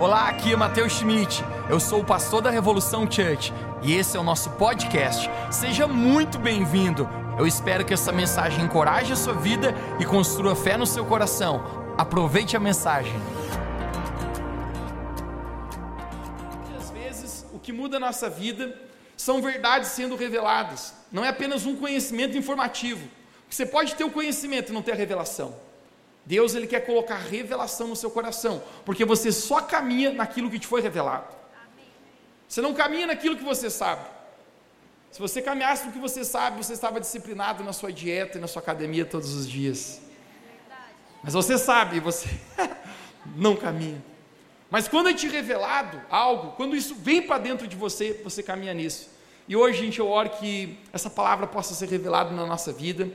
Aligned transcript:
Olá, 0.00 0.30
aqui 0.30 0.54
é 0.54 0.56
Matheus 0.56 0.94
Schmidt. 0.94 1.44
Eu 1.68 1.78
sou 1.78 2.00
o 2.00 2.04
pastor 2.04 2.40
da 2.40 2.48
Revolução 2.48 3.02
Church 3.02 3.52
e 3.82 3.92
esse 3.92 4.16
é 4.16 4.20
o 4.20 4.22
nosso 4.22 4.48
podcast. 4.52 5.28
Seja 5.50 5.86
muito 5.86 6.38
bem-vindo. 6.38 7.06
Eu 7.38 7.46
espero 7.46 7.84
que 7.84 7.92
essa 7.92 8.10
mensagem 8.10 8.64
encoraje 8.64 9.12
a 9.12 9.16
sua 9.16 9.34
vida 9.34 9.74
e 10.00 10.06
construa 10.06 10.56
fé 10.56 10.78
no 10.78 10.86
seu 10.86 11.04
coração. 11.04 11.94
Aproveite 11.98 12.56
a 12.56 12.60
mensagem. 12.60 13.12
Às 16.78 16.90
vezes, 16.90 17.44
o 17.52 17.58
que 17.58 17.70
muda 17.70 17.98
a 17.98 18.00
nossa 18.00 18.30
vida 18.30 18.74
são 19.18 19.42
verdades 19.42 19.90
sendo 19.90 20.16
reveladas. 20.16 20.94
Não 21.12 21.22
é 21.22 21.28
apenas 21.28 21.66
um 21.66 21.76
conhecimento 21.76 22.38
informativo. 22.38 23.06
Você 23.50 23.66
pode 23.66 23.94
ter 23.96 24.04
o 24.04 24.10
conhecimento 24.10 24.70
e 24.70 24.72
não 24.72 24.80
ter 24.80 24.92
a 24.92 24.96
revelação. 24.96 25.54
Deus 26.24 26.54
ele 26.54 26.66
quer 26.66 26.80
colocar 26.80 27.16
revelação 27.16 27.88
no 27.88 27.96
seu 27.96 28.10
coração, 28.10 28.62
porque 28.84 29.04
você 29.04 29.32
só 29.32 29.60
caminha 29.60 30.12
naquilo 30.12 30.50
que 30.50 30.58
te 30.58 30.66
foi 30.66 30.80
revelado. 30.80 31.34
Você 32.48 32.60
não 32.60 32.74
caminha 32.74 33.06
naquilo 33.06 33.36
que 33.36 33.44
você 33.44 33.70
sabe. 33.70 34.04
Se 35.10 35.20
você 35.20 35.42
caminhasse 35.42 35.86
no 35.86 35.92
que 35.92 35.98
você 35.98 36.24
sabe, 36.24 36.62
você 36.62 36.72
estava 36.72 37.00
disciplinado 37.00 37.64
na 37.64 37.72
sua 37.72 37.92
dieta 37.92 38.38
e 38.38 38.40
na 38.40 38.46
sua 38.46 38.62
academia 38.62 39.04
todos 39.04 39.34
os 39.34 39.48
dias. 39.48 40.00
Mas 41.22 41.34
você 41.34 41.58
sabe, 41.58 42.00
você 42.00 42.28
não 43.36 43.56
caminha. 43.56 44.02
Mas 44.70 44.86
quando 44.86 45.08
é 45.08 45.14
te 45.14 45.26
revelado 45.26 46.00
algo, 46.08 46.52
quando 46.52 46.76
isso 46.76 46.94
vem 46.94 47.20
para 47.22 47.38
dentro 47.38 47.66
de 47.66 47.74
você, 47.74 48.20
você 48.22 48.42
caminha 48.42 48.72
nisso. 48.72 49.10
E 49.48 49.56
hoje, 49.56 49.80
gente, 49.84 49.98
eu 49.98 50.08
oro 50.08 50.30
que 50.30 50.78
essa 50.92 51.10
palavra 51.10 51.44
possa 51.46 51.74
ser 51.74 51.88
revelada 51.88 52.30
na 52.30 52.46
nossa 52.46 52.72
vida. 52.72 53.10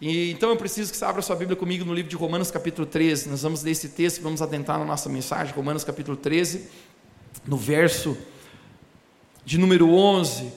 E, 0.00 0.30
então 0.30 0.50
eu 0.50 0.56
preciso 0.56 0.92
que 0.92 0.96
você 0.96 1.04
abra 1.04 1.20
sua 1.20 1.34
Bíblia 1.34 1.56
comigo 1.56 1.84
no 1.84 1.92
livro 1.92 2.08
de 2.08 2.14
Romanos, 2.14 2.50
capítulo 2.50 2.86
13. 2.86 3.28
Nós 3.28 3.42
vamos 3.42 3.64
ler 3.64 3.72
esse 3.72 3.88
texto, 3.88 4.22
vamos 4.22 4.40
adentrar 4.40 4.78
na 4.78 4.84
nossa 4.84 5.08
mensagem, 5.08 5.52
Romanos, 5.52 5.82
capítulo 5.82 6.16
13, 6.16 6.68
no 7.44 7.56
verso 7.56 8.16
de 9.44 9.58
número 9.58 9.92
11. 9.92 10.52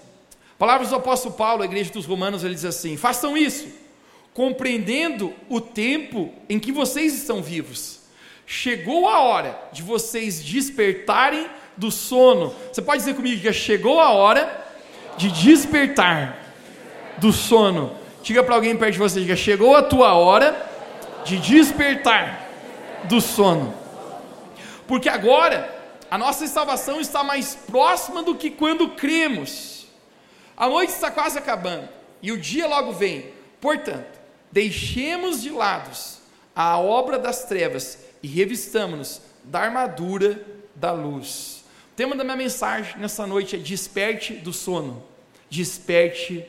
Palavras 0.60 0.90
do 0.90 0.96
apóstolo 0.96 1.34
Paulo, 1.34 1.64
a 1.64 1.66
igreja 1.66 1.92
dos 1.92 2.06
Romanos, 2.06 2.44
ele 2.44 2.54
diz 2.54 2.66
assim: 2.66 2.96
Façam 2.98 3.36
isso, 3.36 3.68
compreendendo 4.32 5.34
o 5.50 5.60
tempo 5.60 6.32
em 6.48 6.60
que 6.60 6.72
vocês 6.72 7.16
estão 7.16 7.42
vivos. 7.42 8.02
Chegou 8.46 9.08
a 9.08 9.22
hora 9.22 9.60
de 9.74 9.82
vocês 9.82 10.44
despertarem 10.44 11.48
do 11.76 11.90
sono. 11.90 12.54
Você 12.72 12.82
pode 12.82 13.00
dizer 13.00 13.16
comigo 13.16 13.42
que 13.42 13.52
chegou 13.54 14.00
a 14.00 14.12
hora 14.12 14.68
de 15.18 15.32
despertar 15.32 16.38
do 17.18 17.34
sono 17.34 18.01
Diga 18.24 18.44
para 18.44 18.56
alguém 18.56 18.78
perto 18.78 18.94
de 18.94 19.00
você, 19.00 19.20
diga, 19.20 19.36
chegou 19.36 19.76
a 19.76 19.82
tua 19.82 20.14
hora 20.14 20.70
de 21.26 21.38
despertar 21.38 22.48
do 23.06 23.20
sono. 23.20 23.74
Porque 24.88 25.10
agora 25.10 25.74
a 26.10 26.18
nossa 26.18 26.46
salvação 26.48 27.00
está 27.00 27.24
mais 27.24 27.56
próxima 27.56 28.22
do 28.22 28.36
que 28.36 28.52
quando 28.52 28.90
cremos. 28.90 29.88
A 30.56 30.68
noite 30.68 30.90
está 30.90 31.10
quase 31.10 31.38
acabando 31.38 31.88
e 32.22 32.32
o 32.32 32.38
dia 32.38 32.68
logo 32.68 32.92
vem. 32.92 33.32
Portanto, 33.60 34.20
deixemos 34.52 35.42
de 35.42 35.50
lados 35.50 36.20
a 36.56 36.78
obra 36.78 37.18
das 37.18 37.46
trevas 37.46 38.00
e 38.22 38.28
revistamos-nos 38.28 39.22
da 39.44 39.62
armadura 39.62 40.46
da 40.76 40.92
luz. 40.92 41.64
O 41.94 41.96
tema 41.96 42.16
da 42.16 42.24
minha 42.24 42.36
mensagem 42.36 42.98
nessa 42.98 43.26
noite 43.26 43.56
é 43.56 43.60
desperte 43.60 44.34
do 44.34 44.54
sono. 44.54 45.04
Desperte 45.50 46.46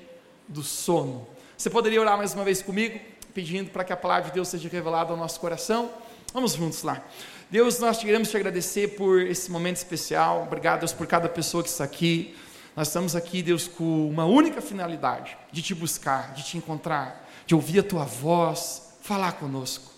do 0.48 0.62
sono. 0.62 1.26
Você 1.62 1.70
poderia 1.70 2.00
orar 2.00 2.18
mais 2.18 2.34
uma 2.34 2.42
vez 2.42 2.60
comigo, 2.60 2.98
pedindo 3.32 3.70
para 3.70 3.84
que 3.84 3.92
a 3.92 3.96
palavra 3.96 4.24
de 4.24 4.34
Deus 4.34 4.48
seja 4.48 4.68
revelada 4.68 5.12
ao 5.12 5.16
nosso 5.16 5.38
coração? 5.38 5.92
Vamos 6.34 6.54
juntos 6.54 6.82
lá. 6.82 7.00
Deus, 7.48 7.78
nós 7.78 7.98
queremos 7.98 8.30
te 8.30 8.36
agradecer 8.36 8.96
por 8.96 9.22
esse 9.22 9.48
momento 9.48 9.76
especial. 9.76 10.42
Obrigado, 10.42 10.80
Deus, 10.80 10.92
por 10.92 11.06
cada 11.06 11.28
pessoa 11.28 11.62
que 11.62 11.68
está 11.68 11.84
aqui. 11.84 12.36
Nós 12.74 12.88
estamos 12.88 13.14
aqui, 13.14 13.44
Deus, 13.44 13.68
com 13.68 14.08
uma 14.08 14.24
única 14.24 14.60
finalidade: 14.60 15.38
de 15.52 15.62
te 15.62 15.72
buscar, 15.72 16.34
de 16.34 16.42
te 16.42 16.58
encontrar, 16.58 17.30
de 17.46 17.54
ouvir 17.54 17.78
a 17.78 17.84
tua 17.84 18.04
voz, 18.06 18.96
falar 19.00 19.34
conosco. 19.34 19.88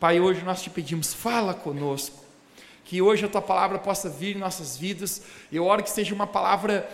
Pai, 0.00 0.20
hoje 0.20 0.42
nós 0.42 0.62
te 0.62 0.70
pedimos, 0.70 1.12
fala 1.12 1.52
conosco. 1.52 2.24
Que 2.86 3.02
hoje 3.02 3.26
a 3.26 3.28
tua 3.28 3.42
palavra 3.42 3.78
possa 3.78 4.08
vir 4.08 4.36
em 4.36 4.38
nossas 4.38 4.74
vidas. 4.74 5.20
Eu 5.52 5.66
oro 5.66 5.82
que 5.82 5.90
seja 5.90 6.14
uma 6.14 6.26
palavra 6.26 6.88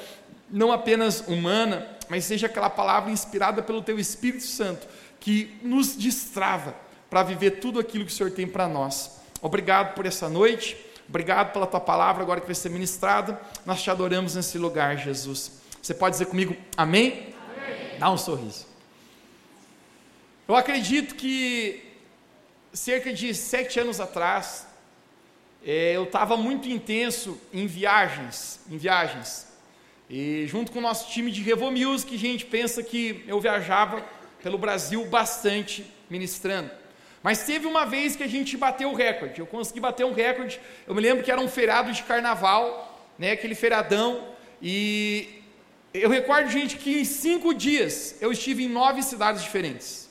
não 0.51 0.73
apenas 0.73 1.21
humana, 1.27 1.87
mas 2.09 2.25
seja 2.25 2.47
aquela 2.47 2.69
palavra 2.69 3.11
inspirada 3.11 3.63
pelo 3.63 3.83
Teu 3.83 3.99
Espírito 3.99 4.45
Santo, 4.45 4.87
que 5.19 5.59
nos 5.63 5.95
destrava 5.95 6.75
para 7.09 7.23
viver 7.23 7.53
tudo 7.53 7.79
aquilo 7.79 8.05
que 8.05 8.13
o 8.13 8.15
Senhor 8.15 8.33
tem 8.33 8.47
para 8.47 8.69
nós. 8.69 9.21
Obrigado 9.43 9.95
por 9.95 10.07
essa 10.07 10.29
noite, 10.29 10.77
obrigado 11.09 11.53
pela 11.53 11.67
Tua 11.67 11.81
palavra 11.81 12.23
agora 12.23 12.41
que 12.41 12.47
vai 12.47 12.55
ser 12.55 12.71
ministrada. 12.71 13.41
Nós 13.65 13.83
te 13.83 13.91
adoramos 13.91 14.35
nesse 14.35 14.59
lugar, 14.59 14.97
Jesus. 14.97 15.61
Você 15.81 15.95
pode 15.95 16.15
dizer 16.15 16.27
comigo, 16.27 16.57
amém? 16.77 17.35
amém. 17.57 17.99
Dá 17.99 18.11
um 18.11 18.19
sorriso. 18.19 18.67
Eu 20.47 20.57
acredito 20.57 21.15
que 21.15 21.85
cerca 22.73 23.13
de 23.13 23.35
sete 23.35 23.81
anos 23.81 24.01
atrás, 24.01 24.67
é, 25.65 25.93
eu 25.97 26.05
estava 26.05 26.37
muito 26.37 26.69
intenso 26.69 27.39
em 27.53 27.67
viagens, 27.67 28.61
em 28.71 28.77
viagens. 28.77 29.50
E 30.11 30.45
junto 30.49 30.73
com 30.73 30.81
o 30.81 30.83
nosso 30.83 31.09
time 31.09 31.31
de 31.31 31.41
Revo 31.41 31.71
Music, 31.71 32.13
a 32.13 32.19
gente 32.19 32.45
pensa 32.45 32.83
que 32.83 33.25
eu 33.29 33.41
viajava 33.41 34.05
pelo 34.43 34.59
Brasil 34.59 35.05
bastante 35.05 35.87
ministrando. 36.11 36.69
Mas 37.23 37.45
teve 37.45 37.65
uma 37.65 37.87
vez 37.87 38.17
que 38.17 38.25
a 38.25 38.27
gente 38.27 38.57
bateu 38.57 38.91
o 38.91 38.95
recorde. 38.95 39.39
Eu 39.39 39.47
consegui 39.47 39.79
bater 39.79 40.05
um 40.05 40.13
recorde. 40.13 40.61
Eu 40.85 40.97
me 40.97 41.01
lembro 41.01 41.23
que 41.23 41.31
era 41.31 41.41
um 41.41 41.47
feriado 41.47 41.93
de 41.93 42.03
carnaval, 42.03 43.09
né, 43.17 43.31
aquele 43.31 43.55
feriadão. 43.55 44.35
E 44.61 45.29
eu 45.95 46.11
recordo, 46.11 46.51
gente, 46.51 46.77
que 46.77 47.03
em 47.03 47.05
cinco 47.05 47.55
dias 47.55 48.17
eu 48.21 48.33
estive 48.33 48.65
em 48.65 48.69
nove 48.69 49.05
cidades 49.05 49.45
diferentes. 49.45 50.11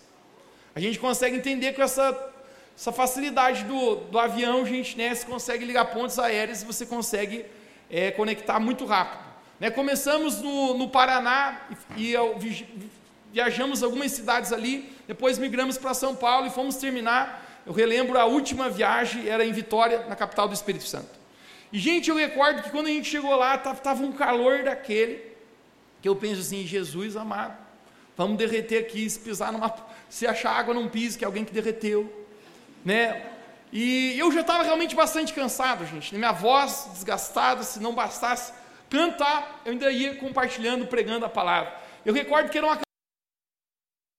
A 0.74 0.80
gente 0.80 0.98
consegue 0.98 1.36
entender 1.36 1.74
com 1.74 1.82
essa, 1.82 2.32
essa 2.74 2.94
facilidade 2.94 3.66
do, 3.66 3.96
do 3.96 4.18
avião, 4.18 4.66
gente, 4.66 4.98
né, 4.98 5.14
você 5.14 5.26
consegue 5.26 5.66
ligar 5.66 5.84
pontos 5.86 6.18
aéreos 6.18 6.62
e 6.62 6.66
você 6.66 6.86
consegue 6.86 7.44
é, 7.90 8.12
conectar 8.12 8.62
muito 8.62 8.86
rápido. 8.86 9.29
Né, 9.60 9.70
começamos 9.70 10.42
no, 10.42 10.78
no 10.78 10.90
Paraná 10.90 11.62
e, 11.98 12.14
e 12.14 12.90
viajamos 13.32 13.84
algumas 13.84 14.12
cidades 14.12 14.54
ali, 14.54 14.92
depois 15.08 15.38
migramos 15.38 15.78
para 15.78 15.94
São 15.94 16.16
Paulo 16.16 16.48
e 16.48 16.50
fomos 16.50 16.78
terminar. 16.78 17.62
Eu 17.66 17.74
relembro 17.74 18.18
a 18.18 18.26
última 18.26 18.70
viagem 18.70 19.28
era 19.28 19.46
em 19.46 19.52
Vitória, 19.52 20.06
na 20.08 20.16
capital 20.16 20.48
do 20.48 20.54
Espírito 20.54 20.86
Santo. 20.86 21.20
E, 21.72 21.78
gente, 21.78 22.10
eu 22.10 22.16
recordo 22.16 22.64
que 22.64 22.72
quando 22.72 22.88
a 22.88 22.90
gente 22.90 23.10
chegou 23.10 23.36
lá, 23.36 23.56
estava 23.56 24.02
um 24.02 24.12
calor 24.12 24.64
daquele, 24.64 25.24
que 26.02 26.10
eu 26.10 26.16
penso 26.16 26.42
assim, 26.42 26.66
Jesus 26.66 27.16
amado, 27.16 27.56
vamos 28.18 28.38
derreter 28.38 28.80
aqui, 28.80 29.10
se 29.10 29.20
pisar 29.20 29.52
numa. 29.52 29.74
Se 30.10 30.26
achar 30.26 30.52
água, 30.52 30.74
não 30.74 30.90
pise, 30.90 31.18
que 31.18 31.24
é 31.24 31.28
alguém 31.28 31.46
que 31.46 31.54
derreteu. 31.54 32.28
Né? 32.84 33.24
E 33.72 34.18
eu 34.18 34.32
já 34.32 34.42
estava 34.42 34.64
realmente 34.64 34.96
bastante 34.96 35.32
cansado, 35.34 35.86
gente. 35.86 36.16
Minha 36.16 36.32
voz 36.32 36.90
desgastada, 36.94 37.62
se 37.62 37.80
não 37.80 37.94
bastasse, 37.94 38.52
cantar, 38.90 39.62
eu 39.66 39.72
ainda 39.72 39.92
ia 39.92 40.16
compartilhando, 40.16 40.88
pregando 40.88 41.26
a 41.26 41.30
palavra. 41.30 41.74
Eu 42.06 42.14
recordo 42.14 42.50
que 42.50 42.58
era 42.58 42.68
uma 42.68 42.80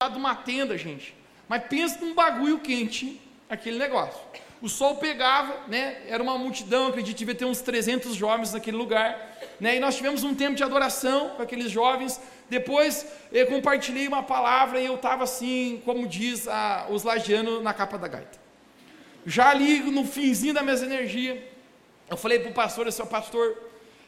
de 0.08 0.16
uma 0.16 0.34
tenda, 0.34 0.78
gente. 0.78 1.14
Mas 1.48 1.64
pensa 1.64 1.98
num 2.00 2.14
bagulho 2.14 2.58
quente, 2.60 3.20
aquele 3.48 3.78
negócio. 3.78 4.18
O 4.62 4.68
sol 4.68 4.96
pegava, 4.96 5.66
né? 5.68 6.02
Era 6.06 6.22
uma 6.22 6.38
multidão, 6.38 6.86
acredito 6.86 7.16
que 7.16 7.24
devia 7.24 7.34
ter 7.34 7.44
uns 7.44 7.60
300 7.60 8.14
jovens 8.14 8.52
naquele 8.52 8.76
lugar, 8.76 9.38
né? 9.58 9.76
E 9.76 9.80
nós 9.80 9.96
tivemos 9.96 10.22
um 10.22 10.34
tempo 10.34 10.54
de 10.54 10.62
adoração 10.62 11.30
com 11.30 11.42
aqueles 11.42 11.70
jovens. 11.70 12.20
Depois 12.48 13.06
eu 13.32 13.46
compartilhei 13.46 14.06
uma 14.06 14.22
palavra 14.22 14.80
e 14.80 14.86
eu 14.86 14.94
estava 14.94 15.24
assim, 15.24 15.82
como 15.84 16.06
diz 16.06 16.46
a, 16.46 16.86
os 16.90 17.02
lagianos 17.02 17.62
na 17.62 17.74
capa 17.74 17.98
da 17.98 18.08
gaita. 18.08 18.38
Já 19.26 19.50
ali 19.50 19.80
no 19.80 20.04
finzinho 20.04 20.54
da 20.54 20.62
minha 20.62 20.76
energia, 20.76 21.46
eu 22.08 22.16
falei 22.16 22.38
para 22.38 22.50
o 22.50 22.54
pastor, 22.54 22.86
eu 22.86 22.92
sou 22.92 23.06
pastor, 23.06 23.56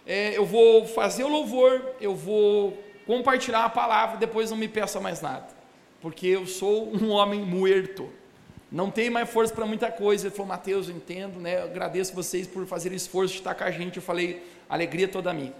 é, 0.06 0.36
eu 0.36 0.44
vou 0.44 0.86
fazer 0.86 1.24
o 1.24 1.28
louvor, 1.28 1.94
eu 2.00 2.14
vou 2.14 2.76
compartilhar 3.06 3.64
a 3.64 3.68
palavra, 3.68 4.16
depois 4.16 4.50
não 4.50 4.56
me 4.56 4.68
peça 4.68 5.00
mais 5.00 5.20
nada, 5.20 5.48
porque 6.00 6.26
eu 6.26 6.46
sou 6.46 6.94
um 6.94 7.10
homem 7.10 7.40
muerto, 7.40 8.08
não 8.72 8.90
tenho 8.90 9.12
mais 9.12 9.28
força 9.28 9.52
para 9.54 9.66
muita 9.66 9.92
coisa. 9.92 10.26
Ele 10.26 10.34
falou, 10.34 10.48
Mateus, 10.48 10.88
eu 10.88 10.96
entendo, 10.96 11.38
né? 11.38 11.58
Eu 11.58 11.64
agradeço 11.64 12.14
vocês 12.14 12.46
por 12.46 12.66
fazerem 12.66 12.96
esforço 12.96 13.34
de 13.34 13.40
estar 13.40 13.54
com 13.54 13.64
a 13.64 13.70
gente. 13.70 13.96
Eu 13.96 14.02
falei, 14.02 14.42
alegria 14.66 15.06
toda 15.06 15.30
minha. 15.34 15.52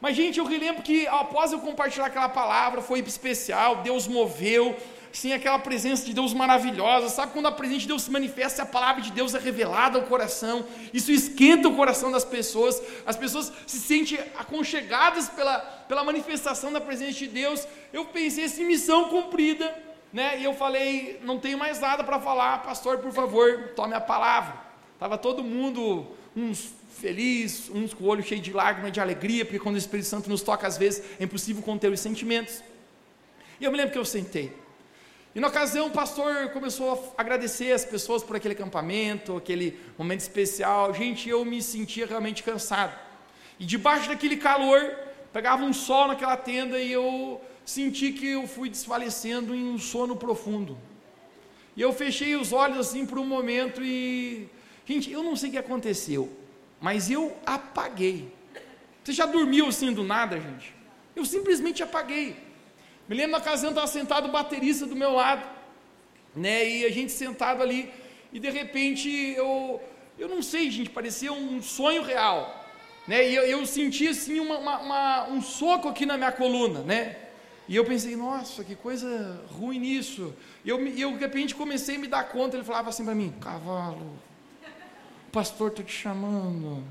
Mas, 0.00 0.16
gente, 0.16 0.38
eu 0.38 0.44
relembro 0.46 0.82
que 0.82 1.06
após 1.06 1.52
eu 1.52 1.58
compartilhar 1.58 2.06
aquela 2.06 2.30
palavra, 2.30 2.80
foi 2.80 3.00
especial, 3.00 3.82
Deus 3.82 4.08
moveu, 4.08 4.74
sim, 5.16 5.32
aquela 5.32 5.58
presença 5.58 6.04
de 6.04 6.12
Deus 6.12 6.34
maravilhosa. 6.34 7.08
Sabe 7.08 7.32
quando 7.32 7.46
a 7.46 7.52
presença 7.52 7.80
de 7.80 7.86
Deus 7.88 8.02
se 8.02 8.10
manifesta 8.10 8.62
a 8.62 8.66
palavra 8.66 9.00
de 9.00 9.10
Deus 9.10 9.34
é 9.34 9.38
revelada 9.38 9.98
ao 9.98 10.04
coração? 10.04 10.64
Isso 10.92 11.10
esquenta 11.10 11.68
o 11.68 11.74
coração 11.74 12.10
das 12.12 12.24
pessoas. 12.24 12.80
As 13.06 13.16
pessoas 13.16 13.50
se 13.66 13.78
sentem 13.78 14.18
aconchegadas 14.36 15.28
pela, 15.30 15.58
pela 15.88 16.04
manifestação 16.04 16.70
da 16.70 16.80
presença 16.80 17.18
de 17.18 17.28
Deus. 17.28 17.66
Eu 17.92 18.04
pensei 18.04 18.44
assim, 18.44 18.64
missão 18.64 19.08
cumprida, 19.08 19.74
né? 20.12 20.38
E 20.38 20.44
eu 20.44 20.52
falei, 20.52 21.18
não 21.24 21.38
tenho 21.38 21.56
mais 21.56 21.80
nada 21.80 22.04
para 22.04 22.20
falar, 22.20 22.62
pastor, 22.62 22.98
por 22.98 23.12
favor, 23.12 23.72
tome 23.74 23.94
a 23.94 24.00
palavra. 24.00 24.54
Tava 24.98 25.16
todo 25.16 25.42
mundo 25.42 26.06
uns 26.36 26.74
felizes, 26.90 27.70
uns 27.70 27.94
com 27.94 28.04
o 28.04 28.06
olho 28.08 28.22
cheio 28.22 28.40
de 28.40 28.52
lágrimas, 28.52 28.92
de 28.92 29.00
alegria, 29.00 29.46
porque 29.46 29.58
quando 29.58 29.76
o 29.76 29.78
Espírito 29.78 30.08
Santo 30.08 30.28
nos 30.28 30.42
toca, 30.42 30.66
às 30.66 30.76
vezes 30.76 31.02
é 31.18 31.24
impossível 31.24 31.62
conter 31.62 31.90
os 31.90 32.00
sentimentos. 32.00 32.62
E 33.58 33.64
eu 33.64 33.70
me 33.70 33.78
lembro 33.78 33.92
que 33.92 33.98
eu 33.98 34.04
sentei. 34.04 34.65
E 35.36 35.40
na 35.40 35.48
ocasião 35.48 35.88
o 35.88 35.90
pastor 35.90 36.48
começou 36.48 37.14
a 37.14 37.20
agradecer 37.20 37.70
as 37.70 37.84
pessoas 37.84 38.22
por 38.22 38.36
aquele 38.36 38.54
acampamento, 38.54 39.36
aquele 39.36 39.78
momento 39.98 40.20
especial. 40.20 40.94
Gente, 40.94 41.28
eu 41.28 41.44
me 41.44 41.60
sentia 41.60 42.06
realmente 42.06 42.42
cansado. 42.42 42.98
E 43.60 43.66
debaixo 43.66 44.08
daquele 44.08 44.38
calor, 44.38 44.80
pegava 45.34 45.62
um 45.62 45.74
sol 45.74 46.08
naquela 46.08 46.38
tenda 46.38 46.78
e 46.80 46.90
eu 46.90 47.38
senti 47.66 48.12
que 48.12 48.28
eu 48.28 48.48
fui 48.48 48.70
desfalecendo 48.70 49.54
em 49.54 49.68
um 49.68 49.78
sono 49.78 50.16
profundo. 50.16 50.78
E 51.76 51.82
eu 51.82 51.92
fechei 51.92 52.34
os 52.34 52.50
olhos 52.50 52.78
assim 52.78 53.04
por 53.04 53.18
um 53.18 53.26
momento 53.26 53.82
e. 53.84 54.48
Gente, 54.86 55.12
eu 55.12 55.22
não 55.22 55.36
sei 55.36 55.50
o 55.50 55.52
que 55.52 55.58
aconteceu, 55.58 56.34
mas 56.80 57.10
eu 57.10 57.36
apaguei. 57.44 58.32
Você 59.04 59.12
já 59.12 59.26
dormiu 59.26 59.66
assim 59.66 59.92
do 59.92 60.02
nada, 60.02 60.40
gente? 60.40 60.74
Eu 61.14 61.26
simplesmente 61.26 61.82
apaguei. 61.82 62.45
Me 63.08 63.14
lembro 63.14 63.32
na 63.32 63.38
ocasião, 63.38 63.70
estava 63.70 63.86
sentado 63.86 64.28
o 64.28 64.32
baterista 64.32 64.84
do 64.84 64.96
meu 64.96 65.12
lado, 65.12 65.46
né? 66.34 66.68
E 66.68 66.84
a 66.84 66.90
gente 66.90 67.12
sentado 67.12 67.62
ali, 67.62 67.92
e 68.32 68.40
de 68.40 68.50
repente 68.50 69.08
eu, 69.36 69.80
eu 70.18 70.28
não 70.28 70.42
sei, 70.42 70.70
gente, 70.70 70.90
parecia 70.90 71.32
um 71.32 71.62
sonho 71.62 72.02
real, 72.02 72.64
né? 73.06 73.28
E 73.28 73.34
eu, 73.34 73.44
eu 73.44 73.64
senti 73.64 74.08
assim 74.08 74.40
uma, 74.40 74.58
uma, 74.58 74.78
uma, 74.78 75.28
um 75.28 75.40
soco 75.40 75.88
aqui 75.88 76.04
na 76.04 76.16
minha 76.16 76.32
coluna, 76.32 76.80
né? 76.80 77.16
E 77.68 77.74
eu 77.74 77.84
pensei, 77.84 78.16
nossa, 78.16 78.62
que 78.62 78.76
coisa 78.76 79.40
ruim 79.50 79.80
nisso. 79.80 80.34
E 80.64 80.68
eu, 80.68 80.84
eu 80.86 81.12
de 81.12 81.18
repente 81.18 81.54
comecei 81.54 81.96
a 81.96 81.98
me 81.98 82.06
dar 82.06 82.28
conta, 82.28 82.56
ele 82.56 82.64
falava 82.64 82.90
assim 82.90 83.04
para 83.04 83.14
mim, 83.14 83.32
cavalo, 83.40 84.18
o 85.28 85.30
pastor 85.30 85.70
está 85.70 85.82
te 85.82 85.92
chamando. 85.92 86.84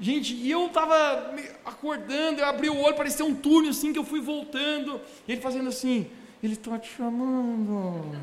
Gente, 0.00 0.34
e 0.34 0.50
eu 0.50 0.66
estava 0.66 1.34
acordando, 1.64 2.40
eu 2.40 2.46
abri 2.46 2.68
o 2.68 2.76
olho, 2.76 2.96
parecia 2.96 3.24
um 3.24 3.34
túnel 3.34 3.70
assim, 3.70 3.92
que 3.92 3.98
eu 3.98 4.04
fui 4.04 4.20
voltando, 4.20 5.00
e 5.26 5.32
ele 5.32 5.40
fazendo 5.40 5.68
assim, 5.68 6.10
ele 6.42 6.54
está 6.54 6.78
te 6.78 6.90
chamando. 6.96 8.16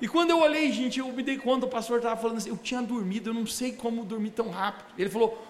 E 0.00 0.08
quando 0.08 0.30
eu 0.30 0.40
olhei, 0.40 0.70
gente, 0.72 0.98
eu 0.98 1.10
me 1.12 1.22
dei 1.22 1.38
conta, 1.38 1.64
o 1.64 1.68
pastor 1.68 1.98
estava 1.98 2.20
falando 2.20 2.38
assim, 2.38 2.50
eu 2.50 2.56
tinha 2.56 2.82
dormido, 2.82 3.30
eu 3.30 3.34
não 3.34 3.46
sei 3.46 3.72
como 3.72 4.04
dormir 4.04 4.30
tão 4.30 4.50
rápido. 4.50 4.86
Ele 4.98 5.08
falou, 5.08 5.42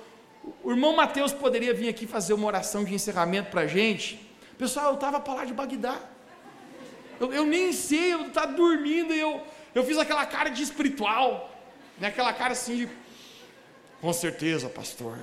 o 0.62 0.70
irmão 0.70 0.94
Mateus 0.94 1.32
poderia 1.32 1.74
vir 1.74 1.88
aqui 1.88 2.06
fazer 2.06 2.34
uma 2.34 2.46
oração 2.46 2.84
de 2.84 2.94
encerramento 2.94 3.50
para 3.50 3.62
a 3.62 3.66
gente? 3.66 4.20
Pessoal, 4.56 4.88
eu 4.88 4.94
estava 4.94 5.18
para 5.18 5.34
lá 5.34 5.44
de 5.44 5.52
Bagdá. 5.52 5.98
Eu, 7.18 7.32
eu 7.32 7.46
nem 7.46 7.72
sei, 7.72 8.12
eu 8.12 8.26
estava 8.26 8.52
dormindo 8.52 9.12
e 9.12 9.18
eu, 9.18 9.40
eu 9.74 9.82
fiz 9.82 9.98
aquela 9.98 10.24
cara 10.26 10.50
de 10.50 10.62
espiritual, 10.62 11.50
né? 11.98 12.08
aquela 12.08 12.32
cara 12.32 12.52
assim 12.52 12.76
de, 12.76 12.88
com 14.00 14.12
certeza, 14.12 14.68
pastor. 14.68 15.18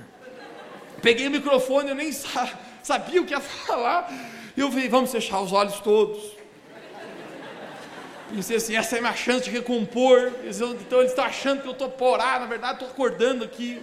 Peguei 1.04 1.28
o 1.28 1.30
microfone, 1.30 1.90
eu 1.90 1.94
nem 1.94 2.10
sabia 2.10 3.20
o 3.20 3.26
que 3.26 3.34
ia 3.34 3.40
falar. 3.40 4.10
E 4.56 4.60
eu 4.60 4.70
falei, 4.70 4.88
vamos 4.88 5.12
fechar 5.12 5.38
os 5.42 5.52
olhos 5.52 5.78
todos. 5.80 6.32
Pensei 8.30 8.56
assim, 8.56 8.74
essa 8.74 8.96
é 8.96 8.98
a 9.00 9.02
minha 9.02 9.14
chance 9.14 9.44
de 9.44 9.50
recompor. 9.50 10.32
Então 10.46 11.00
eles 11.00 11.10
estão 11.10 11.24
achando 11.26 11.60
que 11.60 11.68
eu 11.68 11.72
estou 11.72 11.90
por 11.90 12.14
orar, 12.14 12.40
na 12.40 12.46
verdade 12.46 12.76
estou 12.76 12.88
acordando 12.88 13.44
aqui. 13.44 13.82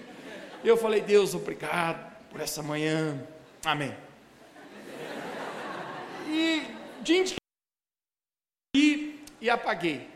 Eu 0.64 0.76
falei, 0.76 1.00
Deus, 1.00 1.36
obrigado 1.36 2.12
por 2.32 2.42
essa 2.42 2.64
manhã. 2.64 3.24
Amém. 3.64 3.96
E, 6.28 6.64
gente, 7.04 7.36
e, 8.76 9.20
e 9.40 9.48
apaguei. 9.48 10.10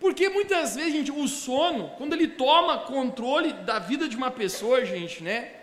Porque 0.00 0.28
muitas 0.28 0.74
vezes, 0.74 0.92
gente, 0.92 1.12
o 1.12 1.28
sono, 1.28 1.90
quando 1.90 2.14
ele 2.14 2.26
toma 2.26 2.80
controle 2.80 3.52
da 3.52 3.78
vida 3.78 4.08
de 4.08 4.16
uma 4.16 4.32
pessoa, 4.32 4.84
gente, 4.84 5.22
né? 5.22 5.55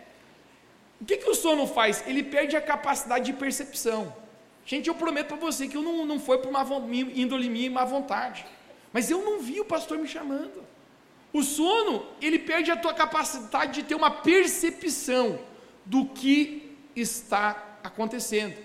O 1.03 1.05
que, 1.05 1.17
que 1.17 1.29
o 1.29 1.35
sono 1.35 1.67
faz? 1.67 2.01
Ele 2.07 2.23
perde 2.23 2.55
a 2.55 2.61
capacidade 2.61 3.25
de 3.25 3.33
percepção. 3.33 4.15
Gente, 4.65 4.87
eu 4.87 4.95
prometo 4.95 5.27
para 5.27 5.35
você 5.35 5.67
que 5.67 5.75
eu 5.75 5.81
não, 5.81 6.05
não 6.05 6.17
foi 6.17 6.37
por 6.37 6.47
uma 6.47 6.65
índole 7.13 7.49
minha 7.49 7.65
e 7.65 7.69
má 7.69 7.83
vontade. 7.83 8.45
Mas 8.93 9.11
eu 9.11 9.21
não 9.21 9.41
vi 9.41 9.59
o 9.59 9.65
pastor 9.65 9.97
me 9.97 10.07
chamando. 10.07 10.63
O 11.33 11.43
sono, 11.43 12.05
ele 12.21 12.39
perde 12.39 12.71
a 12.71 12.77
tua 12.77 12.93
capacidade 12.93 13.73
de 13.73 13.83
ter 13.83 13.95
uma 13.95 14.09
percepção 14.09 15.37
do 15.83 16.05
que 16.05 16.73
está 16.95 17.79
acontecendo. 17.83 18.55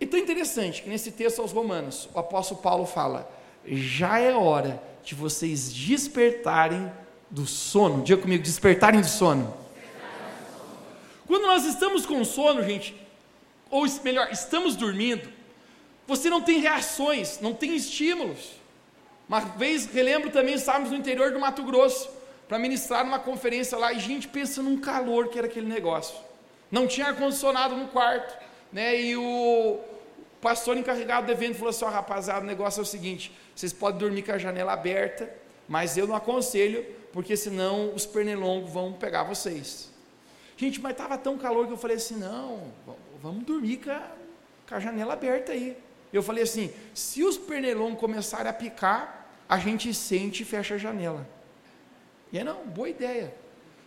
E 0.00 0.06
tão 0.06 0.18
interessante 0.18 0.82
que 0.82 0.88
nesse 0.88 1.12
texto 1.12 1.40
aos 1.40 1.52
Romanos, 1.52 2.08
o 2.12 2.18
apóstolo 2.18 2.60
Paulo 2.60 2.84
fala: 2.84 3.30
já 3.64 4.18
é 4.18 4.34
hora 4.34 4.82
de 5.04 5.14
vocês 5.14 5.72
despertarem 5.72 6.90
do 7.30 7.46
sono. 7.46 8.02
Diga 8.02 8.20
comigo, 8.20 8.42
despertarem 8.42 9.00
do 9.00 9.06
sono. 9.06 9.67
Quando 11.28 11.46
nós 11.46 11.66
estamos 11.66 12.06
com 12.06 12.24
sono, 12.24 12.64
gente, 12.64 12.96
ou 13.70 13.84
melhor, 14.02 14.30
estamos 14.32 14.74
dormindo, 14.74 15.30
você 16.06 16.30
não 16.30 16.40
tem 16.40 16.58
reações, 16.58 17.38
não 17.38 17.52
tem 17.52 17.76
estímulos. 17.76 18.52
Uma 19.28 19.40
vez, 19.40 19.84
relembro 19.84 20.30
também, 20.30 20.54
estávamos 20.54 20.90
no 20.90 20.96
interior 20.96 21.30
do 21.30 21.38
Mato 21.38 21.62
Grosso, 21.62 22.08
para 22.48 22.58
ministrar 22.58 23.04
numa 23.04 23.18
conferência 23.18 23.76
lá, 23.76 23.92
e 23.92 24.00
gente 24.00 24.26
pensa 24.26 24.62
num 24.62 24.80
calor 24.80 25.28
que 25.28 25.36
era 25.36 25.46
aquele 25.46 25.68
negócio. 25.68 26.16
Não 26.70 26.86
tinha 26.86 27.08
ar-condicionado 27.08 27.76
no 27.76 27.88
quarto, 27.88 28.34
né? 28.72 28.98
E 28.98 29.14
o 29.14 29.78
pastor 30.40 30.78
encarregado 30.78 31.26
do 31.26 31.32
evento 31.32 31.56
falou 31.56 31.68
assim: 31.68 31.84
oh, 31.84 31.90
rapaziada, 31.90 32.40
o 32.40 32.46
negócio 32.46 32.80
é 32.80 32.82
o 32.82 32.86
seguinte: 32.86 33.30
vocês 33.54 33.70
podem 33.70 33.98
dormir 34.00 34.22
com 34.22 34.32
a 34.32 34.38
janela 34.38 34.72
aberta, 34.72 35.30
mas 35.68 35.98
eu 35.98 36.06
não 36.06 36.16
aconselho, 36.16 36.86
porque 37.12 37.36
senão 37.36 37.94
os 37.94 38.06
pernilongos 38.06 38.72
vão 38.72 38.94
pegar 38.94 39.24
vocês. 39.24 39.97
Gente, 40.58 40.80
mas 40.80 40.90
estava 40.90 41.16
tão 41.16 41.38
calor 41.38 41.68
que 41.68 41.72
eu 41.72 41.76
falei 41.76 41.96
assim: 41.96 42.16
não, 42.16 42.72
vamos 43.22 43.44
dormir 43.44 43.76
com 43.76 43.92
a, 43.92 44.10
com 44.68 44.74
a 44.74 44.80
janela 44.80 45.12
aberta 45.12 45.52
aí. 45.52 45.76
Eu 46.12 46.20
falei 46.20 46.42
assim: 46.42 46.72
se 46.92 47.22
os 47.22 47.38
pernilongos 47.38 48.00
começarem 48.00 48.50
a 48.50 48.52
picar, 48.52 49.30
a 49.48 49.56
gente 49.56 49.94
sente 49.94 50.42
e 50.42 50.44
fecha 50.44 50.74
a 50.74 50.78
janela. 50.78 51.26
E 52.32 52.38
aí, 52.38 52.44
não, 52.44 52.66
boa 52.66 52.88
ideia. 52.88 53.32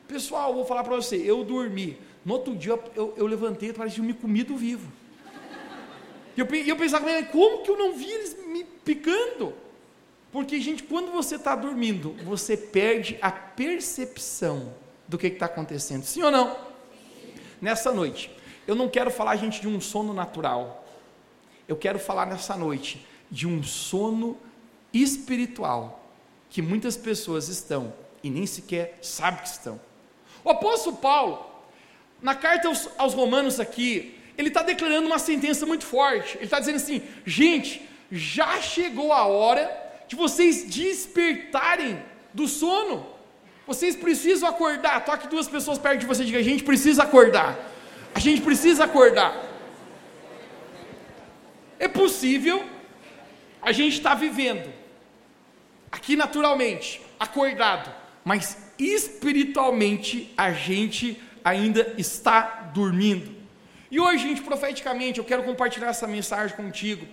Pessoal, 0.07 0.53
vou 0.53 0.63
falar 0.63 0.85
para 0.85 0.95
você: 0.95 1.18
eu 1.18 1.44
dormi. 1.44 1.97
No 2.23 2.35
outro 2.35 2.56
dia 2.56 2.79
eu, 2.95 3.13
eu 3.18 3.27
levantei, 3.27 3.73
parecia 3.73 4.01
me 4.01 4.13
comido 4.13 4.56
vivo. 4.56 4.89
E 6.38 6.39
eu, 6.39 6.45
eu 6.45 6.77
pensava, 6.77 7.06
como 7.23 7.63
que 7.63 7.69
eu 7.69 7.77
não 7.77 7.94
vi 7.94 8.09
eles 8.09 8.38
me 8.47 8.63
picando? 8.63 9.53
Porque, 10.31 10.62
gente, 10.62 10.83
quando 10.83 11.12
você 11.12 11.35
está 11.35 11.53
dormindo, 11.53 12.15
você 12.23 12.56
perde 12.56 13.18
a 13.21 13.29
percepção 13.29 14.73
do 15.11 15.17
que 15.17 15.27
está 15.27 15.45
acontecendo. 15.45 16.03
Sim 16.03 16.23
ou 16.23 16.31
não? 16.31 16.56
Nessa 17.61 17.91
noite, 17.91 18.31
eu 18.65 18.73
não 18.73 18.87
quero 18.87 19.11
falar, 19.11 19.35
gente, 19.35 19.59
de 19.59 19.68
um 19.68 19.81
sono 19.81 20.13
natural. 20.13 20.87
Eu 21.68 21.75
quero 21.75 21.99
falar 21.99 22.25
nessa 22.25 22.56
noite 22.56 23.06
de 23.30 23.45
um 23.45 23.61
sono 23.61 24.37
espiritual 24.94 26.09
que 26.49 26.61
muitas 26.61 26.95
pessoas 26.95 27.49
estão 27.49 27.94
e 28.23 28.30
nem 28.30 28.45
sequer 28.45 28.97
sabem 29.01 29.41
que 29.41 29.49
estão. 29.49 29.80
O 30.45 30.49
apóstolo 30.49 30.95
Paulo, 30.95 31.45
na 32.21 32.33
carta 32.33 32.69
aos, 32.69 32.87
aos 32.97 33.13
Romanos 33.13 33.59
aqui, 33.59 34.18
ele 34.37 34.47
está 34.47 34.63
declarando 34.63 35.07
uma 35.07 35.19
sentença 35.19 35.65
muito 35.65 35.85
forte. 35.85 36.37
Ele 36.37 36.45
está 36.45 36.57
dizendo 36.57 36.77
assim: 36.77 37.01
gente, 37.25 37.85
já 38.09 38.61
chegou 38.61 39.11
a 39.11 39.25
hora 39.25 39.69
de 40.07 40.15
vocês 40.15 40.63
despertarem 40.63 42.01
do 42.33 42.47
sono. 42.47 43.10
Vocês 43.71 43.95
precisam 43.95 44.49
acordar. 44.49 45.06
Toque 45.06 45.30
duas 45.30 45.47
pessoas 45.47 45.78
perto 45.78 46.01
de 46.01 46.06
você 46.06 46.23
e 46.23 46.25
diga: 46.25 46.40
a 46.40 46.49
gente 46.51 46.63
precisa 46.71 47.04
acordar. 47.04 47.51
A 48.13 48.19
gente 48.19 48.42
precisa 48.42 48.83
acordar. 48.83 49.31
É 51.80 51.87
possível 51.87 52.57
a 53.61 53.71
gente 53.71 53.95
estar 53.99 54.09
tá 54.09 54.16
vivendo 54.16 54.68
aqui 55.90 56.18
naturalmente, 56.18 57.01
acordado, 57.18 57.90
mas 58.25 58.57
espiritualmente 58.78 60.33
a 60.37 60.51
gente 60.51 61.06
ainda 61.42 61.94
está 61.97 62.71
dormindo. 62.73 63.30
E 63.90 64.01
hoje, 64.01 64.28
gente, 64.28 64.42
profeticamente, 64.42 65.19
eu 65.19 65.25
quero 65.31 65.44
compartilhar 65.44 65.87
essa 65.87 66.07
mensagem 66.07 66.56
contigo. 66.57 67.07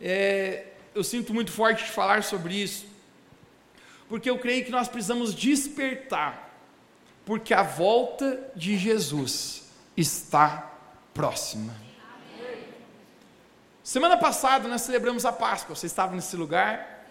É, 0.00 0.66
eu 0.94 1.02
sinto 1.02 1.32
muito 1.32 1.50
forte 1.50 1.84
de 1.84 1.90
falar 1.90 2.22
sobre 2.22 2.54
isso 2.54 2.95
porque 4.08 4.30
eu 4.30 4.38
creio 4.38 4.64
que 4.64 4.70
nós 4.70 4.88
precisamos 4.88 5.34
despertar, 5.34 6.54
porque 7.24 7.52
a 7.52 7.62
volta 7.62 8.50
de 8.54 8.76
Jesus 8.76 9.64
está 9.96 10.72
próxima. 11.12 11.74
Semana 13.82 14.16
passada 14.16 14.68
nós 14.68 14.82
celebramos 14.82 15.24
a 15.24 15.32
Páscoa, 15.32 15.74
você 15.74 15.86
estava 15.86 16.14
nesse 16.14 16.36
lugar? 16.36 17.06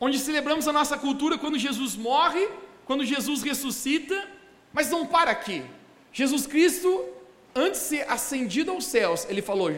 Onde 0.00 0.18
celebramos 0.18 0.66
a 0.66 0.72
nossa 0.72 0.96
cultura 0.96 1.38
quando 1.38 1.58
Jesus 1.58 1.94
morre, 1.94 2.48
quando 2.86 3.04
Jesus 3.04 3.42
ressuscita, 3.42 4.28
mas 4.72 4.90
não 4.90 5.06
para 5.06 5.30
aqui. 5.30 5.64
Jesus 6.12 6.46
Cristo, 6.46 7.08
antes 7.54 7.80
de 7.80 7.86
ser 7.86 8.10
ascendido 8.10 8.70
aos 8.72 8.86
céus, 8.86 9.26
ele 9.28 9.42
falou: 9.42 9.70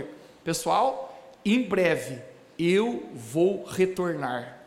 Pessoal, 0.44 1.36
em 1.44 1.62
breve 1.62 2.22
eu 2.58 3.08
vou 3.14 3.64
retornar. 3.64 4.58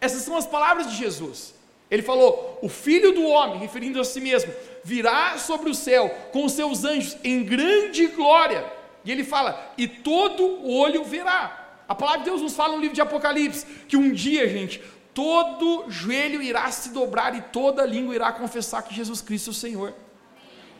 Essas 0.00 0.22
são 0.22 0.36
as 0.36 0.46
palavras 0.46 0.90
de 0.90 0.96
Jesus. 0.96 1.54
Ele 1.90 2.02
falou: 2.02 2.58
O 2.62 2.68
filho 2.68 3.12
do 3.12 3.26
homem, 3.26 3.58
referindo 3.58 4.00
a 4.00 4.04
si 4.04 4.20
mesmo, 4.20 4.52
virá 4.84 5.36
sobre 5.38 5.68
o 5.68 5.74
céu 5.74 6.08
com 6.32 6.44
os 6.44 6.52
seus 6.52 6.84
anjos 6.84 7.16
em 7.24 7.42
grande 7.42 8.06
glória. 8.08 8.64
E 9.04 9.10
ele 9.10 9.24
fala: 9.24 9.72
E 9.76 9.88
todo 9.88 10.66
olho 10.66 11.04
verá. 11.04 11.56
A 11.88 11.94
palavra 11.94 12.20
de 12.20 12.26
Deus 12.26 12.40
nos 12.40 12.54
fala 12.54 12.74
no 12.74 12.80
livro 12.80 12.94
de 12.94 13.00
Apocalipse 13.00 13.66
que 13.88 13.96
um 13.96 14.12
dia, 14.12 14.48
gente, 14.48 14.80
todo 15.12 15.86
joelho 15.88 16.40
irá 16.40 16.70
se 16.70 16.90
dobrar 16.90 17.34
e 17.34 17.42
toda 17.42 17.84
língua 17.84 18.14
irá 18.14 18.32
confessar 18.32 18.82
que 18.82 18.94
Jesus 18.94 19.20
Cristo 19.20 19.48
é 19.48 19.50
o 19.50 19.54
Senhor. 19.54 19.94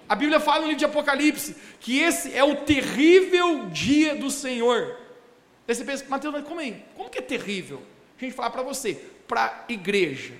A 0.08 0.14
Bíblia 0.14 0.38
fala 0.38 0.60
no 0.60 0.66
livro 0.66 0.78
de 0.78 0.84
Apocalipse 0.84 1.56
que 1.80 1.98
esse 1.98 2.32
é 2.32 2.44
o 2.44 2.56
terrível 2.56 3.66
dia 3.70 4.14
do 4.14 4.30
Senhor. 4.30 4.96
Aí 5.70 5.76
você 5.76 5.84
pensa, 5.84 6.04
Mateus, 6.08 6.34
mas 6.34 6.44
como 6.44 6.60
é? 6.60 6.82
Como 6.96 7.08
que 7.08 7.18
é 7.18 7.22
terrível? 7.22 7.80
A 8.18 8.24
gente 8.24 8.34
falar 8.34 8.50
para 8.50 8.60
você, 8.60 8.94
para 9.28 9.64
a 9.68 9.72
igreja, 9.72 10.34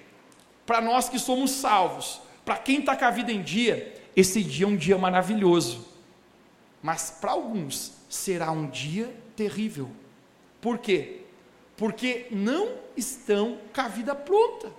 para 0.66 0.80
nós 0.80 1.08
que 1.08 1.20
somos 1.20 1.52
salvos, 1.52 2.20
para 2.44 2.56
quem 2.56 2.80
está 2.80 2.96
com 2.96 3.04
a 3.04 3.12
vida 3.12 3.30
em 3.30 3.40
dia, 3.40 3.94
esse 4.16 4.42
dia 4.42 4.66
é 4.66 4.68
um 4.68 4.75
dia 4.75 4.99
maravilhoso. 4.99 5.87
Mas 6.82 7.12
para 7.12 7.30
alguns 7.30 7.92
será 8.08 8.50
um 8.50 8.68
dia 8.68 9.14
terrível. 9.37 9.88
Por 10.60 10.78
quê? 10.78 11.20
Porque 11.76 12.26
não 12.32 12.72
estão 12.96 13.56
com 13.72 13.80
a 13.82 13.87
vida 13.87 14.16
pronta. 14.16 14.72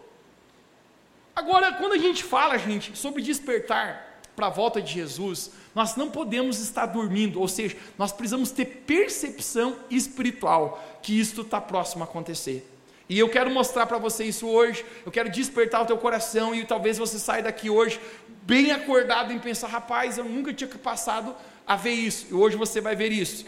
Agora, 1.34 1.72
quando 1.76 1.94
a 1.94 1.98
gente 1.98 2.26
fala, 2.26 2.58
gente, 2.58 2.98
sobre 2.98 3.22
despertar 3.22 4.20
para 4.36 4.48
a 4.48 4.50
volta 4.50 4.82
de 4.82 4.96
Jesus, 4.96 5.52
nós 5.74 5.96
não 5.96 6.10
podemos 6.10 6.60
estar 6.60 6.86
dormindo, 6.86 7.40
ou 7.40 7.48
seja, 7.48 7.76
nós 7.98 8.12
precisamos 8.12 8.52
ter 8.52 8.66
percepção 8.66 9.76
espiritual 9.90 10.84
que 11.02 11.20
isto 11.20 11.42
está 11.42 11.62
próximo 11.62 12.04
a 12.04 12.08
acontecer. 12.08 12.68
E 13.08 13.20
eu 13.20 13.28
quero 13.28 13.50
mostrar 13.50 13.86
para 13.86 13.98
você 13.98 14.24
isso 14.24 14.48
hoje, 14.48 14.86
eu 15.06 15.12
quero 15.12 15.30
despertar 15.30 15.82
o 15.82 15.86
teu 15.86 15.98
coração 15.98 16.56
e 16.56 16.64
talvez 16.66 16.98
você 16.98 17.20
saia 17.20 17.44
daqui 17.44 17.70
hoje 17.70 18.00
bem 18.44 18.72
acordado 18.72 19.32
em 19.34 19.40
pensar, 19.40 19.68
rapaz, 19.68 20.18
eu 20.18 20.24
nunca 20.24 20.54
tinha 20.54 20.70
passado 20.70 21.36
a 21.66 21.76
ver 21.76 21.92
isso, 21.92 22.28
e 22.32 22.34
hoje 22.34 22.56
você 22.56 22.82
vai 22.82 22.96
ver 22.96 23.12
isso. 23.12 23.46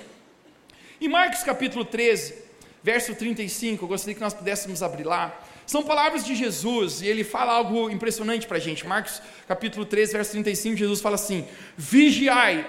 Em 0.99 1.07
Marcos 1.07 1.43
capítulo 1.43 1.83
13, 1.83 2.35
verso 2.81 3.15
35, 3.15 3.83
eu 3.83 3.87
gostaria 3.87 4.13
que 4.15 4.21
nós 4.21 4.33
pudéssemos 4.33 4.83
abrir 4.83 5.03
lá. 5.03 5.33
São 5.65 5.83
palavras 5.83 6.25
de 6.25 6.35
Jesus 6.35 7.01
e 7.01 7.07
ele 7.07 7.23
fala 7.23 7.53
algo 7.53 7.89
impressionante 7.89 8.45
para 8.45 8.57
a 8.57 8.59
gente. 8.59 8.85
Marcos 8.85 9.21
capítulo 9.47 9.85
13, 9.85 10.13
verso 10.13 10.31
35, 10.31 10.75
Jesus 10.75 11.01
fala 11.01 11.15
assim: 11.15 11.47
Vigiai. 11.77 12.65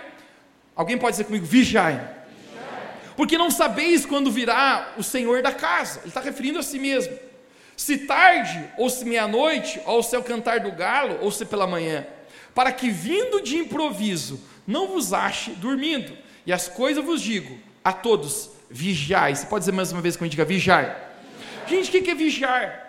Alguém 0.76 0.98
pode 0.98 1.12
dizer 1.12 1.24
comigo, 1.24 1.44
vigiai. 1.44 1.92
vigiai. 1.92 2.14
Porque 3.16 3.38
não 3.38 3.50
sabeis 3.50 4.04
quando 4.04 4.30
virá 4.30 4.94
o 4.96 5.02
Senhor 5.02 5.42
da 5.42 5.52
casa. 5.52 6.00
Ele 6.00 6.08
está 6.08 6.20
referindo 6.20 6.58
a 6.58 6.62
si 6.62 6.78
mesmo. 6.78 7.16
Se 7.76 7.98
tarde, 7.98 8.64
ou 8.78 8.88
se 8.88 9.04
meia-noite, 9.04 9.80
ou 9.84 10.02
se 10.02 10.14
ao 10.14 10.22
cantar 10.22 10.60
do 10.60 10.72
galo, 10.72 11.18
ou 11.20 11.30
se 11.30 11.44
pela 11.44 11.66
manhã. 11.66 12.06
Para 12.54 12.70
que 12.70 12.88
vindo 12.90 13.40
de 13.42 13.56
improviso, 13.56 14.40
não 14.66 14.88
vos 14.88 15.12
ache 15.12 15.50
dormindo. 15.52 16.16
E 16.46 16.52
as 16.52 16.68
coisas 16.68 17.04
vos 17.04 17.20
digo 17.20 17.58
a 17.82 17.92
todos: 17.92 18.50
vigiai. 18.70 19.34
Você 19.34 19.46
pode 19.46 19.62
dizer 19.62 19.72
mais 19.72 19.92
uma 19.92 20.00
vez 20.00 20.16
quando 20.16 20.30
diga 20.30 20.44
vigiai? 20.44 20.96
Gente, 21.66 21.96
o 21.96 22.02
que 22.02 22.10
é 22.10 22.14
vigiar? 22.14 22.83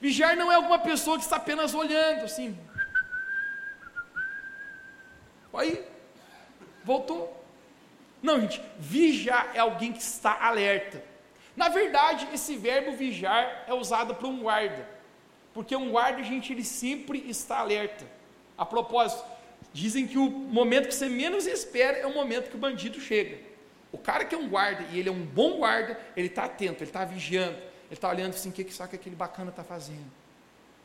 Vigiar 0.00 0.36
não 0.36 0.52
é 0.52 0.56
alguma 0.56 0.78
pessoa 0.78 1.16
que 1.16 1.24
está 1.24 1.36
apenas 1.36 1.74
olhando 1.74 2.24
assim. 2.24 2.56
Aí, 5.52 5.82
voltou. 6.84 7.44
Não, 8.22 8.40
gente, 8.40 8.60
vigiar 8.78 9.52
é 9.54 9.58
alguém 9.58 9.92
que 9.92 10.02
está 10.02 10.46
alerta. 10.46 11.02
Na 11.56 11.68
verdade, 11.70 12.28
esse 12.34 12.56
verbo 12.56 12.92
vigiar 12.92 13.64
é 13.66 13.72
usado 13.72 14.14
para 14.14 14.28
um 14.28 14.40
guarda. 14.40 14.86
Porque 15.54 15.74
um 15.74 15.90
guarda, 15.90 16.22
gente, 16.22 16.52
ele 16.52 16.64
sempre 16.64 17.24
está 17.28 17.58
alerta. 17.58 18.04
A 18.58 18.66
propósito, 18.66 19.24
dizem 19.72 20.06
que 20.06 20.18
o 20.18 20.28
momento 20.28 20.88
que 20.88 20.94
você 20.94 21.08
menos 21.08 21.46
espera 21.46 21.96
é 21.96 22.06
o 22.06 22.12
momento 22.12 22.50
que 22.50 22.56
o 22.56 22.58
bandido 22.58 23.00
chega. 23.00 23.38
O 23.90 23.96
cara 23.96 24.24
que 24.26 24.34
é 24.34 24.38
um 24.38 24.48
guarda, 24.48 24.84
e 24.92 24.98
ele 24.98 25.08
é 25.08 25.12
um 25.12 25.24
bom 25.24 25.58
guarda, 25.58 25.98
ele 26.14 26.26
está 26.26 26.44
atento, 26.44 26.82
ele 26.82 26.90
está 26.90 27.04
vigiando, 27.04 27.56
está 27.94 28.08
olhando 28.08 28.30
assim, 28.30 28.48
o 28.48 28.52
que, 28.52 28.64
que 28.64 28.72
será 28.72 28.88
que 28.88 28.96
aquele 28.96 29.16
bacana 29.16 29.50
está 29.50 29.64
fazendo? 29.64 30.06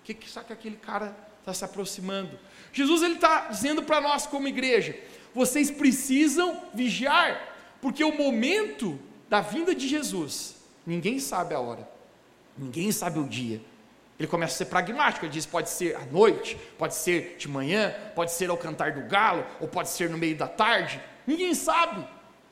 O 0.01 0.03
que, 0.03 0.13
que 0.13 0.29
será 0.29 0.45
que 0.45 0.53
aquele 0.53 0.77
cara 0.77 1.15
está 1.39 1.53
se 1.53 1.63
aproximando? 1.63 2.39
Jesus 2.71 3.01
ele 3.01 3.15
está 3.15 3.47
dizendo 3.47 3.83
para 3.83 4.01
nós 4.01 4.25
como 4.25 4.47
igreja, 4.47 4.97
vocês 5.33 5.71
precisam 5.71 6.61
vigiar, 6.73 7.55
porque 7.81 8.03
o 8.03 8.15
momento 8.15 8.99
da 9.29 9.41
vinda 9.41 9.73
de 9.73 9.87
Jesus, 9.87 10.55
ninguém 10.85 11.19
sabe 11.19 11.53
a 11.53 11.59
hora, 11.59 11.87
ninguém 12.57 12.91
sabe 12.91 13.19
o 13.19 13.27
dia. 13.27 13.61
Ele 14.19 14.27
começa 14.27 14.53
a 14.53 14.57
ser 14.57 14.65
pragmático, 14.65 15.25
ele 15.25 15.33
diz: 15.33 15.47
pode 15.47 15.69
ser 15.69 15.95
à 15.95 16.05
noite, 16.05 16.55
pode 16.77 16.93
ser 16.93 17.37
de 17.39 17.47
manhã, 17.47 17.95
pode 18.13 18.31
ser 18.31 18.49
ao 18.49 18.57
cantar 18.57 18.91
do 18.91 19.01
galo, 19.07 19.45
ou 19.59 19.67
pode 19.67 19.89
ser 19.89 20.09
no 20.09 20.17
meio 20.17 20.37
da 20.37 20.47
tarde, 20.47 21.01
ninguém 21.25 21.55
sabe 21.55 22.05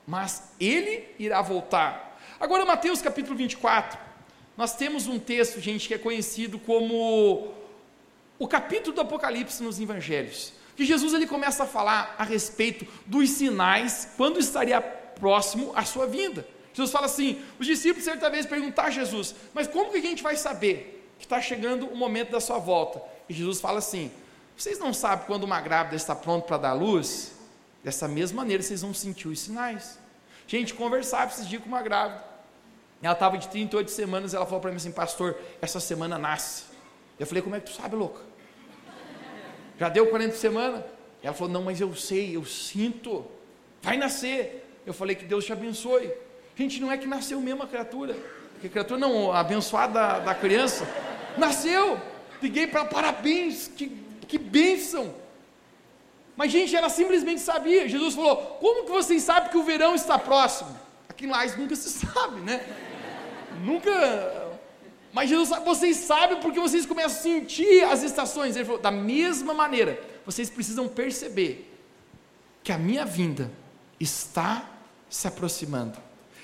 mas 0.10 0.52
ele 0.60 1.08
irá 1.20 1.40
voltar. 1.40 2.20
Agora, 2.40 2.66
Mateus 2.66 3.00
capítulo 3.00 3.38
24, 3.38 3.96
nós 4.60 4.76
temos 4.76 5.08
um 5.08 5.18
texto, 5.18 5.62
gente, 5.62 5.88
que 5.88 5.94
é 5.94 5.98
conhecido 5.98 6.60
como 6.60 7.48
o 8.38 8.46
capítulo 8.46 8.94
do 8.94 9.00
Apocalipse 9.00 9.64
nos 9.64 9.80
Evangelhos. 9.80 10.52
Que 10.76 10.84
Jesus 10.84 11.14
ele 11.14 11.26
começa 11.26 11.64
a 11.64 11.66
falar 11.66 12.14
a 12.18 12.26
respeito 12.26 12.86
dos 13.06 13.30
sinais 13.30 14.10
quando 14.18 14.38
estaria 14.38 14.82
próximo 14.82 15.72
à 15.74 15.86
sua 15.86 16.08
vinda. 16.08 16.46
Jesus 16.74 16.92
fala 16.92 17.06
assim: 17.06 17.42
os 17.58 17.66
discípulos 17.66 18.04
certa 18.04 18.30
vez 18.30 18.46
perguntaram 18.46 18.90
a 18.90 18.92
Jesus, 18.92 19.34
mas 19.54 19.66
como 19.66 19.92
que 19.92 19.98
a 19.98 20.02
gente 20.02 20.22
vai 20.22 20.36
saber 20.36 21.10
que 21.18 21.24
está 21.24 21.40
chegando 21.42 21.88
o 21.88 21.96
momento 21.96 22.32
da 22.32 22.42
sua 22.42 22.60
volta? 22.60 23.02
E 23.30 23.34
Jesus 23.34 23.62
fala 23.62 23.78
assim: 23.80 24.12
vocês 24.58 24.78
não 24.78 24.94
sabem 24.94 25.26
quando 25.26 25.46
uma 25.46 25.62
grávida 25.62 25.96
está 25.96 26.14
pronta 26.14 26.46
para 26.46 26.58
dar 26.58 26.74
luz? 26.74 27.32
Dessa 27.82 28.10
mesma 28.10 28.42
maneira, 28.42 28.62
vocês 28.62 28.82
vão 28.82 28.94
sentir 28.94 29.30
os 29.30 29.40
sinais. 29.40 29.98
Gente, 30.46 30.74
conversava 30.74 31.32
esses 31.32 31.48
dias 31.48 31.64
com 31.64 31.70
uma 31.70 31.82
grávida. 31.82 32.29
Ela 33.02 33.14
estava 33.14 33.38
de 33.38 33.48
38 33.48 33.90
semanas, 33.92 34.34
ela 34.34 34.46
falou 34.46 34.60
para 34.60 34.72
mim 34.72 34.78
assim, 34.78 34.92
pastor, 34.92 35.38
essa 35.62 35.80
semana 35.80 36.18
nasce. 36.18 36.64
Eu 37.18 37.26
falei, 37.26 37.42
como 37.42 37.56
é 37.56 37.60
que 37.60 37.72
tu 37.72 37.76
sabe, 37.76 37.96
louca? 37.96 38.22
Já 39.78 39.88
deu 39.88 40.08
40 40.08 40.36
semanas? 40.36 40.84
Ela 41.24 41.34
falou, 41.34 41.52
não, 41.52 41.64
mas 41.64 41.80
eu 41.80 41.96
sei, 41.96 42.36
eu 42.36 42.44
sinto. 42.46 43.26
Vai 43.82 43.96
nascer. 43.98 44.66
Eu 44.86 44.94
falei, 44.94 45.16
que 45.16 45.26
Deus 45.26 45.46
te 45.46 45.54
abençoe. 45.54 46.12
Gente, 46.56 46.82
não 46.82 46.92
é 46.92 46.98
que 46.98 47.08
nasceu 47.08 47.40
mesmo 47.40 47.64
a 47.64 47.68
criatura. 47.68 48.18
Porque 48.54 48.68
a 48.68 48.70
criatura 48.70 49.00
não, 49.00 49.32
a 49.32 49.40
abençoada 49.40 50.20
da, 50.20 50.36
criança. 50.36 50.86
Nasceu. 51.38 52.00
Liguei 52.42 52.68
para 52.68 52.84
parabéns, 52.84 53.70
que, 53.70 53.88
que 54.28 54.38
bênção. 54.38 55.14
Mas, 56.36 56.52
gente, 56.52 56.76
ela 56.76 56.90
simplesmente 56.90 57.40
sabia. 57.40 57.88
Jesus 57.88 58.16
falou: 58.16 58.36
Como 58.60 58.84
que 58.84 58.92
vocês 58.92 59.24
sabem 59.24 59.50
que 59.50 59.58
o 59.58 59.64
verão 59.64 59.96
está 59.96 60.20
próximo? 60.20 60.78
Aqui 61.08 61.26
em 61.26 61.30
Lais 61.30 61.58
nunca 61.58 61.76
se 61.76 61.90
sabe, 61.90 62.42
né? 62.42 62.66
Nunca. 63.60 64.50
Mas 65.12 65.30
Jesus 65.30 65.50
sabe, 65.50 65.66
vocês 65.66 65.98
sabem 65.98 66.40
porque 66.40 66.60
vocês 66.60 66.86
começam 66.86 67.12
a 67.12 67.22
sentir 67.22 67.84
as 67.84 68.04
estações. 68.04 68.56
Ele 68.56 68.66
falou: 68.66 68.82
Da 68.82 68.92
mesma 68.92 69.54
maneira, 69.54 70.02
vocês 70.26 70.50
precisam 70.50 70.88
perceber 70.88 71.72
que 72.64 72.72
a 72.72 72.78
minha 72.78 73.06
vinda 73.06 73.52
está 74.00 74.70
se 75.10 75.28
aproximando. 75.28 75.98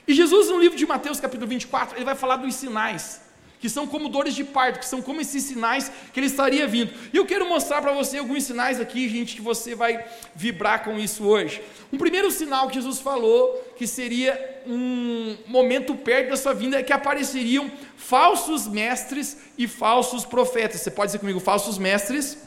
E 0.07 0.13
Jesus, 0.13 0.49
no 0.49 0.59
livro 0.59 0.77
de 0.77 0.85
Mateus, 0.85 1.19
capítulo 1.19 1.47
24, 1.47 1.97
ele 1.97 2.05
vai 2.05 2.15
falar 2.15 2.37
dos 2.37 2.53
sinais 2.55 3.24
que 3.65 3.69
são 3.69 3.87
como 3.87 4.09
dores 4.09 4.35
de 4.35 4.43
parto, 4.43 4.77
que 4.77 4.85
são 4.85 5.01
como 5.01 5.21
esses 5.21 5.41
sinais 5.41 5.91
que 6.13 6.19
ele 6.19 6.27
estaria 6.27 6.67
vindo. 6.67 6.93
E 7.11 7.17
eu 7.17 7.25
quero 7.25 7.49
mostrar 7.49 7.81
para 7.81 7.91
você 7.93 8.19
alguns 8.19 8.43
sinais 8.43 8.79
aqui, 8.79 9.09
gente, 9.09 9.35
que 9.35 9.41
você 9.41 9.73
vai 9.73 10.05
vibrar 10.35 10.83
com 10.83 10.99
isso 10.99 11.23
hoje. 11.23 11.63
Um 11.91 11.97
primeiro 11.97 12.29
sinal 12.29 12.67
que 12.67 12.75
Jesus 12.75 12.99
falou, 12.99 13.73
que 13.75 13.87
seria 13.87 14.61
um 14.67 15.35
momento 15.47 15.95
perto 15.95 16.29
da 16.29 16.37
sua 16.37 16.53
vinda, 16.53 16.77
é 16.77 16.83
que 16.83 16.93
apareceriam 16.93 17.71
falsos 17.97 18.67
mestres 18.67 19.35
e 19.57 19.67
falsos 19.67 20.23
profetas. 20.25 20.81
Você 20.81 20.91
pode 20.91 21.07
dizer 21.07 21.17
comigo, 21.17 21.39
falsos 21.39 21.79
mestres 21.79 22.37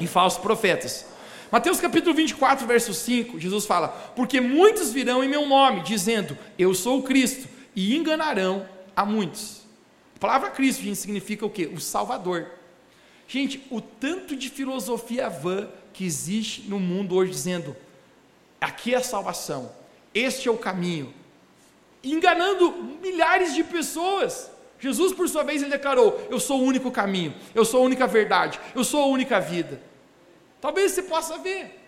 e 0.00 0.06
falsos 0.06 0.40
profetas. 0.40 1.04
Mateus 1.52 1.78
capítulo 1.80 2.14
24, 2.14 2.66
verso 2.66 2.94
5, 2.94 3.38
Jesus 3.38 3.66
fala: 3.66 3.88
Porque 4.16 4.40
muitos 4.40 4.90
virão 4.90 5.22
em 5.22 5.28
meu 5.28 5.44
nome, 5.44 5.82
dizendo, 5.82 6.34
Eu 6.58 6.72
sou 6.72 7.00
o 7.00 7.02
Cristo, 7.02 7.46
e 7.74 7.94
enganarão 7.94 8.66
a 8.96 9.04
muitos. 9.04 9.65
A 10.16 10.18
palavra 10.18 10.50
Cristo, 10.50 10.82
gente, 10.82 10.96
significa 10.96 11.44
o 11.44 11.50
quê? 11.50 11.66
O 11.66 11.78
Salvador. 11.78 12.46
Gente, 13.28 13.62
o 13.70 13.82
tanto 13.82 14.34
de 14.34 14.48
filosofia 14.48 15.28
vã 15.28 15.68
que 15.92 16.04
existe 16.04 16.62
no 16.62 16.80
mundo 16.80 17.14
hoje 17.14 17.32
dizendo 17.32 17.76
aqui 18.58 18.94
é 18.94 18.96
a 18.96 19.02
salvação, 19.02 19.70
este 20.14 20.48
é 20.48 20.50
o 20.50 20.56
caminho, 20.56 21.12
enganando 22.02 22.72
milhares 23.02 23.54
de 23.54 23.62
pessoas. 23.62 24.50
Jesus, 24.78 25.12
por 25.12 25.28
sua 25.28 25.42
vez, 25.42 25.60
ele 25.60 25.70
declarou: 25.70 26.26
Eu 26.30 26.40
sou 26.40 26.60
o 26.60 26.64
único 26.64 26.90
caminho, 26.90 27.34
eu 27.54 27.64
sou 27.64 27.82
a 27.82 27.84
única 27.84 28.06
verdade, 28.06 28.58
eu 28.74 28.84
sou 28.84 29.02
a 29.02 29.06
única 29.06 29.38
vida. 29.38 29.80
Talvez 30.60 30.92
você 30.92 31.02
possa 31.02 31.36
ver 31.36 31.78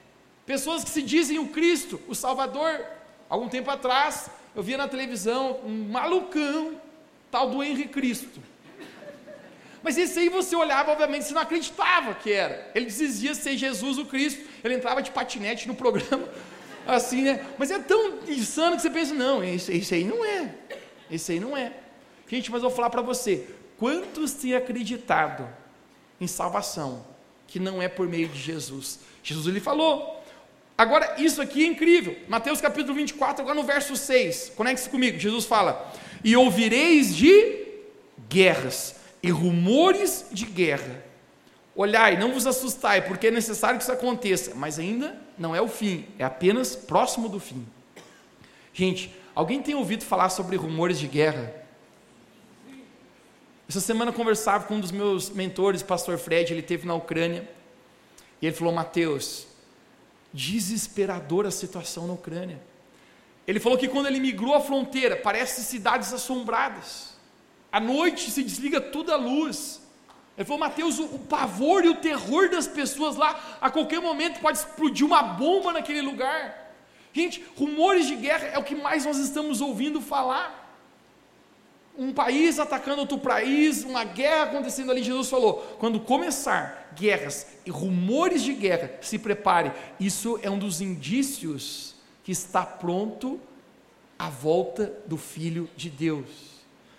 pessoas 0.45 0.85
que 0.85 0.91
se 0.91 1.01
dizem 1.01 1.39
o 1.39 1.49
Cristo, 1.49 2.01
o 2.07 2.15
Salvador. 2.15 2.85
Algum 3.29 3.49
tempo 3.49 3.71
atrás, 3.71 4.31
eu 4.55 4.63
via 4.63 4.77
na 4.77 4.89
televisão 4.89 5.61
um 5.65 5.91
malucão 5.91 6.81
tal 7.31 7.51
do 7.51 7.63
Henri 7.63 7.89
Cristo. 7.89 8.41
Mas 9.83 9.97
esse 9.97 10.19
aí 10.19 10.29
você 10.29 10.57
olhava, 10.57 10.93
obviamente, 10.93 11.25
você 11.25 11.35
não 11.35 11.43
acreditava 11.43 12.15
que 12.15 12.33
era. 12.33 12.71
Ele 12.75 12.87
dizia 12.87 13.35
ser 13.35 13.57
Jesus 13.57 13.99
o 13.99 14.05
Cristo. 14.05 14.45
Ele 14.63 14.75
entrava 14.75 15.01
de 15.03 15.11
patinete 15.11 15.69
no 15.69 15.75
programa, 15.75 16.29
assim, 16.87 17.23
né? 17.23 17.47
Mas 17.57 17.71
é 17.71 17.79
tão 17.79 18.19
insano 18.27 18.77
que 18.77 18.83
você 18.83 18.91
pensa, 18.91 19.15
não, 19.15 19.43
esse, 19.43 19.73
esse 19.73 19.95
aí 19.95 20.05
não 20.05 20.25
é. 20.25 20.55
Esse 21.11 21.33
aí 21.33 21.41
não 21.41 21.57
é. 21.57 21.73
Gente, 22.27 22.51
mas 22.51 22.63
eu 22.63 22.69
vou 22.69 22.77
falar 22.77 22.91
para 22.91 23.01
você, 23.01 23.47
quantos 23.79 24.35
têm 24.35 24.55
acreditado 24.55 25.49
em 26.21 26.27
salvação 26.27 27.07
que 27.47 27.59
não 27.59 27.81
é 27.81 27.89
por 27.89 28.07
meio 28.09 28.29
de 28.29 28.39
Jesus? 28.39 29.01
Jesus 29.23 29.47
ele 29.47 29.61
falou. 29.61 30.19
Agora, 30.77 31.15
isso 31.19 31.41
aqui 31.41 31.65
é 31.65 31.67
incrível. 31.67 32.17
Mateus 32.29 32.61
capítulo 32.61 32.95
24, 32.95 33.43
agora 33.43 33.55
no 33.55 33.65
verso 33.65 33.97
6. 33.97 34.53
Conecte-se 34.55 34.91
comigo. 34.91 35.19
Jesus 35.19 35.45
fala: 35.45 35.93
E 36.23 36.37
ouvireis 36.37 37.15
de 37.15 37.67
guerras 38.29 38.97
e 39.23 39.31
rumores 39.31 40.27
de 40.31 40.45
guerra. 40.45 41.05
Olhai, 41.75 42.19
não 42.19 42.33
vos 42.33 42.47
assustai, 42.47 43.07
porque 43.07 43.29
é 43.29 43.31
necessário 43.31 43.79
que 43.79 43.85
isso 43.85 43.93
aconteça, 43.93 44.55
mas 44.55 44.79
ainda 44.79 45.17
não 45.39 45.55
é 45.55 45.63
o 45.63 45.69
fim, 45.69 46.07
é 46.19 46.25
apenas 46.25 46.75
próximo 46.75 47.29
do 47.29 47.39
fim. 47.39 47.65
Gente, 48.73 49.15
alguém 49.35 49.63
tem 49.63 49.75
ouvido 49.75 50.05
falar 50.05 50.29
sobre 50.31 50.57
rumores 50.57 50.99
de 50.99 51.07
guerra? 51.07 51.55
Essa 53.69 53.81
semana 53.81 54.11
eu 54.11 54.15
conversava 54.15 54.65
com 54.65 54.75
um 54.75 54.81
dos 54.81 54.91
meus 54.91 55.31
mentores, 55.31 55.83
pastor 55.83 56.19
Fred, 56.19 56.53
ele 56.53 56.63
teve 56.63 56.87
na 56.87 56.95
Ucrânia, 56.95 57.49
e 58.41 58.47
ele 58.47 58.57
falou: 58.57 58.73
Mateus, 58.73 59.47
desesperadora 60.33 61.49
a 61.49 61.53
situação 61.53 62.07
na 62.07 62.15
Ucrânia. 62.15 62.59
Ele 63.49 63.59
falou 63.59 63.79
que 63.79 63.89
quando 63.89 64.09
ele 64.09 64.21
migrou 64.21 64.55
a 64.55 64.61
fronteira, 64.61 65.17
parece 65.17 65.65
cidades 65.65 66.13
assombradas. 66.13 67.15
À 67.73 67.81
noite 67.81 68.31
se 68.31 68.45
desliga 68.45 68.79
toda 68.79 69.15
a 69.15 69.17
luz. 69.17 69.81
Ele 70.37 70.45
falou, 70.45 70.61
Mateus, 70.61 70.99
o, 70.99 71.05
o, 71.07 71.19
pavor 71.21 71.83
e 71.83 71.89
o 71.89 71.95
terror 71.95 72.51
das 72.51 72.69
pessoas 72.69 73.17
lá, 73.17 73.59
a 73.59 73.71
qualquer 73.71 74.03
momento 74.03 74.39
pode 74.41 74.59
explodir 74.59 75.07
uma 75.07 75.23
bomba 75.23 75.73
naquele 75.73 76.03
lugar. 76.03 76.75
Gente, 77.11 77.43
rumores 77.57 78.07
de 78.07 78.17
guerra 78.17 78.49
é 78.49 78.59
o 78.59 78.63
que 78.63 78.75
mais 78.75 79.07
nós 79.07 79.17
estamos 79.17 79.63
ouvindo 79.63 79.99
falar. 80.03 80.67
Um 81.97 82.13
país 82.13 82.59
atacando 82.59 83.01
outro 83.01 83.19
país, 83.19 83.83
uma 83.83 84.05
guerra 84.05 84.43
acontecendo 84.43 84.93
ali. 84.93 85.03
Jesus 85.03 85.31
falou: 85.31 85.77
quando 85.81 85.99
começar 85.99 86.93
guerras 86.95 87.47
e 87.65 87.71
rumores 87.71 88.43
de 88.43 88.53
guerra, 88.53 88.93
se 89.01 89.19
prepare. 89.19 89.73
Isso 89.99 90.39
é 90.43 90.51
um 90.51 90.59
dos 90.59 90.83
indícios 90.83 91.98
que 92.29 92.33
está 92.33 92.63
pronto 92.63 93.41
a 94.19 94.29
volta 94.29 94.93
do 95.07 95.17
Filho 95.17 95.67
de 95.75 95.89
Deus. 95.89 96.29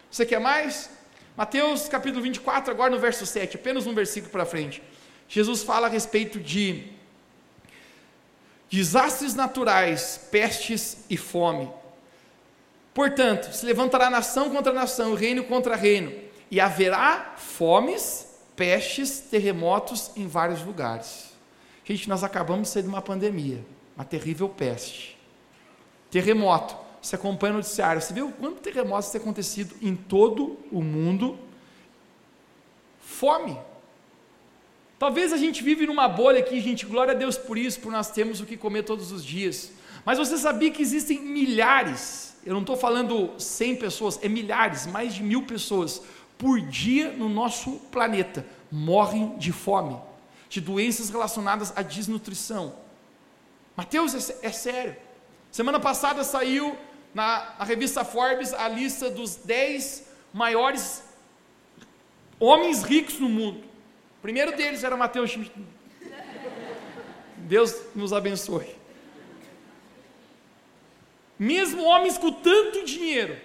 Você 0.09 0.25
quer 0.25 0.39
mais? 0.39 0.89
Mateus 1.37 1.87
capítulo 1.87 2.23
24, 2.23 2.71
agora 2.71 2.89
no 2.89 2.97
verso 2.97 3.27
7, 3.27 3.57
apenas 3.57 3.85
um 3.85 3.93
versículo 3.93 4.31
para 4.31 4.43
frente. 4.43 4.81
Jesus 5.27 5.61
fala 5.61 5.85
a 5.85 5.89
respeito 5.91 6.39
de 6.39 6.93
desastres 8.71 9.35
naturais, 9.35 10.19
pestes 10.31 11.05
e 11.07 11.15
fome. 11.15 11.71
Portanto, 12.91 13.53
se 13.53 13.63
levantará 13.67 14.09
nação 14.09 14.49
contra 14.49 14.73
nação, 14.73 15.13
reino 15.13 15.43
contra 15.43 15.75
reino, 15.75 16.11
e 16.49 16.59
haverá 16.59 17.35
fomes, 17.37 18.27
pestes, 18.55 19.19
terremotos 19.19 20.09
em 20.15 20.25
vários 20.25 20.63
lugares. 20.63 21.25
Gente, 21.85 22.09
nós 22.09 22.23
acabamos 22.23 22.69
de 22.69 22.73
sair 22.73 22.81
de 22.81 22.89
uma 22.89 23.03
pandemia, 23.03 23.63
uma 23.95 24.03
terrível 24.03 24.49
peste. 24.49 25.18
Terremoto 26.09 26.89
você 27.01 27.15
acompanha 27.15 27.53
o 27.53 27.57
noticiário, 27.57 28.01
você 28.01 28.13
viu 28.13 28.31
quantos 28.31 28.61
terremotos 28.61 29.09
têm 29.09 29.21
acontecido 29.21 29.73
em 29.81 29.95
todo 29.95 30.57
o 30.71 30.81
mundo? 30.81 31.39
Fome. 32.99 33.57
Talvez 34.97 35.31
a 35.31 35.37
gente 35.37 35.63
vive 35.63 35.87
numa 35.87 36.09
bolha 36.09 36.39
aqui, 36.39 36.59
gente, 36.59 36.85
glória 36.85 37.13
a 37.13 37.15
Deus 37.15 37.37
por 37.37 37.57
isso, 37.57 37.79
por 37.79 37.91
nós 37.91 38.11
termos 38.11 38.41
o 38.41 38.45
que 38.45 38.57
comer 38.57 38.83
todos 38.83 39.13
os 39.13 39.23
dias. 39.23 39.71
Mas 40.03 40.17
você 40.17 40.37
sabia 40.37 40.71
que 40.71 40.81
existem 40.81 41.21
milhares, 41.21 42.35
eu 42.45 42.53
não 42.53 42.61
estou 42.61 42.75
falando 42.75 43.31
100 43.37 43.77
pessoas, 43.77 44.19
é 44.21 44.27
milhares, 44.27 44.85
mais 44.85 45.13
de 45.13 45.23
mil 45.23 45.43
pessoas 45.43 46.01
por 46.37 46.59
dia 46.59 47.11
no 47.13 47.29
nosso 47.29 47.71
planeta 47.91 48.45
morrem 48.69 49.37
de 49.37 49.51
fome, 49.53 49.97
de 50.49 50.59
doenças 50.59 51.09
relacionadas 51.09 51.71
à 51.77 51.81
desnutrição. 51.81 52.75
Mateus, 53.75 54.13
é, 54.13 54.47
é 54.47 54.51
sério. 54.51 54.95
Semana 55.51 55.79
passada 55.79 56.23
saiu 56.23 56.77
na, 57.13 57.55
na 57.57 57.65
revista 57.65 58.05
Forbes 58.05 58.53
a 58.53 58.67
lista 58.67 59.09
dos 59.09 59.35
10 59.35 60.05
maiores 60.33 61.03
homens 62.39 62.83
ricos 62.83 63.19
no 63.19 63.27
mundo. 63.27 63.59
O 64.19 64.21
primeiro 64.21 64.55
deles 64.55 64.83
era 64.83 64.95
Mateus 64.95 65.31
Schmidt. 65.31 65.51
Deus 67.37 67.75
nos 67.95 68.13
abençoe. 68.13 68.75
Mesmo 71.37 71.83
homens 71.83 72.17
com 72.17 72.31
tanto 72.31 72.83
dinheiro, 72.83 73.37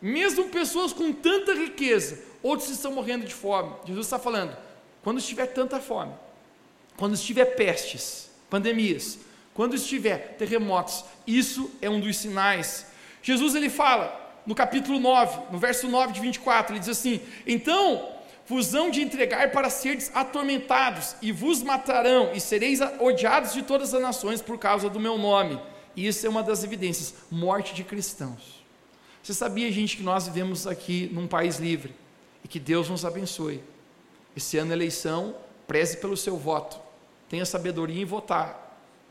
mesmo 0.00 0.48
pessoas 0.48 0.92
com 0.92 1.12
tanta 1.12 1.52
riqueza, 1.52 2.22
outros 2.42 2.70
estão 2.70 2.92
morrendo 2.92 3.26
de 3.26 3.34
fome. 3.34 3.74
Jesus 3.84 4.06
está 4.06 4.18
falando: 4.18 4.56
quando 5.02 5.18
estiver 5.18 5.46
tanta 5.46 5.80
fome, 5.80 6.14
quando 6.96 7.14
estiver 7.14 7.56
pestes, 7.56 8.30
pandemias, 8.48 9.18
quando 9.60 9.76
estiver 9.76 10.36
terremotos, 10.38 11.04
isso 11.26 11.70
é 11.82 11.90
um 11.90 12.00
dos 12.00 12.16
sinais 12.16 12.86
Jesus 13.22 13.54
ele 13.54 13.68
fala 13.68 14.18
no 14.46 14.54
capítulo 14.54 14.98
9, 14.98 15.52
no 15.52 15.58
verso 15.58 15.86
9 15.86 16.14
de 16.14 16.20
24, 16.22 16.72
ele 16.72 16.80
diz 16.80 16.88
assim: 16.88 17.20
Então 17.46 18.08
vos 18.46 18.74
hão 18.74 18.90
de 18.90 19.02
entregar 19.02 19.52
para 19.52 19.68
seres 19.68 20.10
atormentados, 20.14 21.14
e 21.20 21.30
vos 21.30 21.62
matarão, 21.62 22.32
e 22.32 22.40
sereis 22.40 22.80
odiados 22.98 23.52
de 23.52 23.60
todas 23.60 23.92
as 23.92 24.00
nações 24.00 24.40
por 24.40 24.56
causa 24.56 24.88
do 24.88 24.98
meu 24.98 25.18
nome. 25.18 25.60
Isso 25.94 26.26
é 26.26 26.30
uma 26.30 26.42
das 26.42 26.64
evidências: 26.64 27.14
morte 27.30 27.74
de 27.74 27.84
cristãos. 27.84 28.64
Você 29.22 29.34
sabia, 29.34 29.70
gente, 29.70 29.98
que 29.98 30.02
nós 30.02 30.26
vivemos 30.26 30.66
aqui 30.66 31.10
num 31.12 31.28
país 31.28 31.58
livre 31.58 31.94
e 32.42 32.48
que 32.48 32.58
Deus 32.58 32.88
nos 32.88 33.04
abençoe. 33.04 33.62
Esse 34.34 34.56
ano, 34.56 34.72
eleição, 34.72 35.36
preze 35.66 35.98
pelo 35.98 36.16
seu 36.16 36.38
voto, 36.38 36.80
tenha 37.28 37.44
sabedoria 37.44 38.00
em 38.00 38.06
votar. 38.06 38.69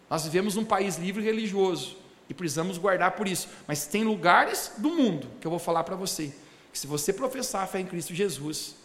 Nós 0.10 0.24
vivemos 0.24 0.56
num 0.56 0.65
país 0.65 0.98
livre 0.98 1.22
e 1.22 1.26
religioso 1.26 1.98
e 2.30 2.34
precisamos 2.34 2.78
guardar 2.78 3.12
por 3.12 3.28
isso. 3.28 3.48
Mas 3.67 3.86
tem 3.86 4.04
lugares 4.04 4.74
do 4.78 4.89
mundo 4.89 5.28
que 5.39 5.48
eu 5.48 5.52
vou 5.52 5.60
falar 5.60 5.84
para 5.84 5.95
você, 5.95 6.34
que 6.72 6.80
se 6.80 6.88
você 6.88 7.13
professar 7.13 7.63
a 7.63 7.67
fé 7.67 7.80
em 7.80 7.86
Cristo 7.86 8.13
Jesus, 8.13 8.76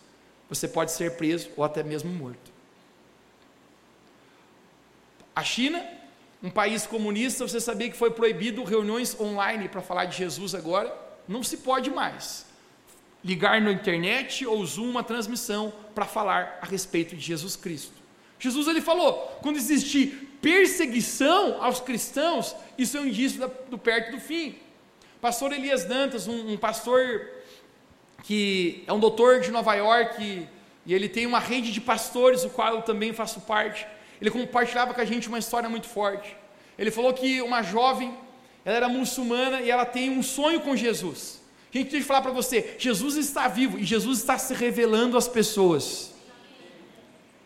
você 0.48 0.68
pode 0.68 0.92
ser 0.92 1.16
preso 1.16 1.50
ou 1.56 1.64
até 1.64 1.82
mesmo 1.82 2.10
morto. 2.10 2.52
A 5.34 5.42
China, 5.42 5.84
um 6.42 6.50
país 6.50 6.86
comunista, 6.86 7.46
você 7.46 7.60
sabia 7.60 7.90
que 7.90 7.96
foi 7.96 8.10
proibido 8.10 8.62
reuniões 8.62 9.18
online 9.18 9.68
para 9.68 9.82
falar 9.82 10.04
de 10.04 10.16
Jesus 10.16 10.54
agora? 10.54 10.94
Não 11.26 11.42
se 11.42 11.56
pode 11.56 11.90
mais 11.90 12.46
ligar 13.24 13.60
na 13.60 13.72
internet 13.72 14.46
ou 14.46 14.64
Zoom 14.64 14.90
uma 14.90 15.02
transmissão 15.02 15.72
para 15.94 16.04
falar 16.04 16.58
a 16.60 16.66
respeito 16.66 17.16
de 17.16 17.22
Jesus 17.22 17.56
Cristo. 17.56 17.94
Jesus 18.38 18.68
ele 18.68 18.82
falou: 18.82 19.38
quando 19.42 19.56
existir 19.56 20.23
perseguição 20.44 21.62
aos 21.64 21.80
cristãos, 21.80 22.54
isso 22.76 22.98
é 22.98 23.00
um 23.00 23.06
indício 23.06 23.40
da, 23.40 23.46
do 23.70 23.78
perto 23.78 24.10
do 24.10 24.20
fim. 24.20 24.56
Pastor 25.18 25.54
Elias 25.54 25.86
Dantas, 25.86 26.28
um, 26.28 26.52
um, 26.52 26.56
pastor 26.58 27.30
que 28.22 28.84
é 28.86 28.92
um 28.92 29.00
doutor 29.00 29.40
de 29.40 29.50
Nova 29.50 29.74
York, 29.74 30.22
e, 30.22 30.46
e 30.84 30.92
ele 30.92 31.08
tem 31.08 31.24
uma 31.24 31.38
rede 31.38 31.72
de 31.72 31.80
pastores, 31.80 32.44
o 32.44 32.50
qual 32.50 32.74
eu 32.74 32.82
também 32.82 33.14
faço 33.14 33.40
parte. 33.40 33.86
Ele 34.20 34.30
compartilhava 34.30 34.92
com 34.92 35.00
a 35.00 35.04
gente 35.06 35.28
uma 35.28 35.38
história 35.38 35.68
muito 35.68 35.88
forte. 35.88 36.36
Ele 36.78 36.90
falou 36.90 37.14
que 37.14 37.40
uma 37.40 37.62
jovem, 37.62 38.14
ela 38.66 38.76
era 38.76 38.88
muçulmana 38.88 39.62
e 39.62 39.70
ela 39.70 39.86
tem 39.86 40.10
um 40.10 40.22
sonho 40.22 40.60
com 40.60 40.76
Jesus. 40.76 41.40
Gente, 41.72 41.90
deixa 41.90 42.04
eu 42.04 42.08
falar 42.08 42.20
para 42.20 42.32
você: 42.32 42.76
Jesus 42.78 43.16
está 43.16 43.48
vivo 43.48 43.78
e 43.78 43.84
Jesus 43.84 44.18
está 44.18 44.36
se 44.36 44.52
revelando 44.52 45.16
às 45.16 45.26
pessoas. 45.26 46.13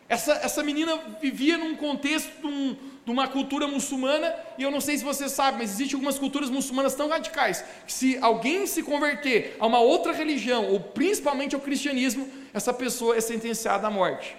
Essa, 0.09 0.33
essa 0.43 0.63
menina 0.63 0.99
vivia 1.21 1.59
num 1.59 1.77
contexto 1.77 2.31
de, 2.41 2.47
um, 2.47 2.77
de, 3.05 3.11
uma 3.11 3.29
cultura 3.29 3.69
muçulmana, 3.69 4.35
e 4.57 4.63
eu 4.63 4.71
não 4.71 4.81
sei 4.81 4.97
se 4.97 5.05
você 5.05 5.29
sabe, 5.29 5.59
mas 5.59 5.71
existem 5.73 5.97
algumas 5.97 6.19
culturas 6.19 6.49
muçulmanas 6.49 6.95
tão 6.95 7.09
radicais 7.09 7.63
que 7.87 7.93
se 7.93 8.17
alguém 8.19 8.67
se 8.67 8.83
converter 8.83 9.57
a 9.61 9.67
uma 9.67 9.81
outra 9.81 10.13
religião, 10.13 10.67
ou 10.67 10.81
principalmente 10.81 11.55
ao 11.55 11.61
cristianismo, 11.61 12.27
essa 12.55 12.73
pessoa 12.73 13.17
é 13.17 13.21
sentenciada 13.21 13.87
à 13.87 13.91
morte. 13.91 14.35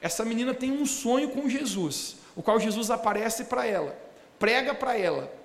Essa 0.00 0.24
menina 0.24 0.54
tem 0.54 0.70
um 0.70 0.86
sonho 0.86 1.30
com 1.30 1.48
Jesus, 1.48 2.16
o 2.36 2.42
qual 2.42 2.60
Jesus 2.60 2.88
aparece 2.88 3.44
para 3.46 3.66
ela, 3.66 3.98
prega 4.38 4.72
para 4.72 4.96
ela, 4.96 5.39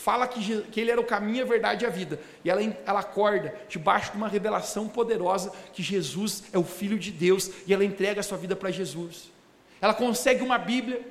fala 0.00 0.26
que, 0.26 0.62
que 0.62 0.80
ele 0.80 0.90
era 0.90 1.00
o 1.00 1.04
caminho, 1.04 1.44
a 1.44 1.46
verdade 1.46 1.84
e 1.84 1.86
a 1.86 1.90
vida. 1.90 2.18
E 2.42 2.48
ela, 2.48 2.62
ela 2.86 3.00
acorda 3.00 3.54
debaixo 3.68 4.12
de 4.12 4.16
uma 4.16 4.28
revelação 4.28 4.88
poderosa 4.88 5.52
que 5.74 5.82
Jesus 5.82 6.44
é 6.52 6.58
o 6.58 6.64
Filho 6.64 6.98
de 6.98 7.10
Deus 7.10 7.50
e 7.66 7.74
ela 7.74 7.84
entrega 7.84 8.20
a 8.20 8.22
sua 8.22 8.38
vida 8.38 8.56
para 8.56 8.70
Jesus. 8.70 9.30
Ela 9.78 9.92
consegue 9.92 10.42
uma 10.42 10.56
Bíblia 10.56 11.06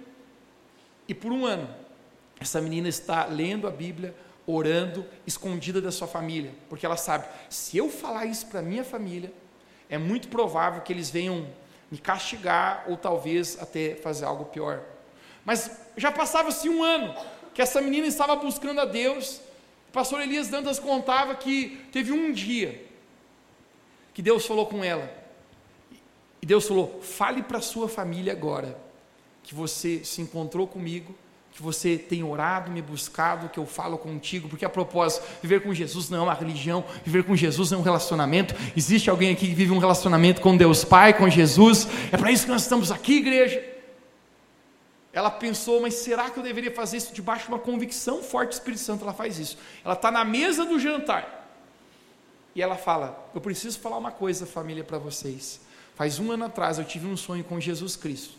e 1.07 1.13
por 1.13 1.31
um 1.31 1.45
ano 1.45 1.69
essa 2.39 2.59
menina 2.59 2.89
está 2.89 3.25
lendo 3.25 3.67
a 3.67 3.71
Bíblia, 3.71 4.15
orando, 4.47 5.05
escondida 5.27 5.79
da 5.79 5.91
sua 5.91 6.07
família, 6.07 6.51
porque 6.67 6.85
ela 6.85 6.97
sabe: 6.97 7.27
se 7.47 7.77
eu 7.77 7.89
falar 7.89 8.25
isso 8.25 8.47
para 8.47 8.61
minha 8.61 8.83
família, 8.83 9.31
é 9.87 9.99
muito 9.99 10.29
provável 10.29 10.81
que 10.81 10.91
eles 10.91 11.11
venham 11.11 11.47
me 11.91 11.99
castigar 11.99 12.85
ou 12.87 12.97
talvez 12.97 13.61
até 13.61 13.95
fazer 13.95 14.25
algo 14.25 14.45
pior. 14.45 14.81
Mas 15.45 15.79
já 15.95 16.11
passava-se 16.11 16.67
um 16.69 16.83
ano 16.83 17.13
que 17.59 17.63
essa 17.63 17.81
menina 17.81 18.07
estava 18.07 18.37
buscando 18.37 18.79
a 18.79 18.85
Deus. 18.85 19.41
O 19.89 19.91
pastor 19.91 20.21
Elias 20.21 20.47
Dantas 20.47 20.79
contava 20.79 21.35
que 21.35 21.77
teve 21.91 22.09
um 22.09 22.31
dia 22.31 22.81
que 24.13 24.21
Deus 24.21 24.45
falou 24.45 24.65
com 24.65 24.81
ela. 24.81 25.11
E 26.41 26.45
Deus 26.45 26.65
falou: 26.65 27.01
fale 27.01 27.43
para 27.43 27.59
sua 27.59 27.89
família 27.89 28.31
agora 28.31 28.79
que 29.43 29.53
você 29.53 30.05
se 30.05 30.21
encontrou 30.21 30.67
comigo 30.67 31.13
que 31.51 31.61
você 31.61 31.97
tem 31.97 32.23
orado, 32.23 32.71
me 32.71 32.81
buscado, 32.81 33.49
que 33.49 33.59
eu 33.59 33.65
falo 33.65 33.97
contigo, 33.97 34.47
porque 34.47 34.63
a 34.63 34.69
propósito, 34.69 35.25
viver 35.41 35.61
com 35.61 35.73
Jesus 35.73 36.09
não 36.09 36.19
é 36.19 36.21
uma 36.21 36.33
religião, 36.33 36.85
viver 37.03 37.23
com 37.25 37.35
Jesus 37.35 37.73
é 37.73 37.75
um 37.75 37.81
relacionamento. 37.81 38.55
Existe 38.77 39.09
alguém 39.09 39.33
aqui 39.33 39.47
que 39.47 39.53
vive 39.53 39.73
um 39.73 39.79
relacionamento 39.79 40.39
com 40.39 40.55
Deus 40.55 40.85
Pai, 40.85 41.11
com 41.11 41.27
Jesus, 41.27 41.85
é 42.09 42.15
para 42.15 42.31
isso 42.31 42.45
que 42.45 42.51
nós 42.51 42.61
estamos 42.61 42.89
aqui, 42.89 43.17
igreja. 43.17 43.78
Ela 45.11 45.31
pensou, 45.31 45.81
mas 45.81 45.95
será 45.95 46.29
que 46.29 46.37
eu 46.37 46.43
deveria 46.43 46.71
fazer 46.71 46.97
isso 46.97 47.13
debaixo 47.13 47.45
de 47.45 47.49
uma 47.49 47.59
convicção 47.59 48.21
forte 48.21 48.49
do 48.49 48.53
Espírito 48.53 48.81
Santo? 48.81 49.03
Ela 49.03 49.13
faz 49.13 49.39
isso. 49.39 49.57
Ela 49.83 49.95
está 49.95 50.11
na 50.11 50.23
mesa 50.23 50.65
do 50.65 50.79
jantar 50.79 51.49
e 52.53 52.61
ela 52.61 52.75
fala: 52.75 53.29
Eu 53.33 53.41
preciso 53.41 53.79
falar 53.79 53.97
uma 53.97 54.11
coisa, 54.11 54.45
família, 54.45 54.83
para 54.83 54.99
vocês. 54.99 55.61
Faz 55.95 56.19
um 56.19 56.31
ano 56.31 56.45
atrás 56.45 56.77
eu 56.77 56.85
tive 56.85 57.07
um 57.07 57.17
sonho 57.17 57.43
com 57.43 57.59
Jesus 57.59 57.95
Cristo. 57.95 58.35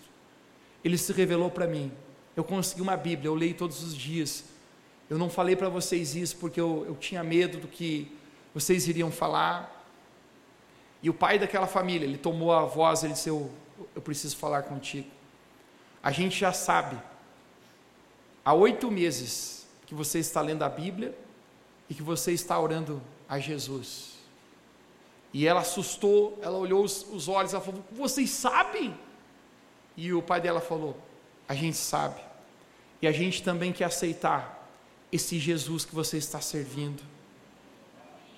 Ele 0.85 0.96
se 0.96 1.12
revelou 1.12 1.50
para 1.50 1.66
mim 1.66 1.92
eu 2.37 2.44
consegui 2.44 2.80
uma 2.80 2.96
Bíblia, 2.96 3.28
eu 3.28 3.35
leio 3.35 3.54
todos 3.54 3.83
os 3.83 3.94
dias. 3.94 4.44
Eu 5.09 5.18
não 5.18 5.28
falei 5.28 5.56
para 5.56 5.68
vocês 5.68 6.14
isso 6.14 6.37
porque 6.37 6.61
eu, 6.61 6.85
eu 6.87 6.94
tinha 6.94 7.22
medo 7.22 7.59
do 7.59 7.68
que 7.68 8.16
vocês 8.54 8.88
iriam 8.88 9.11
falar. 9.11 9.85
E 11.02 11.11
o 11.11 11.14
pai 11.14 11.38
daquela 11.38 11.66
família, 11.66 12.06
ele 12.06 12.18
tomou 12.18 12.52
a 12.52 12.64
voz, 12.64 13.02
ele 13.02 13.12
disse: 13.14 13.28
Eu, 13.28 13.50
eu 13.94 14.00
preciso 14.00 14.37
falar 14.37 14.62
contigo. 14.62 15.09
A 16.02 16.10
gente 16.10 16.38
já 16.38 16.52
sabe, 16.52 16.96
há 18.44 18.54
oito 18.54 18.90
meses, 18.90 19.66
que 19.86 19.94
você 19.94 20.20
está 20.20 20.40
lendo 20.40 20.62
a 20.62 20.68
Bíblia 20.68 21.16
e 21.88 21.94
que 21.94 22.02
você 22.02 22.32
está 22.32 22.58
orando 22.58 23.02
a 23.28 23.38
Jesus. 23.38 24.12
E 25.32 25.46
ela 25.46 25.60
assustou, 25.60 26.38
ela 26.42 26.56
olhou 26.56 26.84
os, 26.84 27.04
os 27.10 27.28
olhos, 27.28 27.52
ela 27.52 27.62
falou: 27.62 27.84
Vocês 27.90 28.30
sabem? 28.30 28.96
E 29.96 30.12
o 30.12 30.22
pai 30.22 30.40
dela 30.40 30.60
falou: 30.60 30.96
a 31.48 31.54
gente 31.54 31.76
sabe. 31.76 32.20
E 33.02 33.08
a 33.08 33.12
gente 33.12 33.42
também 33.42 33.72
quer 33.72 33.86
aceitar 33.86 34.68
esse 35.10 35.36
Jesus 35.36 35.84
que 35.84 35.92
você 35.92 36.16
está 36.16 36.40
servindo. 36.40 37.02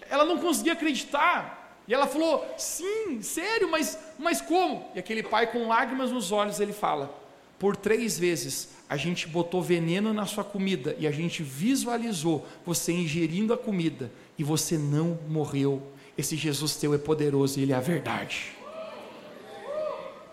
Ela 0.08 0.24
não 0.24 0.38
conseguia 0.38 0.72
acreditar. 0.72 1.78
E 1.86 1.92
ela 1.92 2.06
falou: 2.06 2.46
Sim, 2.56 3.20
sério, 3.20 3.70
mas, 3.70 3.98
mas 4.18 4.40
como? 4.40 4.90
E 4.94 4.98
aquele 4.98 5.22
pai, 5.22 5.52
com 5.52 5.68
lágrimas 5.68 6.10
nos 6.10 6.32
olhos, 6.32 6.60
ele 6.60 6.72
fala: 6.72 7.14
Por 7.62 7.76
três 7.76 8.18
vezes 8.18 8.70
a 8.88 8.96
gente 8.96 9.28
botou 9.28 9.62
veneno 9.62 10.12
na 10.12 10.26
sua 10.26 10.42
comida 10.42 10.96
e 10.98 11.06
a 11.06 11.12
gente 11.12 11.44
visualizou 11.44 12.44
você 12.66 12.90
ingerindo 12.90 13.54
a 13.54 13.56
comida 13.56 14.10
e 14.36 14.42
você 14.42 14.76
não 14.76 15.16
morreu. 15.28 15.80
Esse 16.18 16.34
Jesus 16.34 16.74
teu 16.74 16.92
é 16.92 16.98
poderoso 16.98 17.60
e 17.60 17.62
ele 17.62 17.70
é 17.70 17.76
a 17.76 17.80
verdade. 17.80 18.50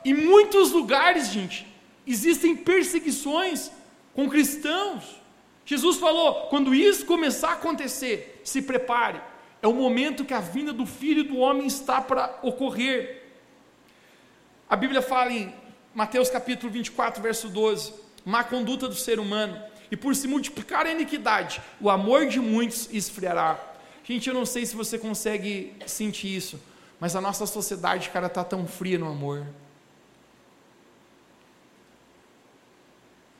Em 0.04 0.16
muitos 0.16 0.72
lugares, 0.72 1.30
gente, 1.30 1.68
existem 2.08 2.56
perseguições 2.56 3.70
com 4.16 4.28
cristãos. 4.28 5.22
Jesus 5.64 5.98
falou: 5.98 6.48
quando 6.48 6.74
isso 6.74 7.06
começar 7.06 7.50
a 7.50 7.54
acontecer, 7.54 8.42
se 8.44 8.60
prepare. 8.60 9.22
É 9.62 9.68
o 9.68 9.74
momento 9.76 10.26
que 10.26 10.34
a 10.34 10.40
vinda 10.40 10.74
do 10.74 10.88
Filho 10.88 11.24
do 11.24 11.38
Homem 11.38 11.68
está 11.68 12.02
para 12.02 12.40
ocorrer. 12.42 13.22
A 14.68 14.76
Bíblia 14.76 15.04
fala 15.04 15.32
em 15.32 15.59
Mateus 15.94 16.30
capítulo 16.30 16.72
24, 16.72 17.22
verso 17.22 17.50
12: 17.50 17.94
má 18.26 18.44
conduta 18.44 18.88
do 18.88 18.96
ser 18.96 19.20
humano, 19.20 19.62
e 19.92 19.98
por 19.98 20.16
se 20.16 20.28
multiplicar 20.28 20.86
a 20.86 20.92
iniquidade, 20.92 21.62
o 21.82 21.90
amor 21.90 22.28
de 22.28 22.40
muitos 22.40 22.88
esfriará. 22.92 23.60
Gente, 24.04 24.28
eu 24.28 24.34
não 24.34 24.46
sei 24.46 24.66
se 24.66 24.76
você 24.76 24.98
consegue 24.98 25.76
sentir 25.86 26.36
isso, 26.36 26.60
mas 27.00 27.16
a 27.16 27.22
nossa 27.22 27.46
sociedade, 27.46 28.10
cara, 28.10 28.28
está 28.28 28.44
tão 28.44 28.68
fria 28.68 28.98
no 28.98 29.08
amor. 29.08 29.46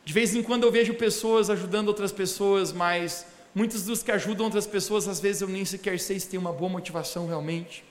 De 0.04 0.14
vez 0.14 0.34
em 0.34 0.42
quando 0.42 0.64
eu 0.64 0.72
vejo 0.72 0.96
pessoas 0.96 1.52
ajudando 1.52 1.90
outras 1.90 2.12
pessoas, 2.12 2.72
mas 2.74 3.28
muitos 3.54 3.84
dos 3.84 4.02
que 4.02 4.12
ajudam 4.12 4.46
outras 4.46 4.66
pessoas, 4.66 5.08
às 5.08 5.20
vezes 5.20 5.44
eu 5.44 5.48
nem 5.48 5.64
sequer 5.66 6.00
sei 6.00 6.20
se 6.20 6.28
tem 6.28 6.40
uma 6.40 6.52
boa 6.52 6.70
motivação 6.70 7.28
realmente. 7.28 7.84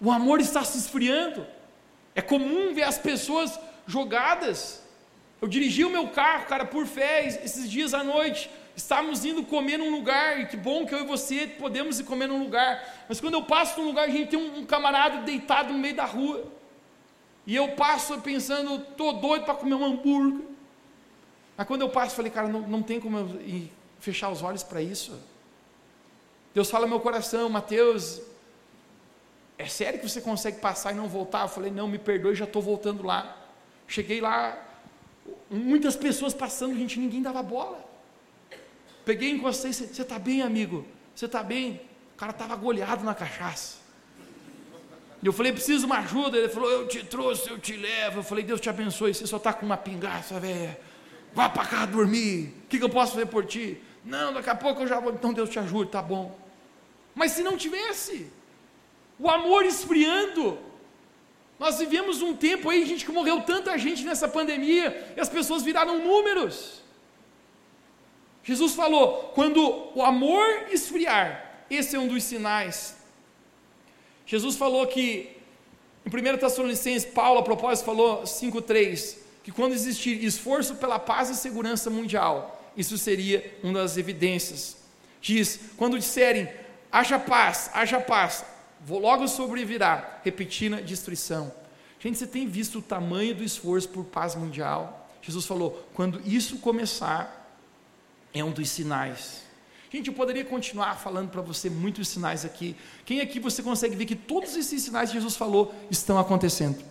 O 0.00 0.10
amor 0.10 0.40
está 0.40 0.64
se 0.64 0.78
esfriando. 0.78 1.46
É 2.14 2.22
comum 2.22 2.74
ver 2.74 2.82
as 2.82 2.98
pessoas 2.98 3.58
jogadas. 3.86 4.82
Eu 5.40 5.48
dirigi 5.48 5.84
o 5.84 5.90
meu 5.90 6.08
carro, 6.08 6.46
cara, 6.46 6.64
por 6.64 6.86
fé, 6.86 7.26
esses 7.26 7.70
dias 7.70 7.94
à 7.94 8.04
noite. 8.04 8.50
Estávamos 8.76 9.24
indo 9.24 9.44
comer 9.44 9.78
num 9.78 9.90
lugar, 9.90 10.40
e 10.40 10.46
que 10.46 10.56
bom 10.56 10.86
que 10.86 10.94
eu 10.94 11.00
e 11.00 11.06
você 11.06 11.46
podemos 11.46 11.98
ir 11.98 12.04
comer 12.04 12.28
num 12.28 12.42
lugar. 12.42 13.04
Mas 13.08 13.20
quando 13.20 13.34
eu 13.34 13.42
passo 13.42 13.80
num 13.80 13.86
lugar, 13.86 14.06
a 14.06 14.10
gente 14.10 14.30
tem 14.30 14.38
um, 14.38 14.64
camarada 14.64 15.22
deitado 15.22 15.72
no 15.72 15.78
meio 15.78 15.94
da 15.94 16.04
rua. 16.04 16.44
E 17.46 17.54
eu 17.56 17.68
passo 17.72 18.20
pensando, 18.20 18.76
estou 18.76 19.14
doido 19.14 19.44
para 19.44 19.54
comer 19.54 19.74
um 19.74 19.84
hambúrguer. 19.84 20.46
Mas 21.56 21.66
quando 21.66 21.82
eu 21.82 21.88
passo, 21.88 22.14
falei, 22.16 22.30
cara, 22.30 22.48
não, 22.48 22.60
não 22.60 22.82
tem 22.82 23.00
como 23.00 23.18
eu 23.18 23.68
fechar 23.98 24.30
os 24.30 24.42
olhos 24.42 24.62
para 24.62 24.80
isso. 24.80 25.18
Deus 26.54 26.70
fala 26.70 26.84
no 26.86 26.90
meu 26.90 27.00
coração, 27.00 27.48
Mateus, 27.48 28.20
é 29.60 29.66
sério 29.66 30.00
que 30.00 30.08
você 30.08 30.22
consegue 30.22 30.58
passar 30.58 30.92
e 30.92 30.94
não 30.94 31.06
voltar? 31.06 31.42
Eu 31.42 31.48
falei, 31.48 31.70
não, 31.70 31.86
me 31.86 31.98
perdoe, 31.98 32.34
já 32.34 32.46
estou 32.46 32.62
voltando 32.62 33.04
lá. 33.04 33.36
Cheguei 33.86 34.18
lá, 34.18 34.58
muitas 35.50 35.94
pessoas 35.94 36.32
passando, 36.32 36.74
gente, 36.74 36.98
ninguém 36.98 37.20
dava 37.20 37.42
bola. 37.42 37.84
Peguei, 39.04 39.30
encostei, 39.30 39.72
você 39.72 39.84
está 40.02 40.18
bem, 40.18 40.40
amigo? 40.40 40.86
Você 41.14 41.26
está 41.26 41.42
bem? 41.42 41.78
O 42.14 42.16
cara 42.16 42.32
estava 42.32 42.56
goleado 42.56 43.04
na 43.04 43.14
cachaça. 43.14 43.78
E 45.22 45.26
eu 45.26 45.32
falei, 45.32 45.52
preciso 45.52 45.80
de 45.80 45.86
uma 45.86 45.98
ajuda. 45.98 46.38
Ele 46.38 46.48
falou, 46.48 46.70
eu 46.70 46.88
te 46.88 47.04
trouxe, 47.04 47.50
eu 47.50 47.58
te 47.58 47.76
levo. 47.76 48.20
Eu 48.20 48.22
falei, 48.22 48.42
Deus 48.42 48.62
te 48.62 48.70
abençoe. 48.70 49.12
Você 49.12 49.26
só 49.26 49.36
está 49.36 49.52
com 49.52 49.66
uma 49.66 49.76
pingaça, 49.76 50.40
velho. 50.40 50.74
Vá 51.34 51.50
para 51.50 51.66
cá 51.66 51.84
dormir. 51.84 52.54
O 52.64 52.68
que, 52.68 52.78
que 52.78 52.84
eu 52.84 52.88
posso 52.88 53.12
fazer 53.12 53.26
por 53.26 53.44
ti? 53.44 53.78
Não, 54.02 54.32
daqui 54.32 54.48
a 54.48 54.54
pouco 54.54 54.80
eu 54.80 54.86
já 54.86 54.98
vou. 54.98 55.12
Então 55.12 55.34
Deus 55.34 55.50
te 55.50 55.58
ajude, 55.58 55.90
tá 55.90 56.00
bom. 56.00 56.38
Mas 57.14 57.32
se 57.32 57.42
não 57.42 57.58
tivesse, 57.58 58.32
o 59.20 59.28
amor 59.28 59.64
esfriando, 59.64 60.58
nós 61.58 61.78
vivemos 61.78 62.22
um 62.22 62.34
tempo 62.34 62.70
aí, 62.70 62.86
gente, 62.86 63.04
que 63.04 63.12
morreu 63.12 63.42
tanta 63.42 63.76
gente 63.76 64.04
nessa 64.04 64.28
pandemia, 64.28 65.12
e 65.16 65.20
as 65.20 65.28
pessoas 65.28 65.62
viraram 65.62 65.98
números. 65.98 66.82
Jesus 68.42 68.74
falou: 68.74 69.32
quando 69.34 69.90
o 69.94 70.02
amor 70.02 70.46
esfriar, 70.70 71.64
esse 71.70 71.94
é 71.94 71.98
um 71.98 72.08
dos 72.08 72.24
sinais 72.24 73.00
Jesus 74.30 74.54
falou 74.54 74.86
que, 74.86 75.36
em 76.06 76.08
1 76.08 76.38
Tessalonicenses, 76.38 77.04
Paulo, 77.04 77.40
a 77.40 77.42
propósito, 77.42 77.84
falou 77.84 78.22
5,3, 78.22 79.16
que 79.42 79.50
quando 79.50 79.72
existir 79.72 80.24
esforço 80.24 80.76
pela 80.76 81.00
paz 81.00 81.30
e 81.30 81.34
segurança 81.34 81.90
mundial, 81.90 82.70
isso 82.76 82.96
seria 82.96 83.58
uma 83.60 83.80
das 83.80 83.96
evidências. 83.96 84.76
Diz: 85.20 85.58
quando 85.76 85.98
disserem, 85.98 86.48
haja 86.92 87.18
paz, 87.18 87.70
haja 87.74 88.00
paz, 88.00 88.44
logo 88.88 89.28
sobrevirá, 89.28 90.20
repetindo 90.24 90.76
a 90.76 90.80
destruição. 90.80 91.52
Gente, 91.98 92.18
você 92.18 92.26
tem 92.26 92.46
visto 92.46 92.78
o 92.78 92.82
tamanho 92.82 93.34
do 93.34 93.44
esforço 93.44 93.88
por 93.88 94.04
paz 94.04 94.34
mundial? 94.34 95.08
Jesus 95.20 95.44
falou: 95.44 95.86
quando 95.94 96.20
isso 96.24 96.58
começar, 96.58 97.54
é 98.32 98.42
um 98.42 98.50
dos 98.50 98.68
sinais. 98.70 99.42
Gente, 99.92 100.06
eu 100.06 100.14
poderia 100.14 100.44
continuar 100.44 100.94
falando 100.94 101.30
para 101.30 101.42
você 101.42 101.68
muitos 101.68 102.08
sinais 102.08 102.44
aqui. 102.44 102.76
Quem 103.04 103.20
aqui 103.20 103.40
você 103.40 103.60
consegue 103.62 103.96
ver 103.96 104.06
que 104.06 104.14
todos 104.14 104.56
esses 104.56 104.82
sinais 104.82 105.10
que 105.10 105.16
Jesus 105.16 105.36
falou 105.36 105.74
estão 105.90 106.18
acontecendo? 106.18 106.82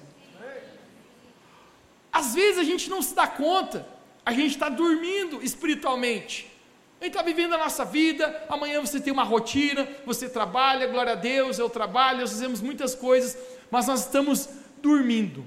Às 2.11 2.35
vezes 2.35 2.59
a 2.59 2.63
gente 2.63 2.89
não 2.89 3.01
se 3.01 3.15
dá 3.15 3.25
conta, 3.25 3.87
a 4.25 4.33
gente 4.33 4.51
está 4.51 4.67
dormindo 4.67 5.41
espiritualmente. 5.41 6.51
A 6.99 7.05
gente 7.05 7.13
está 7.13 7.21
vivendo 7.21 7.53
a 7.53 7.57
nossa 7.57 7.85
vida, 7.85 8.43
amanhã 8.49 8.81
você 8.81 8.99
tem 8.99 9.13
uma 9.13 9.23
rotina, 9.23 9.87
você 10.05 10.27
trabalha, 10.27 10.85
glória 10.87 11.13
a 11.13 11.15
Deus, 11.15 11.57
eu 11.57 11.69
trabalho, 11.69 12.19
nós 12.19 12.31
fazemos 12.31 12.59
muitas 12.59 12.93
coisas, 12.93 13.37
mas 13.71 13.87
nós 13.87 14.01
estamos 14.01 14.49
dormindo 14.81 15.45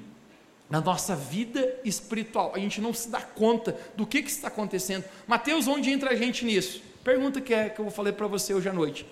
na 0.70 0.80
nossa 0.80 1.14
vida 1.14 1.78
espiritual. 1.84 2.52
A 2.54 2.58
gente 2.58 2.80
não 2.80 2.94
se 2.94 3.10
dá 3.10 3.20
conta 3.20 3.78
do 3.94 4.06
que, 4.06 4.22
que 4.22 4.30
está 4.30 4.48
acontecendo. 4.48 5.04
Mateus, 5.26 5.68
onde 5.68 5.90
entra 5.90 6.12
a 6.12 6.16
gente 6.16 6.46
nisso? 6.46 6.82
Pergunta 7.04 7.38
que, 7.38 7.52
é, 7.52 7.68
que 7.68 7.78
eu 7.78 7.90
falei 7.90 8.14
para 8.14 8.26
você 8.26 8.54
hoje 8.54 8.70
à 8.70 8.72
noite. 8.72 9.06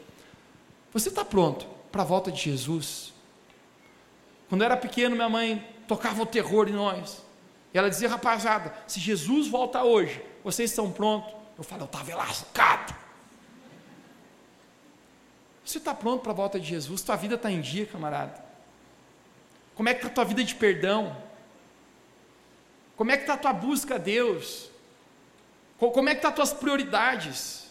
Você 0.94 1.10
está 1.10 1.22
pronto 1.22 1.66
para 1.92 2.00
a 2.00 2.06
volta 2.06 2.32
de 2.32 2.40
Jesus? 2.40 3.12
Quando 4.48 4.62
eu 4.62 4.64
era 4.64 4.76
pequeno, 4.78 5.14
minha 5.14 5.28
mãe 5.28 5.62
tocava 5.86 6.22
o 6.22 6.26
terror 6.26 6.68
em 6.70 6.72
nós. 6.72 7.22
E 7.74 7.78
ela 7.78 7.90
dizia, 7.90 8.08
rapaziada, 8.08 8.74
se 8.86 8.98
Jesus 8.98 9.46
volta 9.46 9.82
hoje, 9.82 10.22
vocês 10.42 10.70
estão 10.70 10.90
prontos? 10.90 11.39
Eu 11.60 11.64
falo, 11.64 11.82
eu 11.82 11.84
estava 11.84 12.16
lascado. 12.16 12.94
Você 15.62 15.76
está 15.76 15.94
pronto 15.94 16.22
para 16.22 16.32
a 16.32 16.34
volta 16.34 16.58
de 16.58 16.66
Jesus? 16.66 17.02
Tua 17.02 17.16
vida 17.16 17.34
está 17.34 17.52
em 17.52 17.60
dia, 17.60 17.84
camarada? 17.84 18.42
Como 19.74 19.86
é 19.86 19.92
que 19.92 19.98
está 20.00 20.08
a 20.08 20.14
tua 20.14 20.24
vida 20.24 20.42
de 20.42 20.54
perdão? 20.54 21.14
Como 22.96 23.12
é 23.12 23.16
que 23.18 23.24
está 23.24 23.34
a 23.34 23.36
tua 23.36 23.52
busca 23.52 23.96
a 23.96 23.98
Deus? 23.98 24.70
Como 25.78 26.08
é 26.08 26.14
que 26.14 26.20
estão 26.20 26.32
tá 26.32 26.42
as 26.42 26.48
tuas 26.48 26.60
prioridades? 26.60 27.70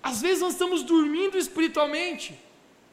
Às 0.00 0.22
vezes 0.22 0.40
nós 0.40 0.52
estamos 0.52 0.84
dormindo 0.84 1.36
espiritualmente. 1.36 2.38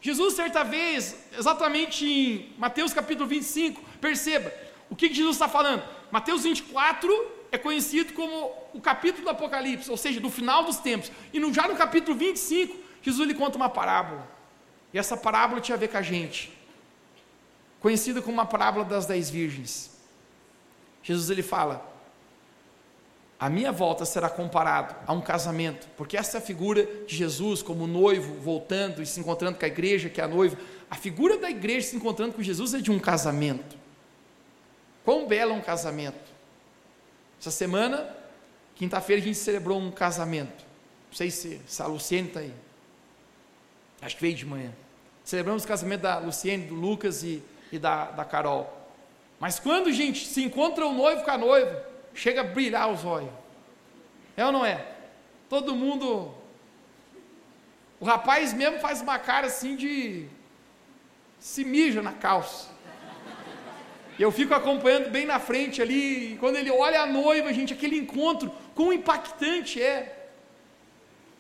Jesus, 0.02 0.34
certa 0.34 0.64
vez, 0.64 1.16
exatamente 1.38 2.08
em 2.08 2.56
Mateus 2.58 2.92
capítulo 2.92 3.28
25, 3.28 3.84
perceba, 4.02 4.52
o 4.90 4.96
que 4.96 5.14
Jesus 5.14 5.36
está 5.36 5.48
falando? 5.48 5.84
Mateus 6.12 6.42
24 6.42 7.39
é 7.52 7.58
conhecido 7.58 8.14
como 8.14 8.52
o 8.74 8.82
capítulo 8.82 9.24
do 9.24 9.30
Apocalipse, 9.30 9.90
ou 9.90 9.98
seja, 9.98 10.20
do 10.20 10.30
final 10.30 10.64
dos 10.64 10.78
tempos. 10.78 11.12
E 11.34 11.40
no, 11.40 11.54
já 11.54 11.68
no 11.68 11.76
capítulo 11.76 12.18
25, 12.18 12.76
Jesus 13.02 13.28
lhe 13.28 13.34
conta 13.34 13.58
uma 13.58 13.70
parábola. 13.70 14.28
E 14.94 15.00
essa 15.00 15.18
parábola 15.18 15.62
tinha 15.62 15.76
a 15.76 15.80
ver 15.80 15.90
com 15.90 15.98
a 15.98 16.02
gente. 16.02 16.52
Conhecida 17.80 18.22
como 18.22 18.34
uma 18.34 18.46
parábola 18.46 18.86
das 18.86 19.06
dez 19.06 19.30
virgens. 19.30 19.98
Jesus 21.02 21.30
ele 21.30 21.42
fala: 21.42 21.90
a 23.40 23.50
minha 23.50 23.72
volta 23.72 24.04
será 24.04 24.30
comparado 24.30 24.94
a 25.08 25.14
um 25.14 25.22
casamento, 25.22 25.88
porque 25.96 26.18
essa 26.18 26.38
é 26.38 26.40
a 26.40 26.42
figura 26.42 26.86
de 27.08 27.16
Jesus 27.16 27.62
como 27.62 27.88
noivo 27.88 28.34
voltando 28.34 29.02
e 29.02 29.06
se 29.06 29.20
encontrando 29.20 29.58
com 29.58 29.64
a 29.64 29.68
igreja, 29.68 30.10
que 30.10 30.20
é 30.20 30.24
a 30.26 30.28
noiva. 30.28 30.58
A 30.92 30.96
figura 30.96 31.38
da 31.38 31.50
igreja 31.50 31.88
se 31.88 31.96
encontrando 31.96 32.34
com 32.34 32.44
Jesus 32.44 32.74
é 32.74 32.80
de 32.80 32.92
um 32.92 33.00
casamento. 33.00 33.78
Quão 35.06 35.26
belo 35.26 35.54
é 35.54 35.56
um 35.56 35.62
casamento. 35.62 36.29
Essa 37.40 37.52
semana, 37.52 38.14
quinta-feira, 38.76 39.22
a 39.22 39.26
gente 39.26 39.38
celebrou 39.38 39.80
um 39.80 39.92
casamento. 39.92 40.66
Não 41.10 41.16
sei 41.16 41.32
se, 41.32 41.62
se 41.66 41.82
a 41.82 41.86
Luciene 41.88 42.28
está 42.28 42.42
aí. 42.42 42.54
Acho 44.02 44.16
que 44.16 44.22
veio 44.22 44.36
de 44.36 44.46
manhã. 44.46 44.74
Celebramos 45.24 45.64
o 45.64 45.68
casamento 45.68 46.02
da 46.02 46.20
Luciene, 46.20 46.66
do 46.66 46.76
Lucas 46.76 47.24
e, 47.24 47.44
e 47.72 47.80
da, 47.80 48.06
da 48.12 48.26
Carol. 48.26 48.76
Mas 49.40 49.60
quando, 49.60 49.92
gente, 49.92 50.26
se 50.26 50.44
encontra 50.44 50.86
o 50.86 50.94
noivo 50.94 51.24
com 51.24 51.32
a 51.32 51.38
noiva, 51.38 51.86
chega 52.14 52.42
a 52.42 52.44
brilhar 52.44 52.92
os 52.92 53.06
olhos. 53.06 53.32
É 54.36 54.46
ou 54.46 54.52
não 54.52 54.66
é? 54.66 54.86
Todo 55.50 55.76
mundo. 55.76 56.34
O 58.00 58.06
rapaz 58.06 58.54
mesmo 58.54 58.80
faz 58.80 59.02
uma 59.02 59.18
cara 59.18 59.48
assim 59.48 59.76
de. 59.76 60.28
se 61.40 61.64
mija 61.64 62.02
na 62.02 62.14
calça. 62.14 62.70
Eu 64.20 64.32
fico 64.32 64.54
acompanhando 64.54 65.10
bem 65.10 65.26
na 65.26 65.40
frente 65.40 65.82
ali, 65.82 66.34
e 66.34 66.38
quando 66.38 66.58
ele 66.58 66.70
olha 66.70 67.02
a 67.02 67.06
noiva, 67.06 67.54
gente, 67.54 67.74
aquele 67.74 67.98
encontro, 67.98 68.52
quão 68.76 68.92
impactante 68.92 69.82
é. 69.82 70.30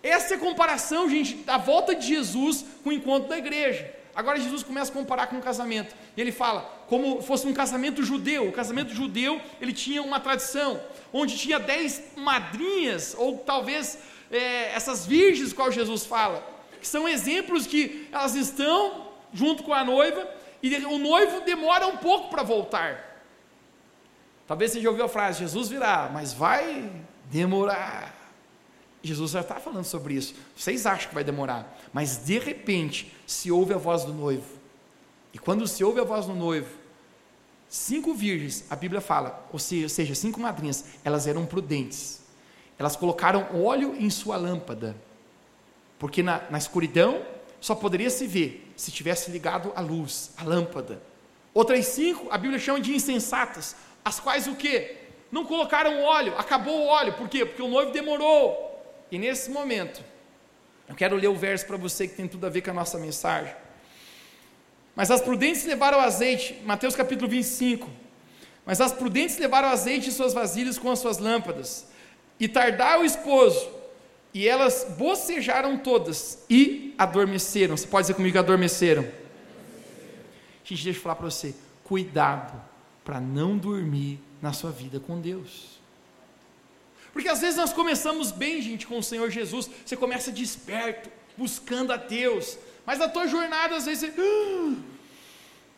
Essa 0.02 0.36
é 0.36 0.38
a 0.38 0.40
comparação, 0.40 1.10
gente, 1.10 1.36
da 1.36 1.58
volta 1.58 1.94
de 1.94 2.08
Jesus 2.08 2.66
com 2.82 2.90
o 2.90 2.94
encontro 2.94 3.28
da 3.28 3.38
igreja. 3.38 3.94
Agora 4.16 4.40
Jesus 4.40 4.64
começa 4.64 4.92
a 4.92 4.94
comparar 4.94 5.28
com 5.28 5.38
o 5.38 5.42
casamento. 5.42 5.94
E 6.16 6.22
ele 6.22 6.32
fala, 6.32 6.62
como 6.88 7.22
fosse 7.22 7.46
um 7.46 7.54
casamento 7.54 8.02
judeu. 8.02 8.48
O 8.48 8.52
casamento 8.54 8.94
judeu, 8.94 9.42
ele 9.60 9.74
tinha 9.74 10.02
uma 10.02 10.20
tradição, 10.20 10.80
onde 11.12 11.38
tinha 11.38 11.60
dez 11.60 12.02
madrinhas, 12.16 13.14
ou 13.18 13.40
talvez 13.40 13.98
é, 14.32 14.74
essas 14.74 15.06
virgens 15.06 15.52
qual 15.52 15.70
Jesus 15.70 16.06
fala, 16.06 16.46
que 16.80 16.88
são 16.88 17.08
exemplos 17.08 17.68
que 17.68 18.08
elas 18.10 18.36
estão 18.36 19.10
junto 19.34 19.64
com 19.64 19.74
a 19.74 19.84
noiva, 19.84 20.28
e 20.62 20.76
o 20.86 20.98
noivo 20.98 21.42
demora 21.42 21.88
um 21.88 21.98
pouco 21.98 22.30
para 22.30 22.44
voltar. 22.44 23.24
Talvez 24.48 24.72
você 24.72 24.82
já 24.82 24.90
ouviu 24.90 25.06
a 25.06 25.10
frase, 25.10 25.40
Jesus 25.40 25.70
virá, 25.70 26.10
mas 26.12 26.34
vai 26.34 26.92
demorar. 27.26 28.16
Jesus 29.02 29.32
já 29.32 29.42
está 29.42 29.56
falando 29.56 29.86
sobre 29.86 30.16
isso. 30.16 30.36
Vocês 30.56 30.86
acham 30.86 31.10
que 31.10 31.16
vai 31.16 31.24
demorar, 31.24 31.78
mas 31.94 32.26
de 32.26 32.38
repente 32.40 33.14
se 33.26 33.52
ouve 33.52 33.74
a 33.74 33.78
voz 33.78 34.04
do 34.04 34.14
noivo. 34.14 34.58
E 35.34 35.38
quando 35.38 35.68
se 35.68 35.84
ouve 35.84 36.00
a 36.00 36.04
voz 36.04 36.26
do 36.26 36.34
noivo, 36.34 36.70
cinco 37.70 38.14
virgens, 38.14 38.66
a 38.70 38.76
Bíblia 38.76 39.00
fala, 39.00 39.48
ou 39.54 39.60
seja, 39.60 40.16
cinco 40.16 40.40
madrinhas, 40.40 40.86
elas 41.04 41.28
eram 41.28 41.46
prudentes. 41.46 42.24
Elas 42.78 42.96
colocaram 42.96 43.48
óleo 43.64 43.96
em 43.98 44.10
sua 44.10 44.36
lâmpada, 44.36 44.96
porque 46.00 46.24
na, 46.24 46.42
na 46.50 46.58
escuridão 46.58 47.22
só 47.62 47.76
poderia 47.76 48.10
se 48.10 48.26
ver 48.26 48.69
se 48.80 48.92
tivesse 48.92 49.30
ligado 49.30 49.74
a 49.76 49.82
luz, 49.82 50.32
a 50.38 50.44
lâmpada. 50.46 51.02
Outras 51.54 51.86
cinco, 51.88 52.28
a 52.32 52.38
Bíblia 52.38 52.58
chama 52.58 52.80
de 52.80 52.96
insensatas, 52.96 53.76
as 54.06 54.22
quais 54.22 54.48
o 54.48 54.56
que? 54.56 54.96
Não 55.30 55.44
colocaram 55.44 56.02
óleo, 56.02 56.34
acabou 56.38 56.86
o 56.86 56.88
óleo, 56.88 57.12
por 57.14 57.28
quê? 57.28 57.46
Porque 57.46 57.62
o 57.62 57.68
noivo 57.68 57.92
demorou. 57.92 58.82
E 59.12 59.20
nesse 59.20 59.50
momento, 59.52 60.02
eu 60.88 60.96
quero 60.96 61.18
ler 61.18 61.28
o 61.28 61.36
verso 61.36 61.66
para 61.66 61.76
você 61.76 62.08
que 62.08 62.16
tem 62.16 62.26
tudo 62.26 62.48
a 62.48 62.50
ver 62.50 62.62
com 62.62 62.72
a 62.72 62.74
nossa 62.74 62.98
mensagem. 62.98 63.54
Mas 64.96 65.12
as 65.12 65.20
prudentes 65.20 65.66
levaram 65.66 66.00
azeite, 66.00 66.62
Mateus 66.64 66.96
capítulo 66.96 67.30
25. 67.30 67.90
Mas 68.66 68.80
as 68.80 68.94
prudentes 68.94 69.38
levaram 69.38 69.68
azeite 69.68 70.08
em 70.08 70.12
suas 70.12 70.34
vasilhas 70.34 70.80
com 70.80 70.90
as 70.90 71.00
suas 71.00 71.18
lâmpadas. 71.18 71.86
E 72.40 72.48
tardar 72.48 73.02
o 73.02 73.04
esposo, 73.04 73.70
e 74.34 74.48
elas 74.48 74.86
bocejaram 74.98 75.78
todas 75.78 76.44
e 76.50 76.94
adormeceram. 76.98 77.76
Você 77.76 77.88
pode 77.88 78.04
dizer 78.04 78.14
comigo 78.14 78.38
adormeceram? 78.38 79.04
Gente, 80.64 80.84
deixa 80.84 81.00
eu 81.00 81.04
falar 81.04 81.16
para 81.16 81.30
você: 81.30 81.56
cuidado 81.84 82.62
para 83.04 83.20
não 83.20 83.58
dormir 83.58 84.20
na 84.42 84.54
sua 84.54 84.72
vida 84.72 85.00
com 85.00 85.20
Deus. 85.20 85.80
Porque 87.12 87.28
às 87.28 87.42
vezes 87.42 87.56
nós 87.56 87.74
começamos 87.74 88.32
bem, 88.32 88.62
gente, 88.62 88.86
com 88.86 89.00
o 89.00 89.04
Senhor 89.04 89.30
Jesus, 89.32 89.70
você 89.84 89.98
começa 89.98 90.32
desperto, 90.32 91.10
buscando 91.36 91.92
a 91.92 91.98
Deus, 91.98 92.58
mas 92.86 93.00
na 93.00 93.10
tua 93.10 93.28
jornada, 93.28 93.76
às 93.76 93.86
vezes 93.86 94.12
você, 94.14 94.22
ah, 94.22 94.76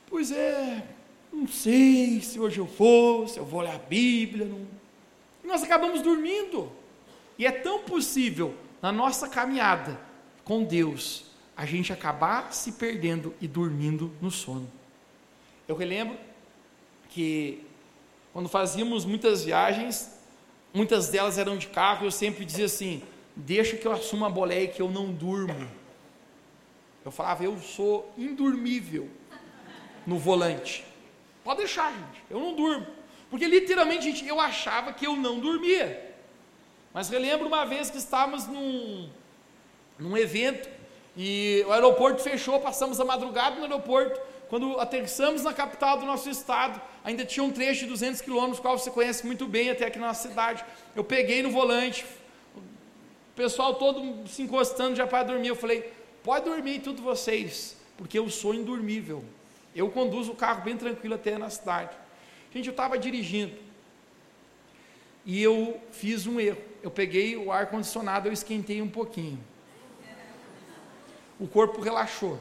pois 0.10 0.30
é, 0.32 0.84
não 1.32 1.48
sei 1.48 2.20
se 2.22 2.38
hoje 2.40 2.60
eu 2.60 2.66
vou, 2.66 3.28
se 3.28 3.40
eu 3.40 3.46
vou 3.46 3.62
ler 3.62 3.72
a 3.72 3.78
Bíblia, 3.78 4.46
não. 4.46 4.68
E 5.44 5.48
nós 5.48 5.64
acabamos 5.64 6.02
dormindo, 6.02 6.72
e 7.42 7.46
é 7.48 7.52
tão 7.52 7.80
possível, 7.80 8.56
na 8.84 8.92
nossa 8.92 9.28
caminhada 9.28 10.00
com 10.44 10.64
Deus, 10.64 11.24
a 11.58 11.66
gente 11.66 11.92
acabar 11.92 12.54
se 12.54 12.74
perdendo 12.74 13.34
e 13.42 13.48
dormindo 13.48 14.14
no 14.22 14.30
sono. 14.30 14.72
Eu 15.68 15.76
relembro 15.76 16.16
que 17.10 17.66
quando 18.32 18.48
fazíamos 18.48 19.06
muitas 19.06 19.44
viagens, 19.44 20.20
muitas 20.72 21.10
delas 21.10 21.40
eram 21.40 21.58
de 21.58 21.66
carro, 21.66 22.06
eu 22.06 22.12
sempre 22.12 22.46
dizia 22.46 22.66
assim: 22.66 23.02
deixa 23.36 23.76
que 23.76 23.88
eu 23.88 23.92
assuma 23.92 24.28
a 24.28 24.30
boleia 24.30 24.68
que 24.68 24.80
eu 24.80 24.92
não 24.92 25.12
durmo. 25.12 25.68
Eu 27.04 27.10
falava, 27.10 27.44
eu 27.44 27.58
sou 27.58 28.14
indormível 28.16 29.10
no 30.06 30.20
volante. 30.20 30.86
Pode 31.44 31.62
deixar, 31.62 31.92
gente, 31.92 32.24
eu 32.30 32.40
não 32.40 32.56
durmo. 32.56 32.86
Porque 33.32 33.48
literalmente, 33.48 34.04
gente, 34.04 34.28
eu 34.28 34.40
achava 34.40 34.94
que 34.94 35.08
eu 35.08 35.16
não 35.16 35.40
dormia. 35.40 36.11
Mas 36.94 37.10
relembro 37.10 37.48
uma 37.48 37.66
vez 37.66 37.90
que 37.90 37.98
estávamos 37.98 38.48
num, 38.48 39.10
num 39.98 40.18
evento 40.18 40.70
e 41.16 41.64
o 41.68 41.72
aeroporto 41.72 42.22
fechou, 42.22 42.60
passamos 42.60 43.00
a 43.00 43.06
madrugada 43.06 43.56
no 43.56 43.64
aeroporto. 43.64 44.20
Quando 44.50 44.80
aterrissamos 44.80 45.44
na 45.44 45.54
capital 45.54 45.98
do 45.98 46.06
nosso 46.06 46.30
estado, 46.30 46.82
ainda 47.04 47.24
tinha 47.24 47.44
um 47.44 47.52
trecho 47.52 47.82
de 47.82 47.88
200 47.88 48.20
quilômetros, 48.20 48.60
qual 48.60 48.78
você 48.78 48.92
conhece 48.92 49.26
muito 49.26 49.48
bem 49.48 49.70
até 49.70 49.86
aqui 49.86 49.98
na 49.98 50.08
nossa 50.08 50.28
cidade. 50.28 50.66
Eu 50.94 51.04
peguei 51.04 51.42
no 51.42 51.50
volante, 51.50 52.06
o 52.56 52.62
pessoal 53.36 53.76
todo 53.76 54.28
se 54.28 54.42
encostando 54.42 54.96
já 54.96 55.08
para 55.08 55.24
dormir. 55.24 55.48
Eu 55.48 55.56
falei: 55.56 55.94
pode 56.22 56.46
dormir 56.46 56.80
tudo 56.80 57.02
vocês, 57.02 57.78
porque 57.98 58.20
eu 58.20 58.30
sou 58.30 58.54
indormível. 58.54 59.24
Eu 59.74 59.90
conduzo 59.90 60.34
o 60.34 60.36
carro 60.36 60.64
bem 60.64 60.76
tranquilo 60.76 61.16
até 61.16 61.38
na 61.38 61.50
cidade. 61.50 61.96
Gente, 62.54 62.68
eu 62.68 62.72
estava 62.72 62.98
dirigindo 62.98 63.56
e 65.26 65.42
eu 65.42 65.80
fiz 65.92 66.28
um 66.28 66.40
erro. 66.40 66.71
Eu 66.82 66.92
peguei 66.92 67.38
o 67.38 67.52
ar 67.52 67.68
condicionado, 67.68 68.28
eu 68.28 68.34
esquentei 68.34 68.82
um 68.82 68.90
pouquinho. 68.90 69.44
O 71.40 71.48
corpo 71.48 71.82
relaxou 71.82 72.40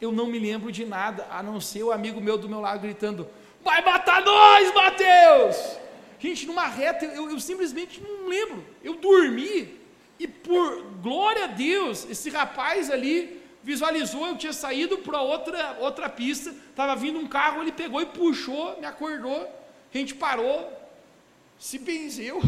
eu 0.00 0.12
não 0.12 0.26
me 0.26 0.38
lembro 0.38 0.70
de 0.70 0.84
nada, 0.84 1.26
a 1.30 1.42
não 1.42 1.60
ser 1.60 1.82
o 1.82 1.92
amigo 1.92 2.20
meu 2.20 2.38
do 2.38 2.48
meu 2.48 2.60
lado 2.60 2.80
gritando: 2.80 3.28
Vai 3.62 3.84
matar 3.84 4.22
nós, 4.22 4.74
Mateus! 4.74 5.78
Gente, 6.18 6.46
numa 6.46 6.66
reta, 6.66 7.04
eu, 7.04 7.30
eu 7.30 7.38
simplesmente 7.38 8.00
não 8.00 8.28
lembro. 8.28 8.64
Eu 8.82 8.94
dormi, 8.94 9.78
e 10.18 10.26
por 10.26 10.82
glória 11.00 11.44
a 11.44 11.48
Deus, 11.48 12.08
esse 12.08 12.30
rapaz 12.30 12.90
ali 12.90 13.40
visualizou, 13.62 14.26
eu 14.26 14.36
tinha 14.36 14.52
saído 14.52 14.98
para 14.98 15.20
outra, 15.20 15.76
outra 15.80 16.08
pista, 16.08 16.50
estava 16.70 16.96
vindo 16.96 17.18
um 17.18 17.26
carro, 17.26 17.62
ele 17.62 17.72
pegou 17.72 18.00
e 18.00 18.06
puxou, 18.06 18.78
me 18.80 18.86
acordou, 18.86 19.42
a 19.42 19.98
gente 19.98 20.14
parou, 20.14 20.72
se 21.58 21.78
benzeu. 21.78 22.40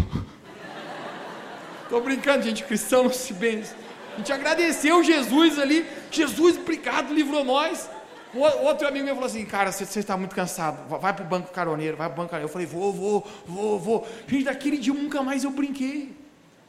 Estou 1.82 2.00
brincando, 2.00 2.44
gente, 2.44 2.62
cristão 2.62 3.04
não 3.04 3.12
se 3.12 3.32
benze. 3.32 3.74
A 4.14 4.18
gente 4.18 4.32
agradeceu 4.32 5.02
Jesus 5.02 5.58
ali. 5.58 5.84
Jesus, 6.10 6.56
obrigado, 6.56 7.12
livrou 7.12 7.44
nós. 7.44 7.90
O 8.32 8.38
outro 8.38 8.86
amigo 8.86 9.04
meu 9.04 9.14
falou 9.14 9.28
assim, 9.28 9.44
cara, 9.44 9.72
você, 9.72 9.98
está 9.98 10.16
muito 10.16 10.36
cansado, 10.36 10.88
vai 11.00 11.12
para 11.12 11.24
o 11.24 11.28
banco 11.28 11.52
caroneiro, 11.52 11.96
vai 11.96 12.06
para 12.06 12.14
o 12.14 12.16
banco 12.16 12.30
caroneiro. 12.30 12.48
Eu 12.48 12.52
falei, 12.52 12.66
vou, 12.66 12.92
vou, 12.92 13.26
vou, 13.44 13.78
vou. 13.78 14.08
Gente, 14.28 14.44
daquele 14.44 14.76
dia 14.76 14.94
nunca 14.94 15.20
mais 15.20 15.42
eu 15.42 15.50
brinquei. 15.50 16.14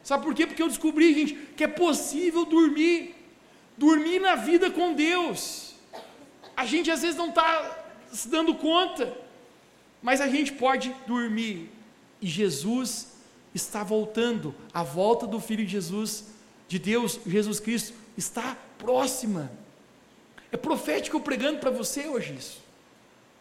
Sabe 0.01 0.23
por 0.23 0.34
quê? 0.34 0.47
Porque 0.47 0.63
eu 0.63 0.67
descobri, 0.67 1.13
gente, 1.13 1.36
que 1.56 1.63
é 1.63 1.67
possível 1.67 2.45
dormir, 2.45 3.15
dormir 3.77 4.19
na 4.19 4.34
vida 4.34 4.71
com 4.71 4.93
Deus. 4.93 5.75
A 6.58 6.65
gente 6.65 6.89
às 6.89 7.04
vezes 7.04 7.15
não 7.15 7.30
está 7.30 7.84
se 8.12 8.27
dando 8.27 8.56
conta, 8.56 9.15
mas 10.01 10.19
a 10.19 10.27
gente 10.27 10.54
pode 10.54 10.95
dormir. 11.06 11.69
E 12.21 12.27
Jesus 12.27 13.07
está 13.53 13.84
voltando, 13.84 14.53
a 14.73 14.84
volta 14.84 15.25
do 15.25 15.39
Filho 15.39 15.65
de 15.65 15.71
Jesus, 15.71 16.25
de 16.67 16.79
Deus, 16.79 17.19
Jesus 17.25 17.60
Cristo, 17.60 17.93
está 18.17 18.57
próxima. 18.77 19.51
É 20.51 20.57
profético 20.57 21.17
eu 21.17 21.21
pregando 21.21 21.60
para 21.60 21.71
você 21.71 22.07
hoje 22.07 22.36
isso. 22.38 22.62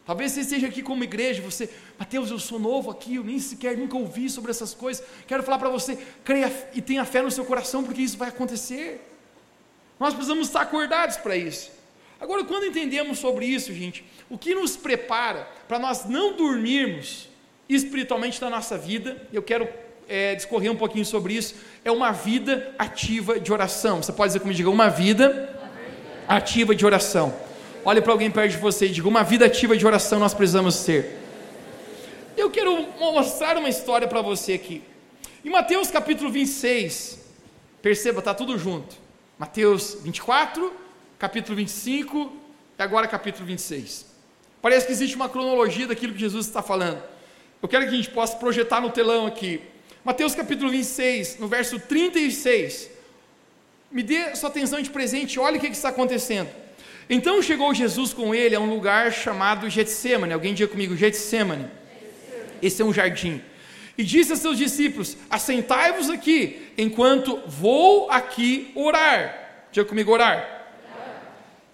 Talvez 0.07 0.33
você 0.33 0.41
esteja 0.41 0.67
aqui 0.67 0.83
como 0.83 1.05
igreja, 1.05 1.41
você, 1.41 1.71
Mateus, 1.99 2.31
eu 2.31 2.39
sou 2.39 2.59
novo 2.59 2.91
aqui, 2.91 3.17
eu 3.17 3.23
nem 3.23 3.39
sequer 3.39 3.77
nunca 3.77 3.97
ouvi 3.97 4.29
sobre 4.29 4.51
essas 4.51 4.75
coisas. 4.75 5.07
Quero 5.27 5.43
falar 5.43 5.59
para 5.59 5.69
você, 5.69 5.97
creia 6.25 6.71
e 6.75 6.83
tenha 6.83 7.05
fé 7.05 7.23
no 7.23 7.31
seu 7.31 7.45
coração, 7.45 7.85
porque 7.85 8.03
isso 8.03 8.19
vai 8.19 8.29
acontecer. 8.29 9.07
Nós 10.01 10.15
precisamos 10.15 10.49
estar 10.49 10.63
acordados 10.63 11.17
para 11.19 11.37
isso. 11.37 11.71
Agora, 12.19 12.45
quando 12.45 12.67
entendemos 12.67 13.19
sobre 13.19 13.47
isso, 13.47 13.73
gente, 13.73 14.05
o 14.29 14.37
que 14.37 14.55
nos 14.55 14.77
prepara 14.77 15.49
para 15.69 15.79
nós 15.79 16.05
não 16.07 16.37
dormirmos 16.37 17.30
espiritualmente 17.75 18.41
na 18.41 18.51
nossa 18.51 18.77
vida, 18.77 19.17
eu 19.33 19.43
quero 19.43 19.69
é, 20.09 20.35
discorrer 20.35 20.71
um 20.71 20.77
pouquinho 20.77 21.05
sobre 21.05 21.35
isso, 21.35 21.55
é 21.85 21.91
uma 21.91 22.11
vida 22.11 22.75
ativa 22.79 23.39
de 23.39 23.53
oração. 23.53 24.03
Você 24.03 24.13
pode 24.13 24.31
dizer 24.31 24.41
comigo, 24.41 24.57
diga, 24.57 24.69
uma 24.69 24.89
vida 24.89 25.57
ativa 26.27 26.75
de 26.75 26.85
oração. 26.85 27.33
Olhe 27.85 28.01
para 28.03 28.13
alguém 28.13 28.31
perto 28.31 28.53
de 28.53 28.59
você 28.59 28.87
e 28.87 28.91
diga: 28.91 29.09
uma 29.09 29.23
vida 29.23 29.47
ativa 29.47 29.77
de 29.77 29.87
oração 29.87 30.19
nós 30.19 30.35
precisamos 30.35 30.83
ter. 30.85 31.17
Eu 32.37 32.51
quero 32.51 32.87
mostrar 32.99 33.57
uma 33.57 33.69
história 33.69 34.09
para 34.09 34.21
você 34.21 34.55
aqui. 34.55 34.83
Em 35.45 35.51
Mateus 35.51 35.91
capítulo 35.91 36.31
26, 36.31 37.21
perceba, 37.81 38.19
está 38.19 38.35
tudo 38.35 38.59
junto. 38.59 38.97
Mateus 39.39 39.97
24, 40.03 40.73
capítulo 41.19 41.57
25 41.57 42.33
e 42.79 42.83
agora 42.83 43.07
capítulo 43.07 43.47
26. 43.47 44.07
Parece 44.61 44.87
que 44.87 44.93
existe 44.93 45.17
uma 45.17 45.29
cronologia 45.29 45.87
daquilo 45.87 46.13
que 46.13 46.19
Jesus 46.19 46.47
está 46.47 46.63
falando. 46.63 47.03
Eu 47.63 47.69
quero 47.69 47.85
que 47.85 47.93
a 47.93 47.97
gente 47.97 48.11
possa 48.11 48.37
projetar 48.37 48.81
no 48.81 48.91
telão 48.91 49.27
aqui. 49.27 49.61
Mateus 50.03 50.35
capítulo 50.35 50.71
26, 50.71 51.39
no 51.39 51.47
verso 51.47 51.79
36. 51.79 52.91
Me 53.93 54.03
dê 54.03 54.35
sua 54.35 54.49
atenção 54.49 54.81
de 54.81 54.89
presente, 54.89 55.39
olha 55.39 55.59
o 55.59 55.61
que 55.61 55.67
está 55.67 55.91
acontecendo. 55.91 56.49
Então 57.09 57.43
chegou 57.43 57.75
Jesus 57.75 58.15
com 58.15 58.35
ele 58.35 58.55
a 58.55 58.61
um 58.61 58.71
lugar 58.71 59.13
chamado 59.13 59.69
Getsemane. 59.69 60.33
Alguém 60.33 60.55
diga 60.55 60.71
comigo, 60.71 60.97
Getsemane. 60.97 61.67
Esse 62.63 62.81
é 62.81 62.85
um 62.85 62.93
jardim. 62.93 63.43
E 63.99 64.05
disse 64.05 64.33
a 64.33 64.37
seus 64.37 64.57
discípulos: 64.57 65.17
Assentai-vos 65.29 66.09
aqui, 66.09 66.73
enquanto 66.79 67.43
vou 67.47 68.11
aqui 68.11 68.71
orar. 68.75 69.67
Diga 69.71 69.87
comigo, 69.87 70.11
orar. 70.13 70.60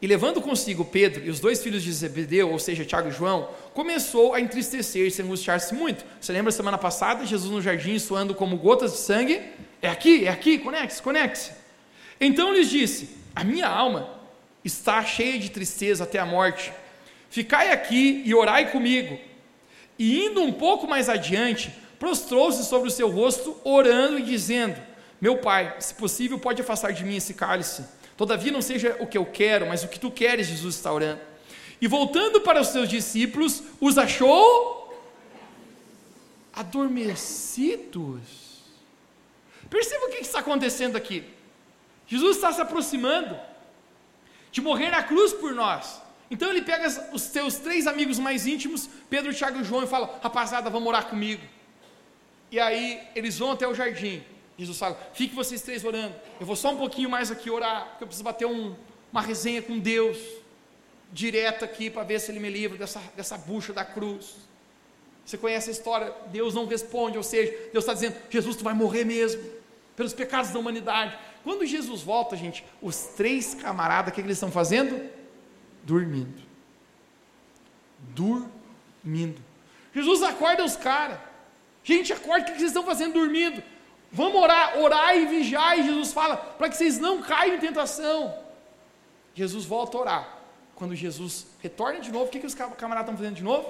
E 0.00 0.06
levando 0.06 0.42
consigo 0.42 0.84
Pedro 0.84 1.24
e 1.24 1.30
os 1.30 1.40
dois 1.40 1.62
filhos 1.62 1.82
de 1.82 1.90
Zebedeu, 1.90 2.50
ou 2.50 2.58
seja, 2.58 2.84
Tiago 2.84 3.08
e 3.08 3.12
João, 3.12 3.48
começou 3.72 4.34
a 4.34 4.40
entristecer 4.40 5.06
e 5.06 5.10
se 5.10 5.22
angustiar-se 5.22 5.74
muito. 5.74 6.04
Você 6.20 6.32
lembra 6.32 6.52
semana 6.52 6.76
passada, 6.76 7.24
Jesus 7.24 7.50
no 7.50 7.62
jardim 7.62 7.98
suando 7.98 8.34
como 8.34 8.58
gotas 8.58 8.92
de 8.92 8.98
sangue? 8.98 9.40
É 9.80 9.88
aqui, 9.88 10.26
é 10.26 10.28
aqui, 10.28 10.58
conecte-se, 10.58 11.02
conecte-se. 11.02 11.52
Então 12.20 12.52
lhes 12.52 12.68
disse: 12.68 13.08
A 13.34 13.42
minha 13.42 13.66
alma 13.66 14.10
está 14.62 15.02
cheia 15.02 15.38
de 15.38 15.50
tristeza 15.50 16.04
até 16.04 16.18
a 16.18 16.26
morte. 16.26 16.72
Ficai 17.30 17.72
aqui 17.72 18.22
e 18.24 18.34
orai 18.34 18.70
comigo. 18.70 19.18
E 19.98 20.26
indo 20.26 20.42
um 20.42 20.52
pouco 20.52 20.86
mais 20.86 21.08
adiante, 21.08 21.72
prostrou-se 21.98 22.64
sobre 22.64 22.88
o 22.88 22.90
seu 22.90 23.08
rosto, 23.08 23.56
orando 23.64 24.18
e 24.18 24.22
dizendo: 24.22 24.76
Meu 25.20 25.38
pai, 25.38 25.74
se 25.78 25.94
possível, 25.94 26.38
pode 26.38 26.60
afastar 26.60 26.92
de 26.92 27.04
mim 27.04 27.16
esse 27.16 27.32
cálice. 27.32 27.82
Todavia 28.16 28.50
não 28.50 28.62
seja 28.62 28.96
o 28.98 29.06
que 29.06 29.18
eu 29.18 29.26
quero, 29.26 29.66
mas 29.66 29.84
o 29.84 29.88
que 29.88 30.00
tu 30.00 30.10
queres, 30.10 30.46
Jesus 30.46 30.74
está 30.74 30.92
orando. 30.92 31.20
E 31.80 31.86
voltando 31.86 32.40
para 32.40 32.60
os 32.60 32.68
seus 32.68 32.88
discípulos, 32.88 33.62
os 33.80 33.98
achou 33.98 34.76
adormecidos. 36.54 38.20
Perceba 39.68 40.06
o 40.06 40.10
que 40.10 40.18
está 40.18 40.38
acontecendo 40.38 40.96
aqui. 40.96 41.24
Jesus 42.06 42.36
está 42.36 42.52
se 42.52 42.60
aproximando 42.60 43.38
de 44.50 44.60
morrer 44.62 44.90
na 44.90 45.02
cruz 45.02 45.32
por 45.34 45.52
nós. 45.52 46.00
Então 46.30 46.48
ele 46.48 46.62
pega 46.62 46.88
os 47.12 47.22
seus 47.22 47.56
três 47.56 47.86
amigos 47.86 48.18
mais 48.18 48.46
íntimos, 48.46 48.88
Pedro, 49.10 49.34
Tiago 49.34 49.60
e 49.60 49.64
João, 49.64 49.84
e 49.84 49.86
fala: 49.86 50.18
Rapaziada, 50.22 50.70
vamos 50.70 50.88
orar 50.88 51.06
comigo. 51.06 51.42
E 52.50 52.58
aí 52.58 53.00
eles 53.14 53.38
vão 53.38 53.52
até 53.52 53.68
o 53.68 53.74
jardim. 53.74 54.22
Jesus 54.58 54.78
fala: 54.78 54.98
Fique 55.12 55.34
vocês 55.34 55.62
três 55.62 55.84
orando. 55.84 56.14
Eu 56.40 56.46
vou 56.46 56.56
só 56.56 56.72
um 56.72 56.78
pouquinho 56.78 57.10
mais 57.10 57.30
aqui 57.30 57.50
orar, 57.50 57.88
porque 57.90 58.04
eu 58.04 58.06
preciso 58.06 58.24
bater 58.24 58.46
um, 58.46 58.74
uma 59.12 59.20
resenha 59.20 59.60
com 59.60 59.78
Deus, 59.78 60.18
direto 61.12 61.64
aqui, 61.64 61.90
para 61.90 62.02
ver 62.02 62.20
se 62.20 62.30
Ele 62.30 62.40
me 62.40 62.48
livra 62.48 62.78
dessa, 62.78 63.02
dessa 63.14 63.36
bucha 63.36 63.72
da 63.72 63.84
cruz. 63.84 64.36
Você 65.24 65.36
conhece 65.36 65.68
a 65.70 65.72
história? 65.72 66.14
Deus 66.28 66.54
não 66.54 66.66
responde, 66.66 67.16
ou 67.16 67.22
seja, 67.22 67.52
Deus 67.72 67.84
está 67.84 67.92
dizendo: 67.92 68.16
Jesus, 68.30 68.56
tu 68.56 68.64
vai 68.64 68.74
morrer 68.74 69.04
mesmo, 69.04 69.42
pelos 69.94 70.14
pecados 70.14 70.50
da 70.50 70.58
humanidade. 70.58 71.18
Quando 71.44 71.66
Jesus 71.66 72.02
volta, 72.02 72.36
gente, 72.36 72.64
os 72.80 72.96
três 73.16 73.54
camaradas, 73.54 74.10
o 74.10 74.14
que, 74.14 74.20
que 74.20 74.26
eles 74.26 74.36
estão 74.36 74.50
fazendo? 74.50 75.10
Dormindo. 75.84 76.42
Dormindo. 78.14 79.40
Jesus 79.94 80.22
acorda 80.22 80.64
os 80.64 80.76
caras. 80.76 81.18
Gente, 81.84 82.12
acorda, 82.12 82.42
o 82.42 82.44
que, 82.46 82.52
que 82.52 82.58
vocês 82.58 82.70
estão 82.70 82.84
fazendo 82.84 83.12
dormindo? 83.12 83.62
Vamos 84.12 84.40
orar, 84.40 84.78
orar 84.78 85.16
e 85.16 85.26
vigiar. 85.26 85.78
E 85.78 85.84
Jesus 85.84 86.12
fala, 86.12 86.36
para 86.36 86.68
que 86.68 86.76
vocês 86.76 86.98
não 86.98 87.22
caiam 87.22 87.56
em 87.56 87.60
tentação. 87.60 88.34
Jesus 89.34 89.64
volta 89.64 89.96
a 89.96 90.00
orar. 90.00 90.38
Quando 90.74 90.94
Jesus 90.94 91.46
retorna 91.62 92.00
de 92.00 92.12
novo, 92.12 92.26
o 92.26 92.28
que, 92.28 92.40
que 92.40 92.46
os 92.46 92.54
camaradas 92.54 93.04
estão 93.04 93.16
fazendo 93.16 93.36
de 93.36 93.42
novo? 93.42 93.66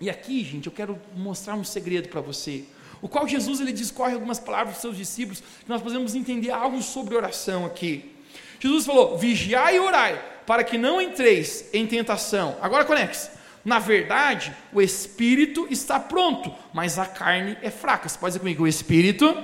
E 0.00 0.10
aqui, 0.10 0.44
gente, 0.44 0.66
eu 0.66 0.72
quero 0.72 1.00
mostrar 1.14 1.54
um 1.54 1.64
segredo 1.64 2.08
para 2.08 2.20
você 2.20 2.64
o 3.04 3.08
qual 3.08 3.28
Jesus 3.28 3.60
ele 3.60 3.70
discorre 3.70 4.14
algumas 4.14 4.40
palavras 4.40 4.70
para 4.70 4.76
os 4.76 4.80
seus 4.80 4.96
discípulos, 4.96 5.40
que 5.40 5.68
nós 5.68 5.82
podemos 5.82 6.14
entender 6.14 6.50
algo 6.50 6.80
sobre 6.80 7.14
oração 7.14 7.66
aqui. 7.66 8.14
Jesus 8.58 8.86
falou: 8.86 9.18
vigiai 9.18 9.76
e 9.76 9.78
orai, 9.78 10.24
para 10.46 10.64
que 10.64 10.78
não 10.78 11.02
entreis 11.02 11.68
em 11.74 11.86
tentação. 11.86 12.56
Agora 12.62 12.86
conecte. 12.86 13.28
Na 13.64 13.78
verdade, 13.78 14.54
o 14.72 14.82
espírito 14.82 15.66
está 15.70 15.98
pronto, 15.98 16.54
mas 16.72 16.98
a 16.98 17.06
carne 17.06 17.56
é 17.62 17.70
fraca. 17.70 18.08
Você 18.08 18.18
pode 18.18 18.32
dizer 18.32 18.40
comigo: 18.40 18.64
o 18.64 18.68
espírito 18.68 19.34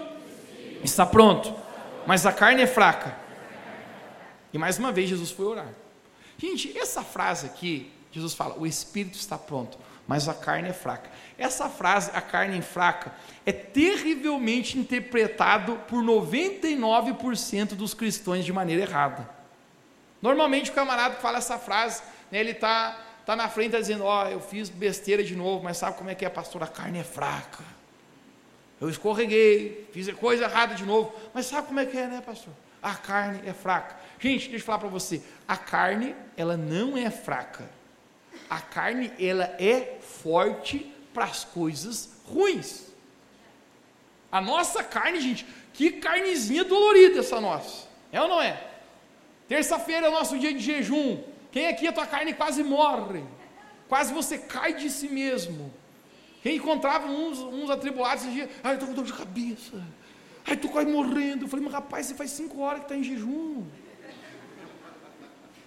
está 0.85 1.07
pronto, 1.07 1.55
mas 2.07 2.27
a 2.27 2.33
carne 2.33 2.63
é 2.63 2.67
fraca. 2.67 3.17
E 4.53 4.59
mais 4.59 4.79
uma 4.79 4.93
vez 4.93 5.09
Jesus 5.09 5.31
foi 5.31 5.47
orar. 5.47 5.69
Gente, 6.37 6.77
essa 6.77 7.03
frase 7.03 7.47
aqui, 7.47 7.91
Jesus 8.13 8.35
fala: 8.35 8.59
o 8.59 8.67
espírito 8.67 9.15
está 9.15 9.39
pronto, 9.39 9.79
mas 10.07 10.29
a 10.29 10.35
carne 10.35 10.69
é 10.69 10.73
fraca. 10.73 11.11
Essa 11.39 11.71
frase, 11.71 12.11
a 12.13 12.21
carne 12.21 12.61
fraca, 12.61 13.15
é 13.47 13.53
terrivelmente 13.53 14.79
interpretado 14.79 15.77
por 15.89 16.03
99% 16.03 17.69
dos 17.69 17.95
cristãos 17.95 18.45
de 18.45 18.53
maneira 18.53 18.83
errada. 18.83 19.31
Normalmente 20.21 20.71
o 20.71 20.75
camarada 20.75 21.15
que 21.15 21.23
fala 21.23 21.39
essa 21.39 21.59
frase, 21.59 22.03
né, 22.31 22.41
ele 22.41 22.51
está 22.51 22.99
tá 23.25 23.37
na 23.37 23.49
frente 23.49 23.73
tá 23.73 23.81
dizendo, 23.81 24.05
ó, 24.05 24.25
oh, 24.25 24.29
eu 24.29 24.41
fiz 24.41 24.69
besteira 24.69 25.23
de 25.23 25.37
novo, 25.37 25.63
mas 25.63 25.77
sabe 25.77 25.97
como 25.97 26.11
é 26.11 26.15
que 26.15 26.25
é, 26.25 26.29
pastor? 26.29 26.63
A 26.63 26.67
carne 26.67 26.99
é 26.99 27.05
fraca. 27.05 27.65
Eu 28.81 28.89
escorreguei, 28.89 29.89
fiz 29.93 30.11
coisa 30.15 30.45
errada 30.45 30.75
de 30.75 30.85
novo, 30.85 31.15
mas 31.35 31.47
sabe 31.47 31.69
como 31.69 31.81
é 31.81 31.87
que 31.87 31.99
é, 31.99 32.07
né, 32.07 32.23
pastor? 32.25 32.53
A 32.83 32.95
carne 32.95 33.43
é 33.47 33.53
fraca. 33.53 33.95
Gente, 34.19 34.49
deixa 34.49 34.63
eu 34.63 34.67
falar 34.67 34.79
para 34.79 34.89
você, 34.89 35.23
a 35.47 35.57
carne, 35.57 36.17
ela 36.37 36.57
não 36.57 36.97
é 36.97 37.11
fraca. 37.11 37.69
A 38.49 38.61
carne, 38.61 39.13
ela 39.21 39.45
é 39.59 39.99
forte 40.01 40.93
para 41.13 41.25
as 41.25 41.45
coisas 41.45 42.11
ruins. 42.25 42.87
A 44.33 44.41
nossa 44.41 44.83
carne, 44.83 45.21
gente, 45.21 45.47
que 45.75 45.93
carnezinha 45.93 46.65
dolorida 46.65 47.21
essa 47.21 47.41
nossa. 47.41 47.87
É 48.13 48.21
ou 48.21 48.29
não 48.29 48.41
é? 48.41 48.69
Terça-feira 49.49 50.07
é 50.07 50.09
o 50.09 50.13
nosso 50.13 50.39
dia 50.39 50.53
de 50.53 50.61
jejum. 50.61 51.23
Quem 51.51 51.67
aqui 51.67 51.87
a 51.87 51.93
tua 51.93 52.07
carne 52.07 52.33
quase 52.35 52.63
morre? 52.63 53.25
Quase 53.89 54.13
você 54.13 54.39
cai 54.39 54.75
de 54.75 54.89
si 54.89 55.09
mesmo. 55.09 55.73
Quem 56.43 56.57
encontrava 56.57 57.07
uns, 57.07 57.39
uns 57.39 57.69
atribulados 57.71 58.31
dia, 58.33 58.49
ai, 58.63 58.73
eu 58.73 58.75
estou 58.75 58.89
com 58.89 58.95
dor 58.95 59.05
de 59.05 59.13
cabeça. 59.13 59.83
Ai, 60.47 60.55
estou 60.55 60.71
quase 60.71 60.91
morrendo. 60.91 61.45
Eu 61.45 61.49
falei, 61.49 61.65
mas 61.65 61.75
rapaz, 61.75 62.07
você 62.07 62.15
faz 62.15 62.31
cinco 62.31 62.61
horas 62.61 62.81
que 62.81 62.85
está 62.87 62.97
em 62.97 63.03
jejum. 63.03 63.65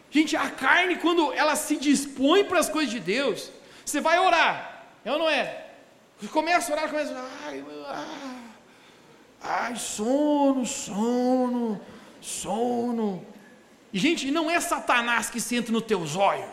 Gente, 0.10 0.36
a 0.36 0.50
carne, 0.50 0.98
quando 0.98 1.34
ela 1.34 1.56
se 1.56 1.76
dispõe 1.76 2.44
para 2.46 2.60
as 2.60 2.70
coisas 2.70 2.92
de 2.92 3.00
Deus, 3.00 3.52
você 3.84 4.00
vai 4.00 4.20
orar. 4.20 4.86
É 5.04 5.12
ou 5.12 5.20
não 5.20 5.30
é? 5.30 5.72
Começa 6.32 6.72
a 6.72 6.76
orar, 6.76 6.90
começa 6.90 7.14
ai, 7.46 7.64
ah, 7.88 8.40
ai, 9.42 9.76
sono, 9.76 10.66
sono, 10.66 11.82
sono. 12.22 13.33
E, 13.94 14.00
gente, 14.00 14.32
não 14.32 14.50
é 14.50 14.60
Satanás 14.60 15.30
que 15.30 15.40
senta 15.40 15.72
no 15.72 15.80
teu 15.80 16.04
zóio. 16.06 16.46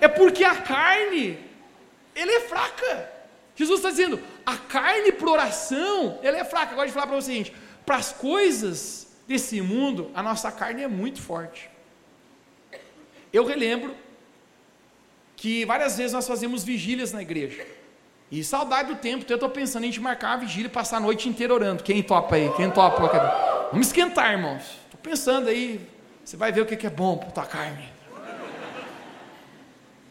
É 0.00 0.06
porque 0.06 0.44
a 0.44 0.54
carne, 0.54 1.38
ele 2.14 2.32
é 2.32 2.40
fraca. 2.40 3.10
Jesus 3.56 3.80
está 3.80 3.90
dizendo, 3.90 4.22
a 4.46 4.56
carne 4.56 5.10
para 5.12 5.30
oração, 5.30 6.18
ela 6.22 6.38
é 6.38 6.44
fraca. 6.44 6.72
Agora 6.72 6.86
de 6.86 6.94
falar 6.94 7.08
para 7.08 7.16
você, 7.16 7.32
gente, 7.32 7.54
para 7.84 7.96
as 7.96 8.12
coisas 8.12 9.08
desse 9.26 9.60
mundo, 9.60 10.10
a 10.14 10.22
nossa 10.22 10.52
carne 10.52 10.82
é 10.82 10.88
muito 10.88 11.20
forte. 11.20 11.68
Eu 13.32 13.44
relembro 13.44 13.96
que 15.36 15.64
várias 15.64 15.96
vezes 15.96 16.12
nós 16.12 16.28
fazemos 16.28 16.62
vigílias 16.62 17.12
na 17.12 17.22
igreja. 17.22 17.66
E 18.30 18.42
saudade 18.42 18.92
do 18.92 18.96
tempo, 18.96 19.24
então 19.24 19.34
eu 19.34 19.36
estou 19.36 19.50
pensando 19.50 19.84
em 19.84 19.86
gente 19.86 20.00
marcar 20.00 20.30
uma 20.30 20.38
vigília 20.38 20.68
e 20.68 20.70
passar 20.70 20.98
a 20.98 21.00
noite 21.00 21.28
inteira 21.28 21.52
orando. 21.52 21.82
Quem 21.82 22.02
topa 22.02 22.36
aí? 22.36 22.50
Quem 22.56 22.70
topa? 22.70 23.68
Vamos 23.70 23.88
esquentar, 23.88 24.32
irmãos. 24.32 24.62
Estou 24.86 25.00
pensando 25.02 25.48
aí, 25.48 25.80
você 26.24 26.36
vai 26.36 26.50
ver 26.50 26.62
o 26.62 26.66
que 26.66 26.86
é 26.86 26.90
bom 26.90 27.18
para 27.18 27.30
tua 27.30 27.46
carne. 27.46 27.92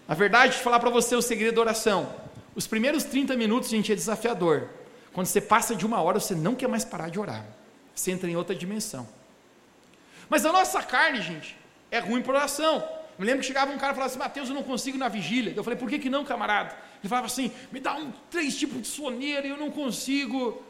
A 0.07 0.13
verdade, 0.13 0.57
de 0.57 0.63
falar 0.63 0.79
para 0.79 0.89
você 0.89 1.15
o 1.15 1.21
segredo 1.21 1.55
da 1.55 1.61
oração. 1.61 2.13
Os 2.53 2.67
primeiros 2.67 3.03
30 3.03 3.35
minutos, 3.35 3.69
gente, 3.69 3.91
é 3.91 3.95
desafiador. 3.95 4.69
Quando 5.11 5.25
você 5.25 5.41
passa 5.41 5.75
de 5.75 5.85
uma 5.85 6.01
hora, 6.01 6.19
você 6.19 6.35
não 6.35 6.53
quer 6.53 6.67
mais 6.67 6.85
parar 6.85 7.09
de 7.09 7.19
orar. 7.19 7.43
Você 7.95 8.11
entra 8.11 8.29
em 8.29 8.35
outra 8.35 8.55
dimensão. 8.55 9.07
Mas 10.29 10.45
a 10.45 10.51
nossa 10.51 10.83
carne, 10.83 11.21
gente, 11.21 11.57
é 11.89 11.99
ruim 11.99 12.21
para 12.21 12.33
oração. 12.33 12.87
Me 13.17 13.25
lembro 13.25 13.41
que 13.41 13.47
chegava 13.47 13.71
um 13.71 13.77
cara 13.77 13.93
e 13.93 13.95
falava 13.95 14.11
assim, 14.11 14.19
Mateus, 14.19 14.49
eu 14.49 14.55
não 14.55 14.63
consigo 14.63 14.97
na 14.97 15.07
vigília. 15.07 15.53
Eu 15.55 15.63
falei, 15.63 15.79
por 15.79 15.89
que, 15.89 15.97
que 15.97 16.09
não, 16.09 16.23
camarada? 16.23 16.75
Ele 17.01 17.09
falava 17.09 17.27
assim, 17.27 17.51
me 17.71 17.79
dá 17.79 17.95
um, 17.95 18.11
três 18.29 18.57
tipos 18.57 18.81
de 18.81 18.87
soneira 18.87 19.47
e 19.47 19.49
eu 19.49 19.57
não 19.57 19.71
consigo. 19.71 20.61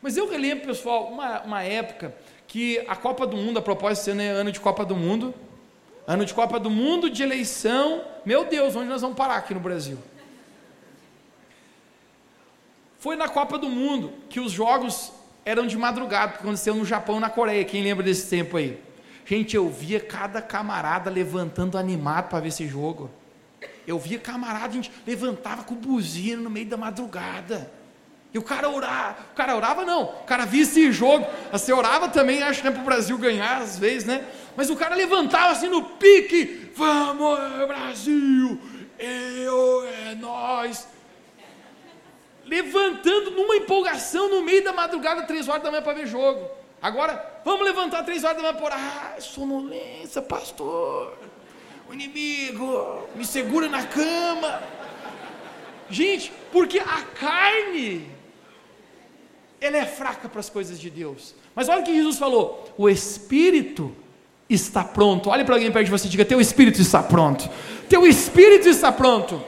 Mas 0.00 0.16
eu 0.16 0.28
relembro, 0.28 0.66
pessoal, 0.66 1.08
uma, 1.08 1.42
uma 1.42 1.62
época 1.62 2.14
que 2.52 2.84
a 2.86 2.94
Copa 2.94 3.26
do 3.26 3.34
Mundo, 3.34 3.60
a 3.60 3.62
propósito, 3.62 4.04
sendo 4.04 4.20
ano 4.20 4.52
de 4.52 4.60
Copa 4.60 4.84
do 4.84 4.94
Mundo, 4.94 5.34
ano 6.06 6.22
de 6.22 6.34
Copa 6.34 6.60
do 6.60 6.68
Mundo, 6.68 7.08
de 7.08 7.22
eleição, 7.22 8.04
meu 8.26 8.44
Deus, 8.44 8.76
onde 8.76 8.90
nós 8.90 9.00
vamos 9.00 9.16
parar 9.16 9.36
aqui 9.36 9.54
no 9.54 9.60
Brasil? 9.60 9.96
Foi 12.98 13.16
na 13.16 13.26
Copa 13.26 13.56
do 13.56 13.70
Mundo 13.70 14.12
que 14.28 14.38
os 14.38 14.52
jogos 14.52 15.12
eram 15.46 15.66
de 15.66 15.78
madrugada, 15.78 16.32
porque 16.32 16.44
aconteceu 16.44 16.74
no 16.74 16.84
Japão 16.84 17.16
e 17.16 17.20
na 17.20 17.30
Coreia. 17.30 17.64
Quem 17.64 17.82
lembra 17.82 18.04
desse 18.04 18.28
tempo 18.28 18.58
aí? 18.58 18.78
Gente, 19.24 19.56
eu 19.56 19.70
via 19.70 19.98
cada 19.98 20.42
camarada 20.42 21.10
levantando 21.10 21.78
animado 21.78 22.28
para 22.28 22.40
ver 22.40 22.48
esse 22.48 22.68
jogo. 22.68 23.10
Eu 23.86 23.98
via 23.98 24.18
camarada, 24.18 24.66
a 24.66 24.72
gente 24.72 24.92
levantava 25.06 25.64
com 25.64 25.74
buzina 25.74 26.42
no 26.42 26.50
meio 26.50 26.66
da 26.66 26.76
madrugada. 26.76 27.72
E 28.32 28.38
o 28.38 28.42
cara 28.42 28.68
orava, 28.68 29.16
o 29.32 29.34
cara 29.34 29.54
orava 29.54 29.84
não, 29.84 30.04
o 30.04 30.24
cara 30.24 30.46
via 30.46 30.62
esse 30.62 30.90
jogo. 30.90 31.26
Você 31.50 31.72
orava 31.72 32.08
também, 32.08 32.42
acho 32.42 32.62
que 32.62 32.68
é 32.68 32.70
para 32.70 32.80
o 32.80 32.84
Brasil 32.84 33.18
ganhar 33.18 33.60
às 33.60 33.78
vezes, 33.78 34.04
né? 34.04 34.24
Mas 34.56 34.70
o 34.70 34.76
cara 34.76 34.94
levantava 34.94 35.52
assim 35.52 35.68
no 35.68 35.82
pique, 35.82 36.70
vamos 36.74 37.38
Brasil, 37.66 38.58
eu 38.98 39.86
é 39.86 40.14
nós 40.14 40.88
levantando 42.44 43.30
numa 43.30 43.56
empolgação 43.56 44.28
no 44.28 44.42
meio 44.42 44.62
da 44.64 44.72
madrugada, 44.72 45.22
três 45.22 45.48
horas 45.48 45.62
da 45.62 45.70
manhã 45.70 45.82
para 45.82 45.94
ver 45.94 46.06
jogo. 46.06 46.50
Agora, 46.80 47.40
vamos 47.44 47.64
levantar 47.64 48.02
três 48.02 48.24
horas 48.24 48.36
da 48.36 48.42
manhã 48.42 48.54
por 48.54 48.72
ah, 48.72 49.16
sonolência, 49.20 50.20
pastor. 50.20 51.16
O 51.88 51.94
inimigo 51.94 53.08
me 53.14 53.24
segura 53.24 53.68
na 53.68 53.86
cama. 53.86 54.62
Gente, 55.88 56.32
porque 56.50 56.78
a 56.78 57.02
carne 57.18 58.10
ela 59.62 59.76
é 59.76 59.86
fraca 59.86 60.28
para 60.28 60.40
as 60.40 60.50
coisas 60.50 60.78
de 60.78 60.90
Deus. 60.90 61.34
Mas 61.54 61.68
olha 61.68 61.80
o 61.80 61.84
que 61.84 61.94
Jesus 61.94 62.18
falou: 62.18 62.74
o 62.76 62.88
espírito 62.88 63.94
está 64.50 64.82
pronto. 64.82 65.30
Olhe 65.30 65.44
para 65.44 65.54
alguém 65.54 65.70
perto 65.70 65.84
de 65.84 65.90
você 65.90 66.08
e 66.08 66.10
diga: 66.10 66.24
Teu 66.24 66.40
espírito 66.40 66.80
está 66.80 67.02
pronto. 67.02 67.48
Teu 67.88 68.04
espírito 68.04 68.68
está 68.68 68.90
pronto. 68.90 69.40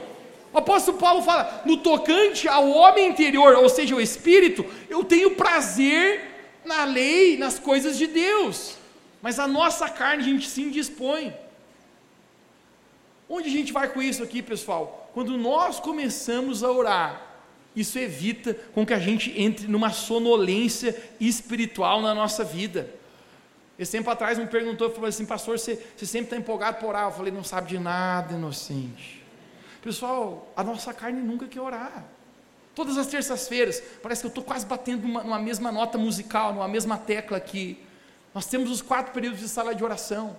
O 0.52 0.58
apóstolo 0.58 0.96
Paulo 0.98 1.20
fala: 1.22 1.62
no 1.66 1.78
tocante 1.78 2.46
ao 2.46 2.70
homem 2.70 3.08
interior, 3.08 3.56
ou 3.56 3.68
seja, 3.68 3.96
o 3.96 4.00
espírito, 4.00 4.64
eu 4.88 5.02
tenho 5.02 5.32
prazer 5.32 6.30
na 6.64 6.84
lei, 6.84 7.36
nas 7.36 7.58
coisas 7.58 7.98
de 7.98 8.06
Deus, 8.06 8.76
mas 9.20 9.40
a 9.40 9.48
nossa 9.48 9.88
carne 9.88 10.22
a 10.22 10.26
gente 10.26 10.48
se 10.48 10.62
indispõe. 10.62 11.34
Onde 13.28 13.48
a 13.48 13.52
gente 13.52 13.72
vai 13.72 13.88
com 13.88 14.00
isso 14.00 14.22
aqui, 14.22 14.40
pessoal? 14.42 15.10
Quando 15.12 15.36
nós 15.36 15.80
começamos 15.80 16.62
a 16.62 16.70
orar, 16.70 17.33
isso 17.74 17.98
evita 17.98 18.54
com 18.72 18.86
que 18.86 18.92
a 18.92 18.98
gente 18.98 19.32
entre 19.40 19.66
numa 19.66 19.90
sonolência 19.90 20.96
espiritual 21.20 22.00
na 22.00 22.14
nossa 22.14 22.44
vida. 22.44 22.88
Esse 23.78 23.92
tempo 23.92 24.08
atrás 24.08 24.38
me 24.38 24.46
perguntou, 24.46 24.90
falou 24.90 25.08
assim, 25.08 25.26
pastor, 25.26 25.58
você, 25.58 25.74
você 25.96 26.06
sempre 26.06 26.26
está 26.26 26.36
empolgado 26.36 26.78
por 26.78 26.88
orar? 26.88 27.08
Eu 27.08 27.12
falei, 27.12 27.32
não 27.32 27.42
sabe 27.42 27.68
de 27.68 27.78
nada, 27.78 28.34
inocente. 28.34 29.22
Pessoal, 29.82 30.52
a 30.56 30.62
nossa 30.62 30.94
carne 30.94 31.20
nunca 31.20 31.48
quer 31.48 31.60
orar. 31.60 32.04
Todas 32.74 32.96
as 32.96 33.08
terças-feiras, 33.08 33.82
parece 34.02 34.22
que 34.22 34.26
eu 34.26 34.28
estou 34.28 34.44
quase 34.44 34.64
batendo 34.64 35.06
numa, 35.06 35.22
numa, 35.24 35.38
mesma 35.38 35.72
nota 35.72 35.98
musical, 35.98 36.52
numa 36.52 36.68
mesma 36.68 36.96
tecla 36.96 37.36
aqui. 37.36 37.78
Nós 38.32 38.46
temos 38.46 38.70
os 38.70 38.80
quatro 38.80 39.12
períodos 39.12 39.40
de 39.40 39.48
sala 39.48 39.74
de 39.74 39.82
oração, 39.84 40.38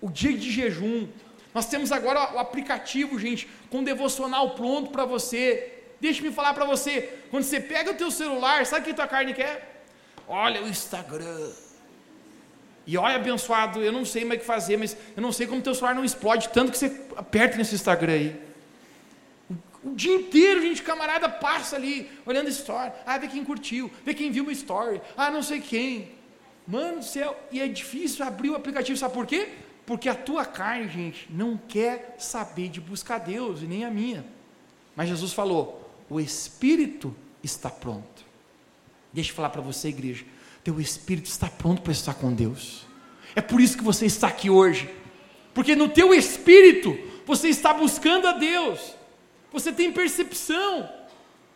o 0.00 0.10
dia 0.10 0.36
de 0.36 0.50
jejum. 0.50 1.08
Nós 1.54 1.66
temos 1.66 1.90
agora 1.92 2.34
o 2.34 2.38
aplicativo, 2.38 3.18
gente, 3.18 3.48
com 3.70 3.82
devocional 3.82 4.50
pronto 4.50 4.90
para 4.90 5.04
você. 5.04 5.75
Deixa-me 6.00 6.30
falar 6.30 6.52
para 6.54 6.64
você, 6.64 7.20
quando 7.30 7.44
você 7.44 7.60
pega 7.60 7.90
o 7.90 7.94
teu 7.94 8.10
celular, 8.10 8.66
sabe 8.66 8.82
o 8.82 8.84
que 8.84 8.94
tua 8.94 9.06
carne 9.06 9.32
quer? 9.32 9.84
Olha 10.28 10.62
o 10.62 10.68
Instagram. 10.68 11.52
E 12.86 12.96
olha, 12.96 13.16
abençoado, 13.16 13.82
eu 13.82 13.90
não 13.90 14.04
sei 14.04 14.24
mais 14.24 14.38
o 14.38 14.40
que 14.40 14.46
fazer, 14.46 14.76
mas 14.76 14.96
eu 15.16 15.22
não 15.22 15.32
sei 15.32 15.46
como 15.46 15.60
teu 15.60 15.74
celular 15.74 15.94
não 15.94 16.04
explode, 16.04 16.50
tanto 16.50 16.70
que 16.70 16.78
você 16.78 17.04
aperta 17.16 17.56
nesse 17.56 17.74
Instagram 17.74 18.12
aí. 18.12 18.40
O, 19.82 19.94
dia 19.94 20.14
inteiro, 20.14 20.60
gente, 20.62 20.82
camarada 20.82 21.28
passa 21.28 21.76
ali, 21.76 22.10
olhando 22.24 22.48
story. 22.48 22.92
Ah, 23.04 23.18
vê 23.18 23.26
quem 23.26 23.44
curtiu, 23.44 23.90
vê 24.04 24.14
quem 24.14 24.30
viu 24.30 24.44
uma 24.44 24.52
story. 24.52 25.00
Ah, 25.16 25.30
não 25.30 25.42
sei 25.42 25.60
quem. 25.60 26.12
Mano 26.66 26.98
do 26.98 27.04
céu, 27.04 27.38
e 27.50 27.60
é 27.60 27.66
difícil 27.66 28.24
abrir 28.24 28.50
o 28.50 28.56
aplicativo, 28.56 28.98
sabe 28.98 29.14
por 29.14 29.26
quê? 29.26 29.48
Porque 29.84 30.08
a 30.08 30.14
tua 30.14 30.44
carne, 30.44 30.88
gente, 30.88 31.28
não 31.30 31.56
quer 31.56 32.16
saber 32.18 32.68
de 32.68 32.80
buscar 32.80 33.18
Deus, 33.18 33.62
e 33.62 33.66
nem 33.66 33.84
a 33.84 33.90
minha. 33.90 34.24
Mas 34.96 35.08
Jesus 35.08 35.32
falou: 35.32 35.85
o 36.08 36.20
Espírito 36.20 37.14
está 37.42 37.70
pronto. 37.70 38.24
Deixa 39.12 39.30
eu 39.30 39.34
falar 39.34 39.50
para 39.50 39.62
você, 39.62 39.88
igreja 39.88 40.24
teu 40.66 40.80
espírito 40.80 41.26
está 41.26 41.46
pronto 41.46 41.80
para 41.80 41.92
estar 41.92 42.14
com 42.14 42.34
Deus. 42.34 42.84
É 43.36 43.40
por 43.40 43.60
isso 43.60 43.76
que 43.76 43.84
você 43.84 44.04
está 44.04 44.26
aqui 44.26 44.50
hoje. 44.50 44.92
Porque 45.54 45.76
no 45.76 45.88
teu 45.88 46.12
espírito 46.12 46.98
você 47.24 47.48
está 47.48 47.72
buscando 47.72 48.26
a 48.26 48.32
Deus. 48.32 48.80
Você 49.52 49.72
tem 49.72 49.92
percepção 49.92 50.92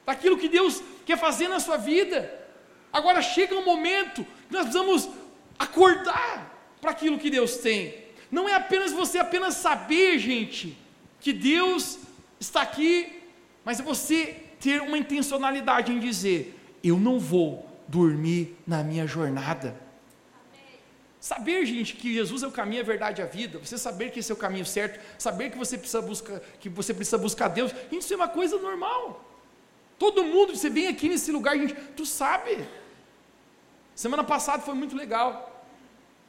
daquilo 0.06 0.38
que 0.38 0.48
Deus 0.48 0.80
quer 1.04 1.18
fazer 1.18 1.48
na 1.48 1.58
sua 1.58 1.76
vida. 1.76 2.32
Agora 2.92 3.20
chega 3.20 3.56
um 3.56 3.64
momento 3.64 4.24
que 4.46 4.54
nós 4.54 4.66
precisamos 4.66 5.08
acordar 5.58 6.56
para 6.80 6.92
aquilo 6.92 7.18
que 7.18 7.30
Deus 7.30 7.56
tem. 7.56 8.04
Não 8.30 8.48
é 8.48 8.54
apenas 8.54 8.92
você 8.92 9.18
apenas 9.18 9.54
saber, 9.54 10.20
gente, 10.20 10.78
que 11.18 11.32
Deus 11.32 11.98
está 12.38 12.62
aqui, 12.62 13.19
mas 13.64 13.80
é 13.80 13.82
você 13.82 14.36
ter 14.60 14.80
uma 14.80 14.98
intencionalidade 14.98 15.92
em 15.92 15.98
dizer: 15.98 16.58
eu 16.82 16.98
não 16.98 17.18
vou 17.18 17.68
dormir 17.88 18.56
na 18.66 18.82
minha 18.82 19.06
jornada. 19.06 19.74
Saber, 21.20 21.66
gente, 21.66 21.96
que 21.96 22.14
Jesus 22.14 22.42
é 22.42 22.46
o 22.46 22.50
caminho, 22.50 22.80
a 22.80 22.84
verdade 22.84 23.20
e 23.20 23.24
a 23.24 23.26
vida, 23.26 23.58
você 23.58 23.76
saber 23.76 24.10
que 24.10 24.20
esse 24.20 24.32
é 24.32 24.34
o 24.34 24.38
caminho 24.38 24.64
certo, 24.64 24.98
saber 25.18 25.50
que 25.50 25.58
você 25.58 25.76
precisa 25.76 26.00
buscar, 26.00 26.40
que 26.58 26.68
você 26.70 26.94
precisa 26.94 27.18
buscar 27.18 27.48
Deus, 27.48 27.72
isso 27.92 28.12
é 28.14 28.16
uma 28.16 28.28
coisa 28.28 28.58
normal. 28.58 29.22
Todo 29.98 30.24
mundo, 30.24 30.56
você 30.56 30.70
vem 30.70 30.86
aqui 30.88 31.10
nesse 31.10 31.30
lugar, 31.30 31.58
gente, 31.58 31.74
tu 31.94 32.06
sabe. 32.06 32.66
Semana 33.94 34.24
passada 34.24 34.62
foi 34.62 34.72
muito 34.72 34.96
legal. 34.96 35.66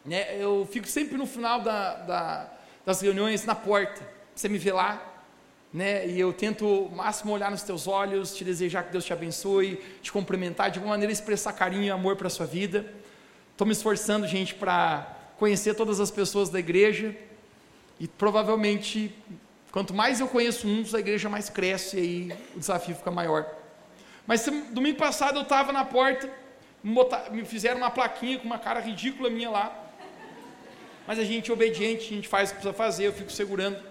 Né? 0.03 0.36
Eu 0.38 0.67
fico 0.69 0.88
sempre 0.88 1.17
no 1.17 1.25
final 1.25 1.61
da, 1.61 1.93
da, 1.93 2.49
das 2.86 2.99
reuniões 2.99 3.45
na 3.45 3.55
porta. 3.55 4.05
Você 4.36 4.49
me 4.49 4.57
vê 4.57 4.73
lá, 4.73 5.01
né? 5.74 6.07
E 6.07 6.19
eu 6.19 6.34
tento 6.34 6.65
o 6.67 6.95
máximo 6.95 7.32
olhar 7.32 7.49
nos 7.49 7.63
teus 7.63 7.88
olhos, 7.88 8.36
te 8.36 8.43
desejar 8.43 8.84
que 8.84 8.91
Deus 8.91 9.05
te 9.05 9.13
abençoe, 9.13 9.80
te 10.01 10.11
cumprimentar, 10.11 10.69
de 10.69 10.80
alguma 10.80 10.93
maneira 10.93 11.11
expressar 11.11 11.53
carinho 11.53 11.84
e 11.84 11.89
amor 11.89 12.15
para 12.15 12.28
a 12.28 12.30
sua 12.30 12.45
vida. 12.45 12.86
Estou 13.51 13.65
me 13.65 13.74
esforçando, 13.74 14.28
gente, 14.28 14.53
para 14.55 15.17
conhecer 15.38 15.74
todas 15.76 15.99
as 15.99 16.11
pessoas 16.11 16.49
da 16.49 16.59
igreja 16.59 17.15
e 17.99 18.07
provavelmente, 18.07 19.15
quanto 19.72 19.93
mais 19.93 20.19
eu 20.19 20.28
conheço 20.28 20.67
uns, 20.67 20.93
a 20.93 20.99
igreja 20.99 21.30
mais 21.30 21.49
cresce 21.49 21.97
e 21.97 21.99
aí 21.99 22.38
o 22.55 22.59
desafio 22.59 22.95
fica 22.95 23.11
maior. 23.11 23.45
Mas 24.28 24.45
domingo 24.72 24.97
passado 24.97 25.38
eu 25.38 25.43
estava 25.43 25.72
na 25.72 25.86
porta, 25.86 26.30
me 26.84 27.45
fizeram 27.45 27.78
uma 27.78 27.91
plaquinha 27.91 28.39
com 28.39 28.45
uma 28.45 28.59
cara 28.59 28.80
ridícula 28.80 29.30
minha 29.30 29.49
lá. 29.49 29.78
Mas 31.07 31.19
a 31.19 31.24
gente 31.24 31.49
é 31.49 31.53
obediente, 31.53 32.05
a 32.05 32.15
gente 32.15 32.28
faz 32.28 32.49
o 32.49 32.53
que 32.53 32.59
precisa 32.61 32.74
fazer, 32.74 33.07
eu 33.07 33.13
fico 33.13 33.32
segurando. 33.32 33.91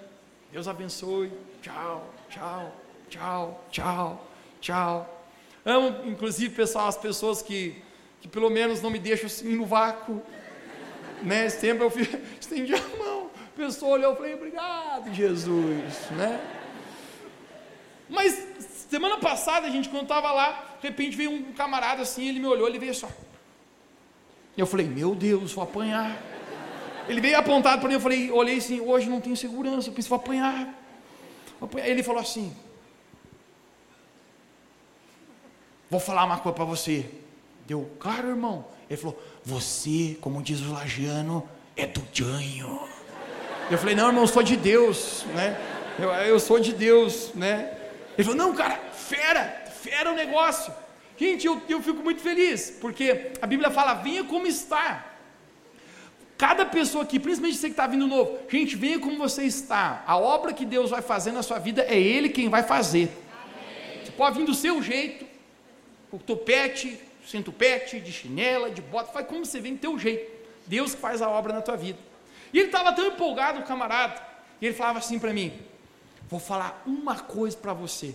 Deus 0.53 0.67
abençoe 0.67 1.33
tchau, 1.63 2.13
tchau, 2.29 2.73
tchau, 3.09 3.65
tchau, 3.71 4.29
tchau. 4.61 5.25
Amo, 5.65 6.09
inclusive, 6.09 6.55
pessoal, 6.55 6.89
as 6.89 6.97
pessoas 6.97 7.43
que, 7.43 7.83
que 8.21 8.29
pelo 8.29 8.51
menos 8.51 8.81
não 8.83 8.91
me 8.91 8.99
deixam 8.99 9.27
assim 9.27 9.57
no 9.57 9.67
vácuo. 9.67 10.23
Né? 11.23 11.47
Esse 11.47 11.61
tempo 11.61 11.83
eu 11.83 11.93
estendi 12.41 12.75
a 12.75 12.83
mão, 12.99 13.31
a 13.35 13.57
pessoa 13.57 13.93
olhou, 13.93 14.13
eu 14.13 14.17
falei, 14.17 14.35
obrigado, 14.35 15.13
Jesus, 15.13 16.11
né? 16.13 16.41
Mas 18.09 18.51
Semana 18.91 19.19
passada, 19.19 19.69
a 19.69 19.71
gente, 19.71 19.89
quando 19.89 20.03
estava 20.03 20.33
lá, 20.33 20.79
de 20.81 20.89
repente 20.89 21.17
veio 21.17 21.31
um 21.31 21.53
camarada 21.53 22.03
assim, 22.03 22.29
ele 22.29 22.41
me 22.41 22.47
olhou, 22.47 22.67
ele 22.67 22.77
veio 22.77 22.93
só. 22.93 23.09
E 24.57 24.61
eu 24.61 24.67
falei, 24.67 24.85
meu 24.85 25.15
Deus, 25.15 25.53
vou 25.53 25.63
apanhar. 25.63 26.21
Ele 27.09 27.21
veio 27.21 27.39
apontado 27.39 27.81
para 27.81 27.89
mim, 27.89 27.95
eu 27.95 28.01
falei, 28.01 28.31
olhei 28.31 28.59
assim, 28.59 28.81
hoje 28.81 29.09
não 29.09 29.21
tenho 29.21 29.37
segurança, 29.37 29.91
eu 29.91 30.03
vou 30.03 30.17
apanhar. 30.17 30.75
Apanhar. 31.61 31.89
Ele 31.89 32.03
falou 32.03 32.21
assim, 32.21 32.55
vou 35.89 36.01
falar 36.01 36.25
uma 36.25 36.39
coisa 36.39 36.55
para 36.55 36.65
você. 36.65 37.07
Deu, 37.67 37.91
claro, 37.99 38.29
irmão. 38.29 38.67
Ele 38.89 38.97
falou, 38.97 39.23
você, 39.45 40.17
como 40.21 40.43
diz 40.43 40.61
o 40.61 40.73
lagiano, 40.73 41.49
é 41.77 41.87
do 41.87 42.03
Janho. 42.13 42.81
Eu 43.71 43.79
falei, 43.79 43.95
não, 43.95 44.09
irmão, 44.09 44.25
eu 44.25 44.29
sou 44.29 44.43
de 44.43 44.57
Deus, 44.57 45.25
né? 45.35 45.59
Eu, 45.99 46.11
eu 46.11 46.41
sou 46.41 46.59
de 46.59 46.73
Deus, 46.73 47.33
né? 47.35 47.77
Ele 48.17 48.25
falou, 48.25 48.37
não, 48.37 48.55
cara, 48.55 48.77
fera, 48.93 49.65
fera 49.81 50.11
o 50.11 50.15
negócio. 50.15 50.73
Gente, 51.17 51.47
eu, 51.47 51.61
eu 51.69 51.83
fico 51.83 52.03
muito 52.03 52.21
feliz, 52.21 52.71
porque 52.81 53.33
a 53.41 53.47
Bíblia 53.47 53.71
fala, 53.71 53.95
venha 53.95 54.25
como 54.25 54.47
está. 54.47 55.10
Cada 56.41 56.64
pessoa 56.64 57.05
aqui, 57.05 57.20
principalmente 57.20 57.59
você 57.59 57.66
que 57.66 57.74
está 57.74 57.86
vindo 57.86 58.07
novo, 58.07 58.38
gente, 58.49 58.74
venha 58.74 58.99
como 58.99 59.18
você 59.18 59.43
está. 59.45 60.03
A 60.07 60.16
obra 60.16 60.55
que 60.55 60.64
Deus 60.64 60.88
vai 60.88 61.03
fazer 61.03 61.32
na 61.32 61.43
sua 61.43 61.59
vida 61.59 61.82
é 61.82 62.01
Ele 62.01 62.30
quem 62.30 62.49
vai 62.49 62.62
fazer. 62.62 63.11
Amém. 63.30 64.03
Você 64.03 64.11
pode 64.12 64.38
vir 64.38 64.47
do 64.47 64.55
seu 64.55 64.82
jeito, 64.82 65.26
o 66.11 66.18
topete, 66.18 66.99
centupete, 67.26 68.01
de 68.01 68.11
chinela, 68.11 68.70
de 68.70 68.80
bota, 68.80 69.12
faz 69.12 69.26
como 69.26 69.45
você 69.45 69.61
vem 69.61 69.74
do 69.74 69.80
teu 69.80 69.99
jeito. 69.99 70.32
Deus 70.66 70.95
que 70.95 71.01
faz 71.03 71.20
a 71.20 71.28
obra 71.28 71.53
na 71.53 71.61
tua 71.61 71.76
vida. 71.76 71.99
E 72.55 72.59
ele 72.59 72.68
estava 72.68 72.91
tão 72.95 73.09
empolgado, 73.09 73.61
o 73.61 73.64
camarada, 73.64 74.18
e 74.62 74.66
ele 74.66 74.74
falava 74.74 74.99
assim 74.99 75.18
para 75.18 75.34
mim: 75.34 75.53
Vou 76.26 76.41
falar 76.41 76.82
uma 76.86 77.16
coisa 77.16 77.55
para 77.55 77.74
você. 77.74 78.14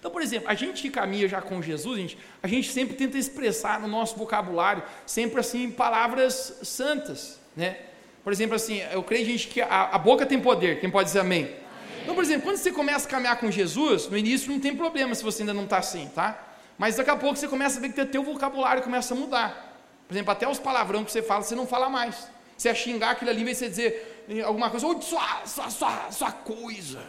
Então, 0.00 0.10
por 0.10 0.22
exemplo, 0.22 0.48
a 0.48 0.54
gente 0.54 0.80
que 0.80 0.88
caminha 0.88 1.28
já 1.28 1.42
com 1.42 1.60
Jesus, 1.60 1.98
gente, 1.98 2.18
a 2.42 2.48
gente 2.48 2.72
sempre 2.72 2.96
tenta 2.96 3.18
expressar 3.18 3.78
no 3.78 3.86
nosso 3.86 4.16
vocabulário, 4.16 4.82
sempre 5.04 5.38
assim, 5.38 5.70
palavras 5.70 6.58
santas, 6.62 7.38
né? 7.54 7.76
Por 8.24 8.32
exemplo, 8.32 8.56
assim, 8.56 8.80
eu 8.92 9.02
creio, 9.02 9.26
gente, 9.26 9.48
que 9.48 9.60
a, 9.60 9.90
a 9.92 9.98
boca 9.98 10.24
tem 10.24 10.40
poder, 10.40 10.80
quem 10.80 10.90
pode 10.90 11.08
dizer 11.08 11.20
amém? 11.20 11.44
amém? 11.44 11.56
Então, 12.02 12.14
por 12.14 12.24
exemplo, 12.24 12.44
quando 12.44 12.56
você 12.56 12.72
começa 12.72 13.06
a 13.06 13.10
caminhar 13.10 13.38
com 13.38 13.50
Jesus, 13.50 14.08
no 14.08 14.16
início 14.16 14.50
não 14.50 14.58
tem 14.58 14.74
problema 14.74 15.14
se 15.14 15.22
você 15.22 15.42
ainda 15.42 15.52
não 15.52 15.64
está 15.64 15.76
assim, 15.76 16.10
tá? 16.14 16.48
Mas 16.78 16.96
daqui 16.96 17.10
a 17.10 17.16
pouco 17.16 17.36
você 17.36 17.46
começa 17.46 17.78
a 17.78 17.82
ver 17.82 17.92
que 17.92 18.00
o 18.00 18.06
teu 18.06 18.22
vocabulário 18.22 18.82
começa 18.82 19.12
a 19.12 19.16
mudar. 19.16 19.84
Por 20.08 20.14
exemplo, 20.14 20.32
até 20.32 20.48
os 20.48 20.58
palavrões 20.58 21.04
que 21.04 21.12
você 21.12 21.22
fala, 21.22 21.42
você 21.42 21.54
não 21.54 21.66
fala 21.66 21.90
mais. 21.90 22.26
Você 22.56 22.68
ia 22.68 22.74
xingar 22.74 23.10
aquilo 23.10 23.30
ali, 23.30 23.42
em 23.42 23.44
vez 23.44 23.58
de 23.58 23.64
você 23.66 23.68
dizer 23.68 24.44
alguma 24.46 24.70
coisa, 24.70 24.86
ou 24.86 25.00
sua, 25.02 25.44
sua, 25.44 25.68
sua, 25.68 26.10
sua 26.10 26.32
coisa. 26.32 27.02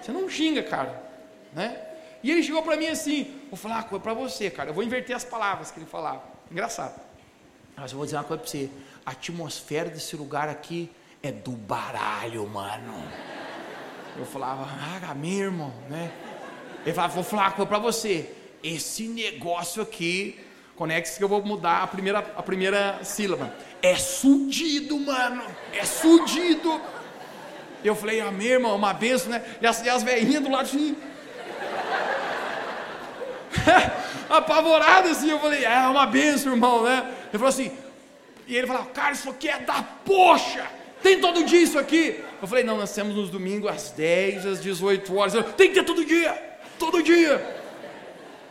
Você 0.00 0.12
não 0.12 0.28
xinga, 0.28 0.62
cara. 0.62 1.02
Né? 1.54 1.91
E 2.22 2.30
ele 2.30 2.42
chegou 2.42 2.62
para 2.62 2.76
mim 2.76 2.88
assim: 2.88 3.40
Vou 3.50 3.56
falar 3.56 3.76
uma 3.76 3.82
coisa 3.84 4.02
para 4.02 4.14
você, 4.14 4.50
cara. 4.50 4.70
Eu 4.70 4.74
vou 4.74 4.84
inverter 4.84 5.16
as 5.16 5.24
palavras 5.24 5.70
que 5.70 5.78
ele 5.78 5.86
falava. 5.86 6.22
Engraçado. 6.50 7.00
Mas 7.76 7.90
eu 7.90 7.96
vou 7.96 8.04
dizer 8.04 8.16
uma 8.16 8.24
coisa 8.24 8.42
para 8.42 8.50
você: 8.50 8.70
a 9.04 9.10
atmosfera 9.10 9.90
desse 9.90 10.16
lugar 10.16 10.48
aqui 10.48 10.90
é 11.22 11.30
do 11.30 11.52
baralho, 11.52 12.46
mano. 12.48 13.02
Eu 14.16 14.26
falava, 14.26 14.68
ah, 14.68 15.14
meu 15.14 15.30
irmão, 15.30 15.72
né? 15.88 16.12
Ele 16.84 16.94
falava, 16.94 17.14
vou 17.14 17.24
falar 17.24 17.44
uma 17.44 17.52
coisa 17.52 17.68
para 17.68 17.78
você. 17.78 18.30
Esse 18.62 19.08
negócio 19.08 19.82
aqui, 19.82 20.38
conecte-se 20.76 21.16
que 21.16 21.24
eu 21.24 21.28
vou 21.28 21.42
mudar 21.42 21.82
a 21.82 21.86
primeira, 21.86 22.18
a 22.18 22.42
primeira 22.42 22.98
sílaba. 23.02 23.54
É 23.80 23.96
sudido, 23.96 24.98
mano. 24.98 25.44
É 25.72 25.84
sudido. 25.84 26.80
Eu 27.82 27.94
falei, 27.94 28.20
ah, 28.20 28.30
meu 28.30 28.46
irmão, 28.46 28.76
uma 28.76 28.92
benção, 28.92 29.30
né? 29.30 29.42
E 29.60 29.66
as, 29.66 29.86
as 29.86 30.02
velhinhas 30.02 30.42
do 30.42 30.50
lado 30.50 30.64
assim. 30.64 30.96
apavorado 34.28 35.08
assim. 35.08 35.30
Eu 35.30 35.38
falei, 35.38 35.64
é 35.64 35.78
uma 35.88 36.06
benção, 36.06 36.52
irmão, 36.52 36.82
né? 36.82 37.04
Ele 37.28 37.38
falou 37.38 37.48
assim, 37.48 37.70
e 38.46 38.56
ele 38.56 38.66
falou, 38.66 38.84
cara, 38.86 39.12
isso 39.12 39.30
aqui 39.30 39.48
é 39.48 39.58
da 39.58 39.82
poxa. 40.04 40.66
Tem 41.02 41.20
todo 41.20 41.44
dia 41.44 41.60
isso 41.60 41.78
aqui? 41.78 42.20
Eu 42.40 42.46
falei, 42.46 42.64
não, 42.64 42.76
nós 42.76 42.94
temos 42.94 43.14
nos 43.14 43.28
domingos 43.28 43.70
às 43.70 43.90
10, 43.90 44.46
às 44.46 44.62
18 44.62 45.16
horas. 45.16 45.34
Eu, 45.34 45.42
Tem 45.42 45.68
que 45.68 45.74
ter 45.74 45.84
todo 45.84 46.04
dia, 46.04 46.32
todo 46.78 47.02
dia. 47.02 47.60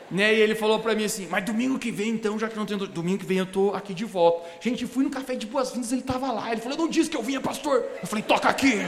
Né? 0.10 0.34
E 0.34 0.41
ele 0.41 0.56
falou 0.56 0.80
para 0.80 0.93
mim 0.93 1.06
assim, 1.06 1.28
mas 1.32 1.45
domingo 1.45 1.80
que 1.80 1.89
vem 1.89 2.10
então, 2.10 2.38
já 2.38 2.49
que 2.49 2.58
não 2.58 2.66
tem 2.66 2.78
domingo 2.78 3.20
que 3.20 3.26
vem 3.26 3.38
eu 3.38 3.45
tô 3.45 3.74
aqui 3.74 3.93
de 3.93 4.04
volta. 4.04 4.49
Gente, 4.60 4.86
fui 4.86 5.06
no 5.06 5.10
café 5.10 5.36
de 5.36 5.47
boas-vindas, 5.47 5.91
ele 5.93 6.02
estava 6.02 6.32
lá. 6.32 6.52
Ele 6.52 6.60
falou, 6.60 6.78
não 6.78 6.89
disse 6.89 7.10
que 7.10 7.16
eu 7.16 7.24
vinha, 7.24 7.39
pastor. 7.39 7.86
Eu 8.02 8.08
falei, 8.08 8.24
toca 8.24 8.49
aqui. 8.49 8.86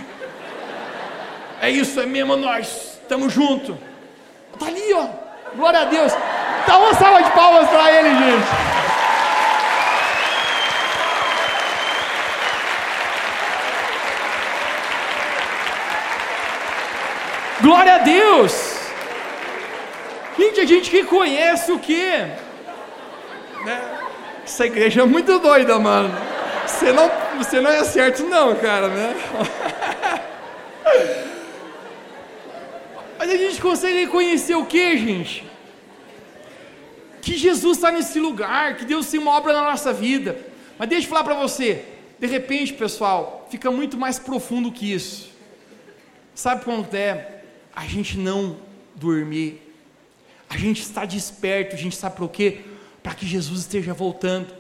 É 1.62 1.70
isso, 1.70 1.98
é 2.02 2.06
mesmo 2.06 2.36
nós. 2.36 3.00
Tamo 3.08 3.30
junto. 3.30 3.78
Tá 4.60 4.68
ali, 4.68 4.94
ó. 4.94 5.23
Glória 5.56 5.82
a 5.82 5.86
Deus. 5.86 6.14
Dá 6.66 6.78
uma 6.78 6.94
salva 6.94 7.22
de 7.22 7.32
palmas 7.32 7.70
para 7.70 7.92
ele, 7.92 8.10
gente. 8.10 8.48
Glória 17.62 17.96
a 17.96 17.98
Deus. 18.00 18.74
Gente, 20.38 20.60
a 20.60 20.66
gente 20.66 20.90
que 20.90 21.04
conhece 21.04 21.72
o 21.72 21.80
que? 21.80 22.04
Né? 23.64 23.82
Essa 24.44 24.66
igreja 24.66 25.04
é 25.04 25.06
muito 25.06 25.40
doida, 25.40 25.78
mano. 25.80 26.14
Você 26.66 26.92
não, 26.92 27.12
você 27.38 27.62
não 27.62 27.72
é 27.72 27.84
certo, 27.84 28.24
não, 28.24 28.56
cara, 28.56 28.88
né? 28.88 29.16
Mas 33.24 33.32
a 33.32 33.38
gente 33.38 33.62
consegue 33.62 34.06
conhecer 34.08 34.54
o 34.54 34.66
que, 34.66 34.98
gente? 34.98 35.46
Que 37.22 37.38
Jesus 37.38 37.78
está 37.78 37.90
nesse 37.90 38.20
lugar, 38.20 38.76
que 38.76 38.84
Deus 38.84 39.10
tem 39.10 39.18
uma 39.18 39.32
obra 39.32 39.54
na 39.54 39.62
nossa 39.62 39.94
vida. 39.94 40.38
Mas 40.78 40.90
deixa 40.90 41.06
eu 41.06 41.10
falar 41.10 41.24
para 41.24 41.36
você, 41.36 41.86
de 42.20 42.28
repente, 42.28 42.74
pessoal, 42.74 43.48
fica 43.50 43.72
muito 43.72 43.96
mais 43.96 44.20
profundo 44.20 44.74
que 44.74 44.92
isso. 44.92 45.30
Sabe 46.36 46.66
quando 46.66 46.94
é 46.96 47.46
a 47.74 47.86
gente 47.86 48.18
não 48.18 48.58
dormir? 48.94 49.74
A 50.50 50.58
gente 50.58 50.82
está 50.82 51.06
desperto, 51.06 51.78
a 51.78 51.80
gente 51.80 51.96
sabe 51.96 52.18
para 52.18 52.26
o 52.26 52.30
quê? 52.30 52.60
Para 53.02 53.16
que 53.16 53.26
Jesus 53.26 53.62
esteja 53.62 53.94
voltando. 53.94 54.54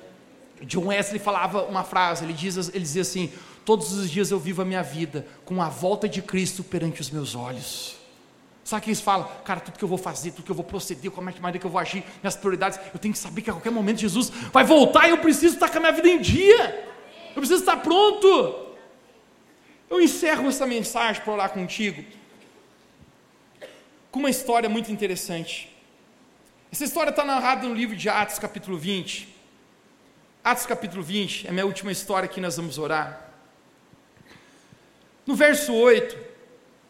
John 0.61 0.85
Wesley 0.85 1.19
falava 1.19 1.63
uma 1.63 1.83
frase, 1.83 2.23
ele, 2.23 2.31
diz, 2.31 2.55
ele 2.69 2.79
dizia 2.79 3.01
assim: 3.01 3.29
Todos 3.65 3.91
os 3.91 4.09
dias 4.09 4.31
eu 4.31 4.39
vivo 4.39 4.61
a 4.61 4.65
minha 4.65 4.81
vida 4.81 5.27
com 5.43 5.61
a 5.61 5.67
volta 5.67 6.07
de 6.07 6.21
Cristo 6.21 6.63
perante 6.63 7.01
os 7.01 7.09
meus 7.09 7.35
olhos. 7.35 8.01
Sabe 8.63 8.79
o 8.79 8.83
que 8.83 8.89
eles 8.89 9.01
falam? 9.01 9.29
Cara, 9.43 9.59
tudo 9.59 9.77
que 9.77 9.83
eu 9.83 9.87
vou 9.87 9.97
fazer, 9.97 10.31
tudo 10.31 10.45
que 10.45 10.51
eu 10.51 10.55
vou 10.55 10.63
proceder, 10.63 11.11
como 11.11 11.29
é 11.29 11.33
que 11.33 11.41
maneira 11.41 11.59
que 11.59 11.65
eu 11.65 11.71
vou 11.71 11.79
agir, 11.79 12.03
minhas 12.21 12.35
prioridades, 12.35 12.79
eu 12.93 12.99
tenho 12.99 13.13
que 13.13 13.19
saber 13.19 13.41
que 13.41 13.49
a 13.49 13.53
qualquer 13.53 13.71
momento 13.71 13.99
Jesus 13.99 14.29
vai 14.29 14.63
voltar 14.63 15.07
e 15.07 15.11
eu 15.11 15.17
preciso 15.17 15.55
estar 15.55 15.69
com 15.69 15.77
a 15.77 15.81
minha 15.81 15.91
vida 15.91 16.07
em 16.07 16.19
dia. 16.19 16.89
Eu 17.29 17.41
preciso 17.41 17.59
estar 17.59 17.77
pronto. 17.77 18.67
Eu 19.89 19.99
encerro 19.99 20.47
essa 20.47 20.65
mensagem 20.65 21.21
para 21.21 21.33
orar 21.33 21.49
contigo 21.49 22.03
com 24.09 24.19
uma 24.19 24.29
história 24.29 24.69
muito 24.69 24.91
interessante. 24.91 25.75
Essa 26.71 26.85
história 26.85 27.09
está 27.09 27.25
narrada 27.25 27.67
no 27.67 27.73
livro 27.73 27.95
de 27.95 28.07
Atos, 28.07 28.39
capítulo 28.39 28.77
20. 28.77 29.27
Atos, 30.43 30.65
capítulo 30.65 31.03
20, 31.03 31.47
é 31.47 31.49
a 31.49 31.53
minha 31.53 31.65
última 31.65 31.91
história 31.91 32.29
que 32.29 32.39
nós 32.39 32.55
vamos 32.57 32.77
orar. 32.77 33.29
No 35.25 35.35
verso 35.35 35.73
8, 35.73 36.32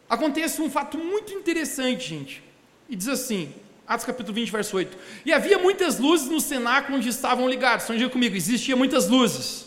acontece 0.08 0.60
um 0.60 0.70
fato 0.70 0.98
muito 0.98 1.32
interessante, 1.32 2.08
gente. 2.08 2.42
E 2.88 2.96
diz 2.96 3.08
assim, 3.08 3.52
Atos 3.86 4.06
capítulo 4.06 4.34
20, 4.34 4.50
verso 4.50 4.76
8. 4.76 4.96
E 5.26 5.32
havia 5.32 5.58
muitas 5.58 5.98
luzes 5.98 6.28
no 6.28 6.40
cenáculo 6.40 6.98
onde 6.98 7.08
estavam 7.08 7.48
ligados. 7.48 7.84
Então 7.84 7.96
diga 7.96 8.10
comigo, 8.10 8.34
existia 8.34 8.74
muitas 8.74 9.08
luzes. 9.08 9.66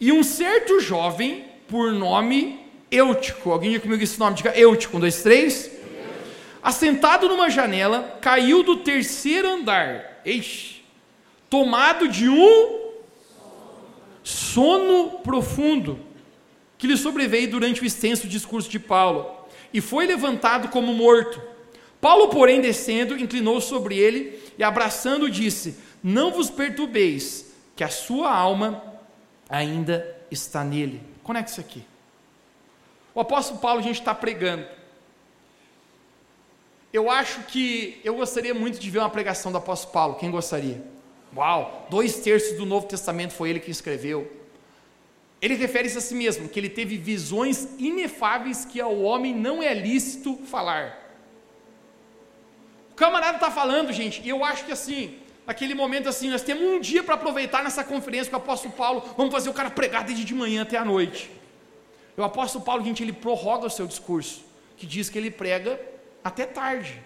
E 0.00 0.10
um 0.10 0.22
certo 0.22 0.80
jovem, 0.80 1.44
por 1.68 1.92
nome 1.92 2.58
Eutico, 2.90 3.52
alguém 3.52 3.70
diga 3.70 3.82
comigo 3.82 4.02
esse 4.02 4.18
nome, 4.18 4.34
diga 4.34 4.56
Eutico, 4.58 4.96
um, 4.96 5.00
dois, 5.00 5.22
três. 5.22 5.70
Assentado 6.62 7.28
numa 7.28 7.48
janela, 7.48 8.18
caiu 8.20 8.62
do 8.62 8.78
terceiro 8.78 9.48
andar. 9.48 10.20
Eixe, 10.24 10.82
tomado 11.48 12.08
de 12.08 12.28
um 12.28 12.90
sono 14.24 15.20
profundo 15.20 16.09
que 16.80 16.86
lhe 16.86 16.96
sobreveio 16.96 17.50
durante 17.50 17.82
o 17.82 17.84
extenso 17.84 18.26
discurso 18.26 18.68
de 18.70 18.78
Paulo, 18.78 19.46
e 19.72 19.82
foi 19.82 20.06
levantado 20.06 20.70
como 20.70 20.94
morto. 20.94 21.40
Paulo, 22.00 22.28
porém, 22.28 22.62
descendo, 22.62 23.16
inclinou 23.18 23.60
sobre 23.60 23.98
ele 23.98 24.42
e, 24.56 24.64
abraçando, 24.64 25.30
disse: 25.30 25.76
Não 26.02 26.32
vos 26.32 26.48
perturbeis, 26.48 27.52
que 27.76 27.84
a 27.84 27.90
sua 27.90 28.34
alma 28.34 28.82
ainda 29.46 30.16
está 30.30 30.64
nele. 30.64 31.02
Conecte 31.22 31.52
isso 31.52 31.60
aqui. 31.60 31.84
O 33.14 33.20
apóstolo 33.20 33.60
Paulo, 33.60 33.80
a 33.80 33.82
gente 33.82 34.00
está 34.00 34.14
pregando. 34.14 34.64
Eu 36.90 37.10
acho 37.10 37.42
que 37.42 38.00
eu 38.02 38.14
gostaria 38.14 38.54
muito 38.54 38.78
de 38.80 38.90
ver 38.90 39.00
uma 39.00 39.10
pregação 39.10 39.52
do 39.52 39.58
apóstolo 39.58 39.92
Paulo. 39.92 40.14
Quem 40.14 40.30
gostaria? 40.30 40.82
Uau! 41.36 41.86
Dois 41.90 42.20
terços 42.20 42.56
do 42.56 42.64
Novo 42.64 42.86
Testamento 42.86 43.34
foi 43.34 43.50
ele 43.50 43.60
que 43.60 43.70
escreveu. 43.70 44.39
Ele 45.40 45.54
refere-se 45.54 45.96
a 45.96 46.00
si 46.00 46.14
mesmo, 46.14 46.48
que 46.48 46.60
ele 46.60 46.68
teve 46.68 46.96
visões 46.96 47.68
inefáveis 47.78 48.64
que 48.64 48.80
ao 48.80 49.00
homem 49.00 49.34
não 49.34 49.62
é 49.62 49.72
lícito 49.72 50.36
falar. 50.44 50.98
O 52.92 52.94
camarada 52.94 53.36
está 53.36 53.50
falando, 53.50 53.92
gente, 53.92 54.20
e 54.22 54.28
eu 54.28 54.44
acho 54.44 54.66
que 54.66 54.72
assim, 54.72 55.18
naquele 55.46 55.74
momento 55.74 56.08
assim, 56.08 56.28
nós 56.28 56.42
temos 56.42 56.62
um 56.62 56.78
dia 56.78 57.02
para 57.02 57.14
aproveitar 57.14 57.64
nessa 57.64 57.82
conferência 57.82 58.30
com 58.30 58.36
o 58.36 58.40
apóstolo 58.40 58.74
Paulo, 58.74 59.14
vamos 59.16 59.32
fazer 59.32 59.48
o 59.48 59.54
cara 59.54 59.70
pregar 59.70 60.04
desde 60.04 60.24
de 60.24 60.34
manhã 60.34 60.62
até 60.62 60.76
a 60.76 60.84
noite. 60.84 61.30
O 62.16 62.22
apóstolo 62.22 62.62
Paulo, 62.62 62.84
gente, 62.84 63.02
ele 63.02 63.14
prorroga 63.14 63.66
o 63.66 63.70
seu 63.70 63.86
discurso, 63.86 64.44
que 64.76 64.86
diz 64.86 65.08
que 65.08 65.16
ele 65.16 65.30
prega 65.30 65.80
até 66.22 66.44
tarde. 66.44 67.00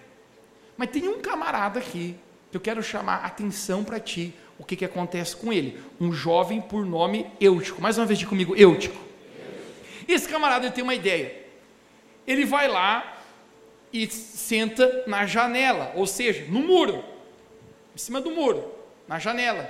Mas 0.75 0.89
tem 0.89 1.07
um 1.07 1.21
camarada 1.21 1.79
aqui 1.79 2.17
que 2.51 2.57
eu 2.57 2.61
quero 2.61 2.83
chamar 2.83 3.23
atenção 3.23 3.81
para 3.81 3.97
ti, 3.97 4.33
o 4.57 4.63
que, 4.63 4.75
que 4.75 4.85
acontece 4.85 5.35
com 5.35 5.51
ele. 5.51 5.79
Um 5.99 6.11
jovem 6.11 6.61
por 6.61 6.85
nome 6.85 7.27
Eutico. 7.39 7.81
Mais 7.81 7.97
uma 7.97 8.05
vez 8.05 8.19
de 8.19 8.25
comigo, 8.25 8.55
Eutico. 8.55 8.97
Esse 10.07 10.27
camarada 10.27 10.69
tem 10.71 10.83
uma 10.83 10.95
ideia. 10.95 11.43
Ele 12.27 12.45
vai 12.45 12.67
lá 12.67 13.19
e 13.91 14.07
senta 14.07 15.03
na 15.07 15.25
janela, 15.25 15.91
ou 15.95 16.05
seja, 16.05 16.45
no 16.49 16.59
muro, 16.59 17.03
em 17.95 17.97
cima 17.97 18.19
do 18.19 18.31
muro, 18.31 18.71
na 19.07 19.19
janela. 19.19 19.69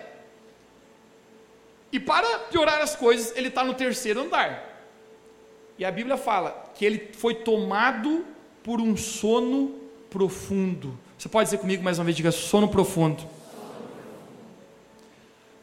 E 1.91 1.99
para 1.99 2.39
piorar 2.39 2.81
as 2.81 2.95
coisas, 2.95 3.35
ele 3.37 3.49
está 3.49 3.63
no 3.63 3.73
terceiro 3.73 4.21
andar. 4.21 4.75
E 5.77 5.85
a 5.85 5.91
Bíblia 5.91 6.17
fala 6.17 6.71
que 6.75 6.85
ele 6.85 7.11
foi 7.13 7.35
tomado 7.35 8.25
por 8.63 8.81
um 8.81 8.97
sono 8.97 9.75
profundo. 10.09 10.97
Você 11.17 11.29
pode 11.29 11.47
dizer 11.47 11.57
comigo 11.59 11.83
mais 11.83 11.99
uma 11.99 12.05
vez, 12.05 12.17
diga 12.17 12.31
sono 12.31 12.67
profundo. 12.67 13.23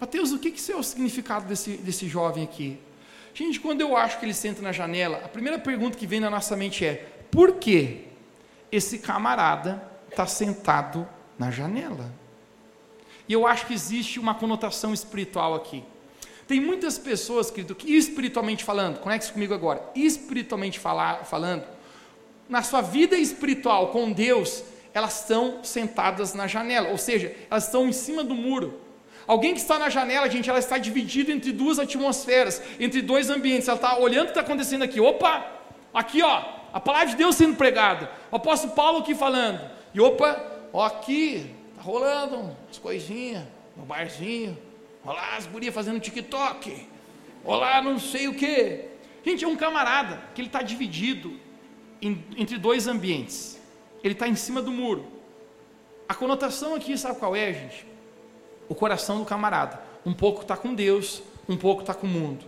Mateus, 0.02 0.32
o 0.32 0.38
que, 0.40 0.50
que 0.50 0.72
é 0.72 0.74
o 0.74 0.82
significado 0.82 1.46
desse, 1.46 1.76
desse 1.76 2.08
jovem 2.08 2.42
aqui? 2.42 2.76
Gente, 3.32 3.60
quando 3.60 3.82
eu 3.82 3.96
acho 3.96 4.18
que 4.18 4.26
ele 4.26 4.34
senta 4.34 4.60
na 4.60 4.72
janela, 4.72 5.22
a 5.24 5.28
primeira 5.28 5.60
pergunta 5.60 5.96
que 5.96 6.08
vem 6.08 6.18
na 6.18 6.28
nossa 6.28 6.56
mente 6.56 6.84
é: 6.84 7.08
por 7.30 7.54
que 7.54 8.08
esse 8.72 8.98
camarada 8.98 9.80
está 10.10 10.26
sentado 10.26 11.08
na 11.38 11.52
janela? 11.52 12.12
E 13.28 13.32
eu 13.32 13.46
acho 13.46 13.64
que 13.64 13.74
existe 13.74 14.18
uma 14.18 14.34
conotação 14.34 14.92
espiritual 14.92 15.54
aqui. 15.54 15.84
Tem 16.48 16.58
muitas 16.58 16.98
pessoas, 16.98 17.48
querido, 17.48 17.72
que 17.72 17.96
espiritualmente 17.96 18.64
falando, 18.64 18.98
conecte 18.98 19.32
comigo 19.32 19.54
agora, 19.54 19.88
espiritualmente 19.94 20.80
falar, 20.80 21.24
falando, 21.24 21.64
na 22.48 22.64
sua 22.64 22.80
vida 22.80 23.16
espiritual 23.16 23.92
com 23.92 24.10
Deus, 24.10 24.64
elas 24.92 25.20
estão 25.20 25.62
sentadas 25.62 26.34
na 26.34 26.48
janela, 26.48 26.88
ou 26.88 26.98
seja, 26.98 27.32
elas 27.48 27.66
estão 27.66 27.86
em 27.86 27.92
cima 27.92 28.24
do 28.24 28.34
muro. 28.34 28.81
Alguém 29.32 29.54
que 29.54 29.60
está 29.60 29.78
na 29.78 29.88
janela, 29.88 30.28
gente, 30.28 30.50
ela 30.50 30.58
está 30.58 30.76
dividida 30.76 31.32
entre 31.32 31.52
duas 31.52 31.78
atmosferas, 31.78 32.62
entre 32.78 33.00
dois 33.00 33.30
ambientes. 33.30 33.66
Ela 33.66 33.76
está 33.76 33.96
olhando 33.96 34.24
o 34.24 34.26
que 34.26 34.32
está 34.32 34.42
acontecendo 34.42 34.82
aqui. 34.82 35.00
Opa, 35.00 35.46
aqui 35.94 36.20
ó, 36.22 36.42
a 36.70 36.78
palavra 36.78 37.08
de 37.08 37.16
Deus 37.16 37.34
sendo 37.36 37.56
pregada. 37.56 38.10
O 38.30 38.36
apóstolo 38.36 38.74
Paulo 38.74 38.98
aqui 38.98 39.14
falando. 39.14 39.58
E 39.94 40.00
opa, 40.02 40.38
ó, 40.70 40.84
aqui, 40.84 41.50
está 41.70 41.80
rolando 41.80 42.54
as 42.70 42.76
coisinhas 42.76 43.42
no 43.74 43.84
barzinho. 43.86 44.58
Olá, 45.02 45.36
as 45.38 45.46
gurias 45.46 45.74
fazendo 45.74 45.98
TikTok. 45.98 46.86
Olá, 47.42 47.80
não 47.80 47.98
sei 47.98 48.28
o 48.28 48.34
que. 48.34 48.84
Gente, 49.24 49.46
é 49.46 49.48
um 49.48 49.56
camarada 49.56 50.22
que 50.34 50.42
ele 50.42 50.48
está 50.48 50.60
dividido 50.60 51.40
em, 52.02 52.22
entre 52.36 52.58
dois 52.58 52.86
ambientes. 52.86 53.58
Ele 54.04 54.12
está 54.12 54.28
em 54.28 54.36
cima 54.36 54.60
do 54.60 54.70
muro. 54.70 55.06
A 56.06 56.14
conotação 56.14 56.74
aqui, 56.74 56.98
sabe 56.98 57.18
qual 57.18 57.34
é, 57.34 57.50
gente? 57.54 57.91
O 58.72 58.74
coração 58.74 59.18
do 59.18 59.24
camarada. 59.24 59.80
Um 60.04 60.14
pouco 60.14 60.42
está 60.42 60.56
com 60.56 60.74
Deus, 60.74 61.22
um 61.48 61.56
pouco 61.56 61.82
está 61.82 61.92
com 61.92 62.06
o 62.06 62.10
mundo. 62.10 62.46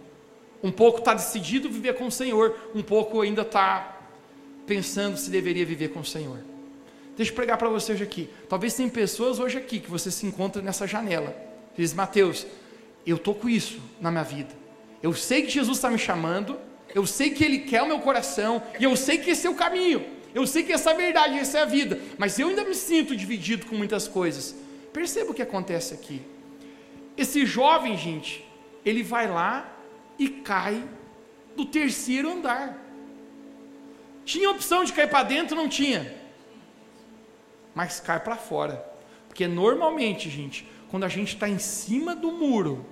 Um 0.63 0.73
pouco 0.73 0.99
está 0.99 1.13
decidido 1.13 1.69
viver 1.69 1.95
com 1.95 2.07
o 2.07 2.11
Senhor, 2.11 2.57
um 2.75 2.83
pouco 2.83 3.21
ainda 3.21 3.43
está 3.43 4.01
pensando 4.67 5.19
se 5.19 5.29
deveria 5.29 5.67
viver 5.67 5.89
com 5.89 6.01
o 6.01 6.05
Senhor. 6.05 6.39
Deixa 7.15 7.31
eu 7.31 7.37
pregar 7.37 7.59
para 7.59 7.69
você 7.69 7.93
hoje 7.93 8.03
aqui. 8.03 8.31
Talvez 8.49 8.75
tem 8.75 8.89
pessoas 8.89 9.39
hoje 9.39 9.59
aqui 9.59 9.79
que 9.79 9.91
você 9.91 10.11
se 10.11 10.25
encontra 10.27 10.63
nessa 10.63 10.87
janela. 10.87 11.37
Diz, 11.77 11.93
Mateus, 11.93 12.47
eu 13.07 13.17
estou 13.17 13.35
com 13.35 13.49
isso 13.49 13.79
na 14.01 14.11
minha 14.11 14.25
vida. 14.25 14.55
Eu 15.03 15.13
sei 15.13 15.43
que 15.43 15.51
Jesus 15.51 15.77
está 15.77 15.91
me 15.91 15.99
chamando, 15.99 16.57
eu 16.95 17.07
sei 17.07 17.31
que 17.31 17.45
Ele 17.45 17.59
quer 17.59 17.83
o 17.83 17.87
meu 17.87 18.01
coração, 18.01 18.63
e 18.81 18.85
eu 18.85 18.97
sei 18.97 19.19
que 19.19 19.31
esse 19.31 19.47
é 19.47 19.51
o 19.51 19.55
caminho. 19.55 20.03
Eu 20.35 20.47
sei 20.47 20.63
que 20.63 20.73
essa 20.73 20.91
é 20.91 20.93
a 20.95 20.97
verdade, 20.97 21.39
essa 21.39 21.59
é 21.59 21.63
a 21.63 21.67
vida, 21.67 22.01
mas 22.17 22.39
eu 22.39 22.49
ainda 22.49 22.65
me 22.65 22.75
sinto 22.75 23.15
dividido 23.15 23.67
com 23.67 23.77
muitas 23.77 24.09
coisas. 24.09 24.64
Perceba 24.95 25.33
o 25.33 25.35
que 25.35 25.43
acontece 25.43 25.93
aqui. 25.93 26.23
Esse 27.17 27.45
jovem, 27.45 27.99
gente, 27.99 28.49
ele 28.87 29.03
vai 29.03 29.29
lá 29.29 29.77
e 30.17 30.29
cai 30.29 30.89
do 31.57 31.67
terceiro 31.67 32.31
andar. 32.31 32.79
Tinha 34.25 34.49
opção 34.53 34.85
de 34.85 34.93
cair 34.93 35.11
para 35.11 35.25
dentro? 35.25 35.57
Não 35.57 35.69
tinha. 35.69 36.15
Mas 37.75 37.99
cai 37.99 38.21
para 38.21 38.37
fora. 38.37 38.89
Porque 39.27 39.49
normalmente, 39.49 40.31
gente, 40.31 40.65
quando 40.89 41.03
a 41.03 41.09
gente 41.09 41.35
está 41.35 41.49
em 41.49 41.59
cima 41.59 42.15
do 42.15 42.31
muro, 42.31 42.87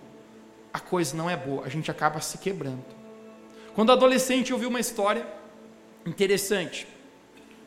a 0.74 0.80
coisa 0.80 1.16
não 1.16 1.30
é 1.30 1.36
boa, 1.36 1.64
a 1.64 1.68
gente 1.68 1.88
acaba 1.88 2.20
se 2.20 2.36
quebrando. 2.38 2.84
Quando 3.76 3.92
adolescente, 3.92 4.50
eu 4.50 4.58
vi 4.58 4.66
uma 4.66 4.80
história 4.80 5.24
interessante. 6.04 6.84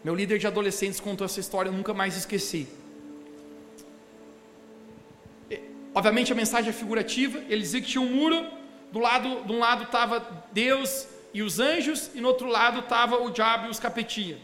Meu 0.03 0.13
líder 0.13 0.39
de 0.39 0.45
adolescentes 0.45 0.99
contou 0.99 1.23
essa 1.23 1.39
história, 1.39 1.69
eu 1.69 1.73
nunca 1.73 1.93
mais 1.93 2.17
esqueci. 2.17 2.67
Obviamente 5.95 6.33
a 6.33 6.35
mensagem 6.35 6.71
é 6.71 6.73
figurativa, 6.73 7.39
ele 7.47 7.61
dizia 7.61 7.79
que 7.79 7.87
tinha 7.87 8.01
um 8.01 8.13
muro, 8.13 8.45
do 8.91 8.99
lado, 8.99 9.45
de 9.45 9.51
um 9.53 9.59
lado 9.59 9.85
estava 9.85 10.43
Deus 10.51 11.07
e 11.33 11.41
os 11.41 11.57
anjos, 11.59 12.11
e 12.13 12.19
no 12.19 12.27
outro 12.27 12.47
lado 12.47 12.79
estava 12.81 13.15
o 13.15 13.29
diabo 13.29 13.67
e 13.67 13.69
os 13.69 13.79
capetinhas. 13.79 14.39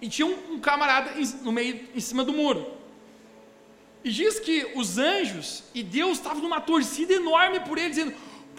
E 0.00 0.08
tinha 0.08 0.26
um, 0.26 0.54
um 0.54 0.60
camarada 0.60 1.10
no 1.42 1.50
meio, 1.50 1.88
em 1.92 2.00
cima 2.00 2.22
do 2.22 2.32
muro. 2.32 2.74
E 4.04 4.10
diz 4.10 4.38
que 4.38 4.70
os 4.76 4.98
anjos 4.98 5.64
e 5.74 5.82
Deus 5.82 6.18
estavam 6.18 6.42
numa 6.42 6.60
torcida 6.60 7.12
enorme 7.12 7.58
por 7.60 7.76
ele, 7.76 7.90
dizendo: 7.90 8.14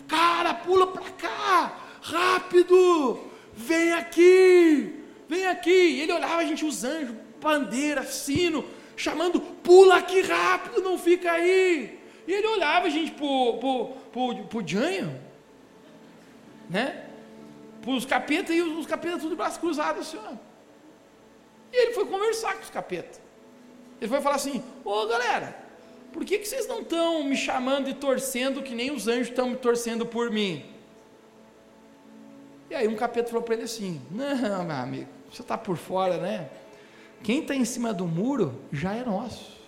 Cara, 0.09 0.53
pula 0.53 0.87
para 0.87 1.09
cá, 1.11 1.79
rápido, 2.01 3.19
vem 3.53 3.93
aqui, 3.93 4.93
vem 5.27 5.47
aqui. 5.47 5.69
E 5.69 6.01
ele 6.01 6.11
olhava, 6.11 6.35
a 6.35 6.45
gente, 6.45 6.65
os 6.65 6.83
anjos, 6.83 7.15
bandeira, 7.41 8.03
sino, 8.03 8.63
chamando, 8.95 9.39
pula 9.39 9.97
aqui 9.97 10.21
rápido, 10.21 10.81
não 10.81 10.97
fica 10.97 11.31
aí. 11.31 11.99
E 12.27 12.33
ele 12.33 12.47
olhava, 12.47 12.89
gente, 12.89 13.11
pro, 13.11 13.57
pro, 13.57 13.87
pro, 14.11 14.43
pro 14.45 14.67
Janho, 14.67 15.19
né? 16.69 17.07
Capetas 18.07 18.55
e 18.55 18.61
os, 18.61 18.79
os 18.79 18.85
capetas 18.85 19.21
tudo 19.21 19.31
de 19.31 19.35
braço 19.35 19.59
cruzado, 19.59 19.99
assim, 19.99 20.17
ó. 20.17 20.33
E 21.73 21.83
ele 21.83 21.93
foi 21.93 22.05
conversar 22.05 22.55
com 22.55 22.61
os 22.61 22.69
capetas. 22.69 23.19
Ele 23.99 24.09
foi 24.09 24.21
falar 24.21 24.35
assim: 24.35 24.63
Ô 24.83 25.05
galera, 25.07 25.55
por 26.11 26.25
que, 26.25 26.37
que 26.37 26.47
vocês 26.47 26.67
não 26.67 26.81
estão 26.81 27.23
me 27.23 27.35
chamando 27.35 27.89
e 27.89 27.93
torcendo 27.93 28.61
que 28.61 28.75
nem 28.75 28.91
os 28.91 29.07
anjos 29.07 29.29
estão 29.29 29.49
me 29.49 29.55
torcendo 29.55 30.05
por 30.05 30.29
mim? 30.29 30.65
E 32.69 32.75
aí 32.75 32.87
um 32.87 32.95
capeta 32.95 33.29
falou 33.29 33.43
para 33.43 33.55
ele 33.55 33.63
assim: 33.63 34.01
Não, 34.11 34.63
meu 34.63 34.75
amigo, 34.75 35.09
você 35.31 35.41
está 35.41 35.57
por 35.57 35.77
fora, 35.77 36.17
né? 36.17 36.49
Quem 37.23 37.41
está 37.41 37.55
em 37.55 37.65
cima 37.65 37.93
do 37.93 38.07
muro 38.07 38.59
já 38.71 38.93
é 38.93 39.03
nosso. 39.03 39.59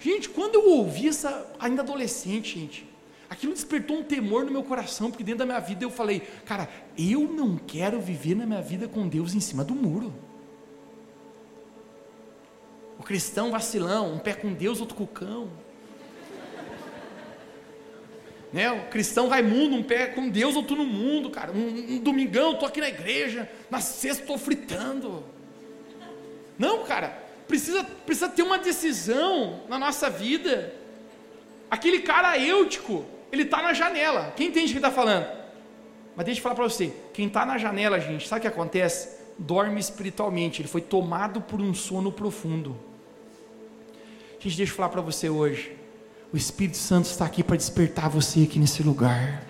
Gente, 0.00 0.28
quando 0.28 0.56
eu 0.56 0.70
ouvi 0.70 1.08
essa, 1.08 1.52
ainda 1.58 1.82
adolescente, 1.82 2.58
gente, 2.58 2.88
aquilo 3.28 3.52
despertou 3.52 3.98
um 3.98 4.02
temor 4.02 4.44
no 4.44 4.50
meu 4.50 4.62
coração, 4.62 5.10
porque 5.10 5.24
dentro 5.24 5.40
da 5.40 5.46
minha 5.46 5.60
vida 5.60 5.84
eu 5.84 5.90
falei, 5.90 6.20
cara, 6.44 6.68
eu 6.96 7.20
não 7.22 7.56
quero 7.56 8.00
viver 8.00 8.34
na 8.36 8.46
minha 8.46 8.62
vida 8.62 8.86
com 8.86 9.08
Deus 9.08 9.34
em 9.34 9.40
cima 9.40 9.64
do 9.64 9.74
muro. 9.74 10.14
O 12.98 13.02
cristão 13.02 13.50
vacilão, 13.50 14.12
um 14.14 14.18
pé 14.18 14.34
com 14.34 14.52
Deus, 14.52 14.80
outro 14.80 14.96
com 14.96 15.04
o 15.04 15.08
cão. 15.08 15.50
Né? 18.52 18.70
O 18.72 18.88
cristão 18.88 19.28
Raimundo, 19.28 19.76
um 19.76 19.82
pé 19.82 20.06
com 20.06 20.28
Deus, 20.28 20.56
outro 20.56 20.76
no 20.76 20.84
mundo, 20.84 21.30
cara. 21.30 21.52
Um, 21.52 21.96
um 21.96 21.98
domingão, 21.98 22.52
estou 22.52 22.68
aqui 22.68 22.80
na 22.80 22.88
igreja, 22.88 23.48
na 23.70 23.80
sexta 23.80 24.22
estou 24.22 24.38
fritando. 24.38 25.24
Não, 26.58 26.84
cara, 26.84 27.16
precisa, 27.46 27.84
precisa 28.04 28.28
ter 28.28 28.42
uma 28.42 28.58
decisão 28.58 29.60
na 29.68 29.78
nossa 29.78 30.10
vida. 30.10 30.74
Aquele 31.70 32.00
cara 32.00 32.36
eutico, 32.38 33.04
ele 33.30 33.42
está 33.42 33.62
na 33.62 33.72
janela. 33.72 34.32
Quem 34.36 34.48
entende 34.48 34.66
o 34.66 34.72
que 34.72 34.78
está 34.78 34.90
falando? 34.90 35.26
Mas 36.16 36.26
deixa 36.26 36.40
eu 36.40 36.42
falar 36.42 36.56
para 36.56 36.64
você: 36.64 36.92
quem 37.14 37.28
está 37.28 37.46
na 37.46 37.56
janela, 37.56 38.00
gente, 38.00 38.26
sabe 38.26 38.40
o 38.40 38.42
que 38.42 38.48
acontece? 38.48 39.16
Dorme 39.38 39.78
espiritualmente, 39.78 40.60
ele 40.60 40.68
foi 40.68 40.80
tomado 40.80 41.40
por 41.40 41.60
um 41.60 41.72
sono 41.72 42.10
profundo. 42.10 42.76
Gente, 44.40 44.56
deixa 44.56 44.72
eu 44.72 44.76
falar 44.76 44.88
para 44.88 45.00
você 45.00 45.28
hoje. 45.28 45.76
O 46.32 46.36
Espírito 46.36 46.76
Santo 46.76 47.06
está 47.06 47.24
aqui 47.24 47.42
para 47.42 47.56
despertar 47.56 48.10
você 48.10 48.42
aqui 48.42 48.58
nesse 48.58 48.82
lugar. 48.82 49.44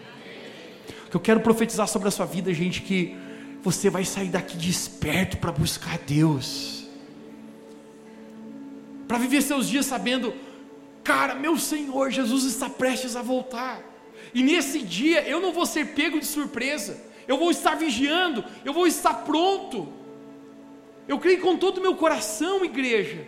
Que 1.11 1.17
eu 1.17 1.21
quero 1.21 1.41
profetizar 1.41 1.89
sobre 1.89 2.09
a 2.09 2.11
sua 2.11 2.27
vida, 2.27 2.53
gente, 2.53 2.83
que 2.83 3.17
você 3.63 3.89
vai 3.89 4.05
sair 4.05 4.29
daqui 4.29 4.57
desperto 4.57 5.39
para 5.39 5.51
buscar 5.51 5.99
Deus 5.99 6.78
para 9.09 9.19
viver 9.19 9.41
seus 9.43 9.67
dias 9.67 9.87
sabendo, 9.87 10.35
cara, 11.03 11.35
meu 11.35 11.59
Senhor 11.59 12.11
Jesus 12.11 12.45
está 12.45 12.69
prestes 12.69 13.17
a 13.17 13.23
voltar. 13.23 13.83
E 14.35 14.43
nesse 14.43 14.81
dia 14.81 15.23
eu 15.27 15.41
não 15.41 15.53
vou 15.53 15.65
ser 15.65 15.95
pego 15.95 16.21
de 16.21 16.27
surpresa. 16.27 17.03
Eu 17.27 17.39
vou 17.39 17.51
estar 17.51 17.75
vigiando, 17.75 18.45
eu 18.65 18.73
vou 18.73 18.87
estar 18.87 19.15
pronto. 19.25 19.89
Eu 21.07 21.19
creio 21.19 21.41
com 21.41 21.57
todo 21.57 21.79
o 21.79 21.81
meu 21.81 21.97
coração, 21.97 22.65
igreja. 22.65 23.27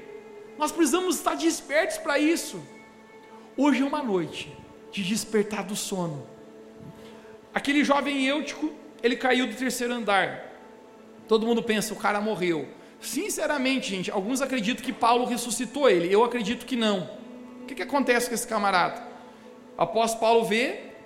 Nós 0.59 0.71
precisamos 0.71 1.17
estar 1.17 1.35
despertos 1.35 1.97
para 1.97 2.19
isso. 2.19 2.63
Hoje 3.57 3.83
é 3.83 3.87
uma 3.87 4.03
noite 4.03 4.55
de 4.93 5.03
despertar 5.03 5.65
do 5.65 5.75
sono. 5.75 6.27
Aquele 7.55 7.83
jovem 7.83 8.27
eutico, 8.27 8.73
ele 9.03 9.17
caiu 9.17 9.47
do 9.47 9.55
terceiro 9.55 9.95
andar. 9.95 10.51
Todo 11.27 11.47
mundo 11.47 11.63
pensa, 11.63 11.95
o 11.95 11.97
cara 11.97 12.21
morreu. 12.21 12.69
Sinceramente, 13.01 13.91
gente, 13.91 14.11
alguns 14.11 14.43
acreditam 14.43 14.85
que 14.85 14.93
Paulo 14.93 15.25
ressuscitou 15.25 15.89
ele. 15.89 16.13
Eu 16.13 16.23
acredito 16.23 16.67
que 16.67 16.77
não. 16.77 17.09
O 17.63 17.67
que, 17.67 17.75
que 17.75 17.83
acontece 17.83 18.29
com 18.29 18.35
esse 18.35 18.47
camarada? 18.47 19.03
Após 19.77 20.15
Paulo 20.15 20.45
ver, 20.45 20.97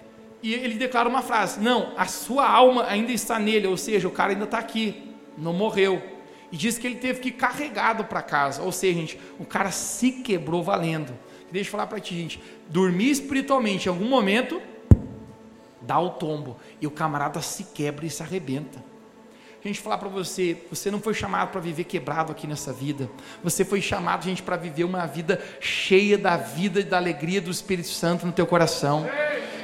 e 0.43 0.53
ele 0.53 0.75
declara 0.75 1.09
uma 1.09 1.23
frase: 1.23 1.61
Não, 1.61 1.93
a 1.97 2.07
sua 2.07 2.49
alma 2.49 2.87
ainda 2.87 3.13
está 3.13 3.39
nele, 3.39 3.67
ou 3.67 3.77
seja, 3.77 4.09
o 4.09 4.11
cara 4.11 4.33
ainda 4.33 4.45
está 4.45 4.59
aqui, 4.59 5.15
não 5.39 5.53
morreu. 5.53 6.03
E 6.51 6.57
diz 6.57 6.79
que 6.79 6.87
ele 6.87 6.97
teve 6.97 7.21
que 7.21 7.29
ir 7.29 7.33
carregado 7.33 8.05
para 8.05 8.23
casa, 8.23 8.63
ou 8.63 8.73
seja, 8.73 8.99
gente, 8.99 9.21
o 9.39 9.45
cara 9.45 9.71
se 9.71 10.13
quebrou 10.13 10.63
valendo. 10.63 11.13
Deixa 11.51 11.69
eu 11.69 11.73
falar 11.73 11.87
para 11.87 12.01
ti, 12.01 12.17
gente, 12.17 12.43
dormir 12.69 13.11
espiritualmente 13.11 13.87
em 13.87 13.91
algum 13.91 14.09
momento 14.09 14.61
dá 15.85 15.99
o 16.01 16.11
tombo 16.11 16.57
e 16.81 16.87
o 16.87 16.91
camarada 16.91 17.41
se 17.41 17.65
quebra 17.65 18.07
e 18.07 18.11
se 18.11 18.23
arrebenta. 18.23 18.83
Gente 19.65 19.81
falar 19.81 19.97
para 19.97 20.11
você, 20.11 20.59
você 20.69 20.91
não 20.91 21.01
foi 21.01 21.15
chamado 21.15 21.51
para 21.51 21.59
viver 21.59 21.85
quebrado 21.85 22.31
aqui 22.31 22.47
nessa 22.47 22.71
vida. 22.71 23.09
Você 23.43 23.65
foi 23.65 23.81
chamado, 23.81 24.23
gente, 24.23 24.43
para 24.43 24.57
viver 24.57 24.85
uma 24.85 25.07
vida 25.07 25.43
cheia 25.59 26.19
da 26.19 26.37
vida 26.37 26.81
e 26.81 26.85
da 26.85 26.99
alegria 26.99 27.41
do 27.41 27.51
Espírito 27.51 27.89
Santo 27.89 28.27
no 28.27 28.33
teu 28.33 28.47
coração. 28.47 29.07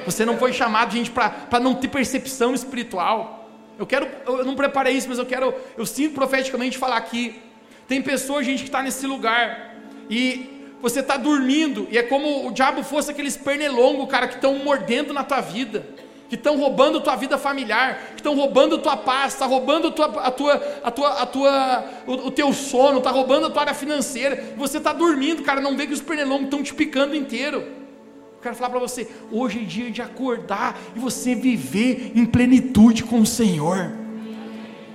Você 0.03 0.25
não 0.25 0.39
foi 0.39 0.53
chamado, 0.53 0.91
gente, 0.91 1.11
para 1.11 1.59
não 1.59 1.75
ter 1.75 1.87
percepção 1.87 2.55
espiritual. 2.55 3.47
Eu 3.77 3.85
quero, 3.85 4.07
eu 4.25 4.43
não 4.43 4.55
preparei 4.55 4.95
isso, 4.95 5.07
mas 5.07 5.19
eu 5.19 5.25
quero, 5.25 5.53
eu 5.77 5.85
sinto 5.85 6.15
profeticamente 6.15 6.79
falar 6.79 6.97
aqui. 6.97 7.39
Tem 7.87 8.01
pessoas, 8.01 8.43
gente, 8.43 8.63
que 8.63 8.69
está 8.69 8.81
nesse 8.81 9.05
lugar 9.05 9.75
e 10.09 10.65
você 10.81 11.01
está 11.01 11.15
dormindo 11.15 11.87
e 11.91 11.97
é 11.99 12.01
como 12.01 12.47
o 12.47 12.51
diabo 12.51 12.83
fosse 12.83 13.11
aqueles 13.11 13.37
pernilongos, 13.37 14.09
cara, 14.09 14.27
que 14.27 14.33
estão 14.33 14.55
mordendo 14.55 15.13
na 15.13 15.23
tua 15.23 15.41
vida 15.41 15.85
que 16.31 16.35
estão 16.35 16.57
roubando 16.57 17.01
tua 17.01 17.17
vida 17.17 17.37
familiar, 17.37 18.11
que 18.11 18.21
estão 18.21 18.33
roubando 18.33 18.77
tua 18.77 18.95
paz, 18.95 19.33
está 19.33 19.45
roubando 19.45 19.91
tua, 19.91 20.05
a 20.05 20.31
tua, 20.31 20.53
a 20.81 20.89
tua, 20.89 21.09
a 21.23 21.25
tua, 21.25 21.85
o, 22.07 22.13
o 22.27 22.31
teu 22.31 22.53
sono, 22.53 22.99
está 22.99 23.11
roubando 23.11 23.47
a 23.47 23.49
tua 23.49 23.63
área 23.63 23.73
financeira, 23.73 24.53
você 24.55 24.77
está 24.77 24.93
dormindo, 24.93 25.43
cara, 25.43 25.59
não 25.59 25.75
vê 25.75 25.85
que 25.85 25.91
os 25.91 25.99
pernilongos 25.99 26.45
estão 26.45 26.63
te 26.63 26.73
picando 26.73 27.17
inteiro. 27.17 27.57
Eu 27.57 28.39
quero 28.41 28.55
falar 28.55 28.69
para 28.69 28.79
você, 28.79 29.09
hoje 29.29 29.59
é 29.59 29.63
dia 29.65 29.91
de 29.91 30.01
acordar 30.01 30.79
e 30.95 30.99
você 30.99 31.35
viver 31.35 32.13
em 32.15 32.25
plenitude 32.25 33.03
com 33.03 33.19
o 33.19 33.25
Senhor. 33.25 33.91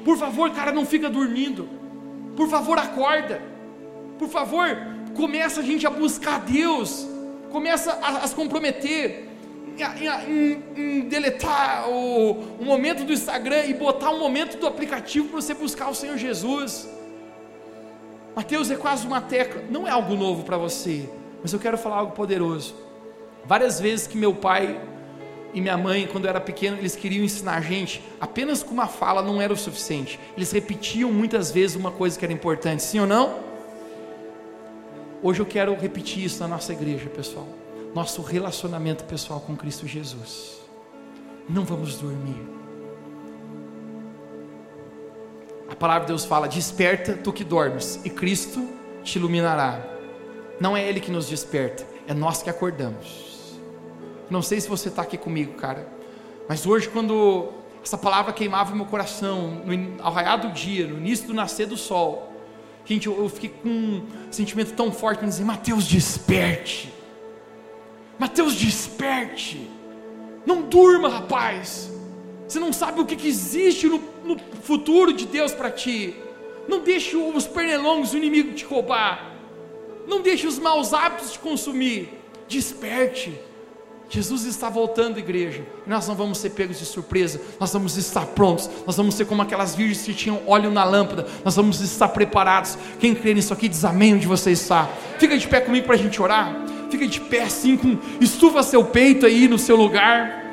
Por 0.06 0.16
favor, 0.16 0.50
cara, 0.52 0.72
não 0.72 0.86
fica 0.86 1.10
dormindo. 1.10 1.68
Por 2.34 2.48
favor, 2.48 2.78
acorda. 2.78 3.42
Por 4.18 4.30
favor, 4.30 4.74
começa 5.14 5.60
a 5.60 5.62
gente 5.62 5.86
a 5.86 5.90
buscar 5.90 6.40
Deus. 6.40 7.06
Começa 7.50 7.92
a, 7.92 8.24
a 8.24 8.26
se 8.26 8.34
comprometer 8.34 9.35
em, 10.28 10.62
em, 10.76 11.00
deletar 11.02 11.88
o, 11.88 12.32
o 12.58 12.64
momento 12.64 13.04
do 13.04 13.12
Instagram 13.12 13.64
e 13.64 13.74
botar 13.74 14.10
um 14.10 14.18
momento 14.18 14.58
do 14.58 14.66
aplicativo 14.66 15.28
para 15.28 15.40
você 15.40 15.54
buscar 15.54 15.88
o 15.88 15.94
Senhor 15.94 16.16
Jesus. 16.16 16.88
Mateus 18.34 18.70
é 18.70 18.76
quase 18.76 19.06
uma 19.06 19.20
tecla, 19.20 19.62
não 19.70 19.86
é 19.86 19.90
algo 19.90 20.14
novo 20.14 20.44
para 20.44 20.58
você, 20.58 21.08
mas 21.42 21.52
eu 21.52 21.58
quero 21.58 21.78
falar 21.78 21.96
algo 21.96 22.12
poderoso. 22.12 22.74
Várias 23.44 23.80
vezes 23.80 24.06
que 24.06 24.16
meu 24.16 24.34
pai 24.34 24.80
e 25.54 25.60
minha 25.60 25.76
mãe, 25.78 26.06
quando 26.06 26.24
eu 26.24 26.30
era 26.30 26.40
pequeno, 26.40 26.76
eles 26.76 26.94
queriam 26.94 27.24
ensinar 27.24 27.56
a 27.56 27.60
gente, 27.60 28.02
apenas 28.20 28.62
com 28.62 28.74
uma 28.74 28.88
fala 28.88 29.22
não 29.22 29.40
era 29.40 29.52
o 29.52 29.56
suficiente. 29.56 30.20
Eles 30.36 30.52
repetiam 30.52 31.10
muitas 31.10 31.50
vezes 31.50 31.76
uma 31.76 31.90
coisa 31.90 32.18
que 32.18 32.24
era 32.24 32.34
importante, 32.34 32.82
sim 32.82 33.00
ou 33.00 33.06
não? 33.06 33.40
Hoje 35.22 35.40
eu 35.40 35.46
quero 35.46 35.74
repetir 35.74 36.24
isso 36.24 36.40
na 36.40 36.48
nossa 36.48 36.72
igreja, 36.72 37.08
pessoal 37.08 37.46
nosso 37.96 38.20
relacionamento 38.20 39.04
pessoal 39.04 39.40
com 39.40 39.56
Cristo 39.56 39.86
Jesus. 39.86 40.60
Não 41.48 41.64
vamos 41.64 41.96
dormir. 41.96 42.46
A 45.66 45.74
palavra 45.74 46.02
de 46.02 46.08
Deus 46.08 46.26
fala: 46.26 46.46
Desperta 46.46 47.14
tu 47.14 47.32
que 47.32 47.42
dormes, 47.42 47.98
e 48.04 48.10
Cristo 48.10 48.68
te 49.02 49.16
iluminará. 49.16 49.80
Não 50.60 50.76
é 50.76 50.86
Ele 50.86 51.00
que 51.00 51.10
nos 51.10 51.26
desperta, 51.26 51.86
é 52.06 52.12
nós 52.12 52.42
que 52.42 52.50
acordamos. 52.50 53.58
Não 54.28 54.42
sei 54.42 54.60
se 54.60 54.68
você 54.68 54.90
está 54.90 55.00
aqui 55.00 55.16
comigo, 55.16 55.54
cara, 55.54 55.88
mas 56.46 56.66
hoje, 56.66 56.90
quando 56.90 57.48
essa 57.82 57.96
palavra 57.96 58.30
queimava 58.30 58.74
meu 58.74 58.84
coração, 58.84 59.62
no, 59.64 60.02
ao 60.02 60.12
raiar 60.12 60.38
do 60.38 60.52
dia, 60.52 60.86
no 60.86 60.98
início 60.98 61.28
do 61.28 61.32
nascer 61.32 61.66
do 61.66 61.78
sol, 61.78 62.30
gente, 62.84 63.06
eu, 63.06 63.16
eu 63.16 63.28
fiquei 63.30 63.48
com 63.48 63.68
um 63.70 64.06
sentimento 64.30 64.74
tão 64.74 64.92
forte 64.92 65.24
em 65.24 65.28
dizer: 65.28 65.44
Mateus, 65.44 65.86
desperte. 65.86 66.95
Mateus, 68.18 68.54
desperte. 68.54 69.70
Não 70.44 70.62
durma, 70.62 71.08
rapaz. 71.08 71.90
Você 72.46 72.58
não 72.58 72.72
sabe 72.72 73.00
o 73.00 73.04
que, 73.04 73.16
que 73.16 73.28
existe 73.28 73.88
no, 73.88 74.00
no 74.24 74.38
futuro 74.62 75.12
de 75.12 75.26
Deus 75.26 75.52
para 75.52 75.70
ti. 75.70 76.14
Não 76.68 76.80
deixe 76.80 77.16
os 77.16 77.46
pernilongos, 77.46 78.12
o 78.12 78.16
inimigo 78.16 78.52
te 78.52 78.64
roubar. 78.64 79.32
Não 80.06 80.22
deixe 80.22 80.46
os 80.46 80.58
maus 80.58 80.92
hábitos 80.92 81.32
te 81.32 81.38
consumir. 81.38 82.08
Desperte. 82.48 83.38
Jesus 84.08 84.44
está 84.44 84.70
voltando, 84.70 85.18
igreja, 85.18 85.64
e 85.84 85.90
nós 85.90 86.06
não 86.06 86.14
vamos 86.14 86.38
ser 86.38 86.50
pegos 86.50 86.78
de 86.78 86.84
surpresa, 86.84 87.40
nós 87.58 87.72
vamos 87.72 87.96
estar 87.96 88.24
prontos, 88.24 88.70
nós 88.86 88.96
vamos 88.96 89.16
ser 89.16 89.24
como 89.24 89.42
aquelas 89.42 89.74
virgens 89.74 90.02
que 90.02 90.14
tinham 90.14 90.40
óleo 90.46 90.70
na 90.70 90.84
lâmpada, 90.84 91.26
nós 91.44 91.56
vamos 91.56 91.80
estar 91.80 92.08
preparados. 92.08 92.78
Quem 93.00 93.16
crê 93.16 93.34
nisso 93.34 93.52
aqui 93.52 93.68
diz 93.68 93.84
amém 93.84 94.14
onde 94.14 94.26
você 94.26 94.52
está. 94.52 94.88
Fica 95.18 95.36
de 95.36 95.48
pé 95.48 95.60
comigo 95.60 95.86
para 95.86 95.96
a 95.96 95.98
gente 95.98 96.22
orar. 96.22 96.54
Fica 96.90 97.06
de 97.06 97.20
pé 97.20 97.42
assim, 97.42 97.76
com, 97.76 97.96
estufa 98.20 98.62
seu 98.62 98.84
peito 98.84 99.26
aí 99.26 99.48
no 99.48 99.58
seu 99.58 99.76
lugar. 99.76 100.44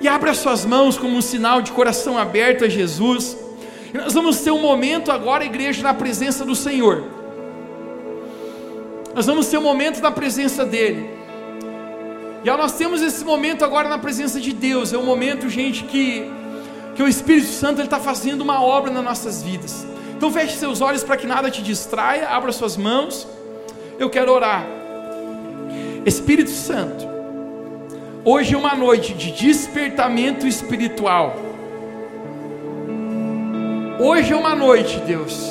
E 0.00 0.08
abra 0.08 0.32
as 0.32 0.38
suas 0.38 0.64
mãos 0.64 0.98
como 0.98 1.16
um 1.16 1.22
sinal 1.22 1.62
de 1.62 1.72
coração 1.72 2.18
aberto 2.18 2.64
a 2.64 2.68
Jesus. 2.68 3.36
E 3.92 3.96
nós 3.96 4.12
vamos 4.12 4.40
ter 4.40 4.50
um 4.50 4.60
momento 4.60 5.12
agora, 5.12 5.44
igreja, 5.44 5.82
na 5.82 5.94
presença 5.94 6.44
do 6.44 6.54
Senhor. 6.54 7.04
Nós 9.14 9.26
vamos 9.26 9.46
ter 9.46 9.58
um 9.58 9.62
momento 9.62 10.00
na 10.00 10.10
presença 10.10 10.64
dEle. 10.64 11.08
E 12.44 12.50
ao 12.50 12.58
nós 12.58 12.72
temos 12.72 13.02
esse 13.02 13.24
momento 13.24 13.64
agora 13.64 13.88
na 13.88 13.98
presença 13.98 14.40
de 14.40 14.52
Deus, 14.52 14.92
é 14.92 14.98
um 14.98 15.04
momento, 15.04 15.48
gente, 15.48 15.84
que, 15.84 16.28
que 16.96 17.02
o 17.02 17.06
Espírito 17.06 17.46
Santo 17.46 17.80
está 17.80 18.00
fazendo 18.00 18.40
uma 18.40 18.60
obra 18.60 18.90
nas 18.90 19.04
nossas 19.04 19.42
vidas. 19.42 19.86
Então 20.16 20.32
feche 20.32 20.56
seus 20.56 20.80
olhos 20.80 21.04
para 21.04 21.16
que 21.16 21.26
nada 21.26 21.50
te 21.50 21.62
distraia, 21.62 22.28
abra 22.28 22.50
suas 22.50 22.76
mãos. 22.76 23.28
Eu 23.98 24.10
quero 24.10 24.32
orar. 24.32 24.81
Espírito 26.04 26.50
Santo, 26.50 27.06
hoje 28.24 28.54
é 28.54 28.58
uma 28.58 28.74
noite 28.74 29.14
de 29.14 29.30
despertamento 29.30 30.48
espiritual. 30.48 31.36
Hoje 34.00 34.32
é 34.32 34.36
uma 34.36 34.56
noite, 34.56 34.98
Deus, 35.06 35.46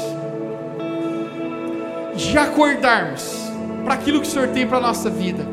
de 2.18 2.38
acordarmos 2.38 3.34
para 3.86 3.94
aquilo 3.94 4.20
que 4.20 4.28
o 4.28 4.30
Senhor 4.30 4.50
tem 4.50 4.68
para 4.68 4.80
a 4.80 4.82
nossa 4.82 5.10
vida. 5.10 5.48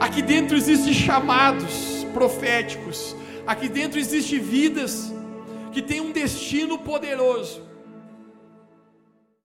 Aqui 0.00 0.22
dentro 0.22 0.56
existem 0.56 0.94
chamados 0.94 2.06
proféticos, 2.14 3.14
aqui 3.46 3.68
dentro 3.68 3.98
existem 3.98 4.38
vidas 4.38 5.12
que 5.72 5.82
têm 5.82 6.00
um 6.00 6.10
destino 6.10 6.78
poderoso. 6.78 7.63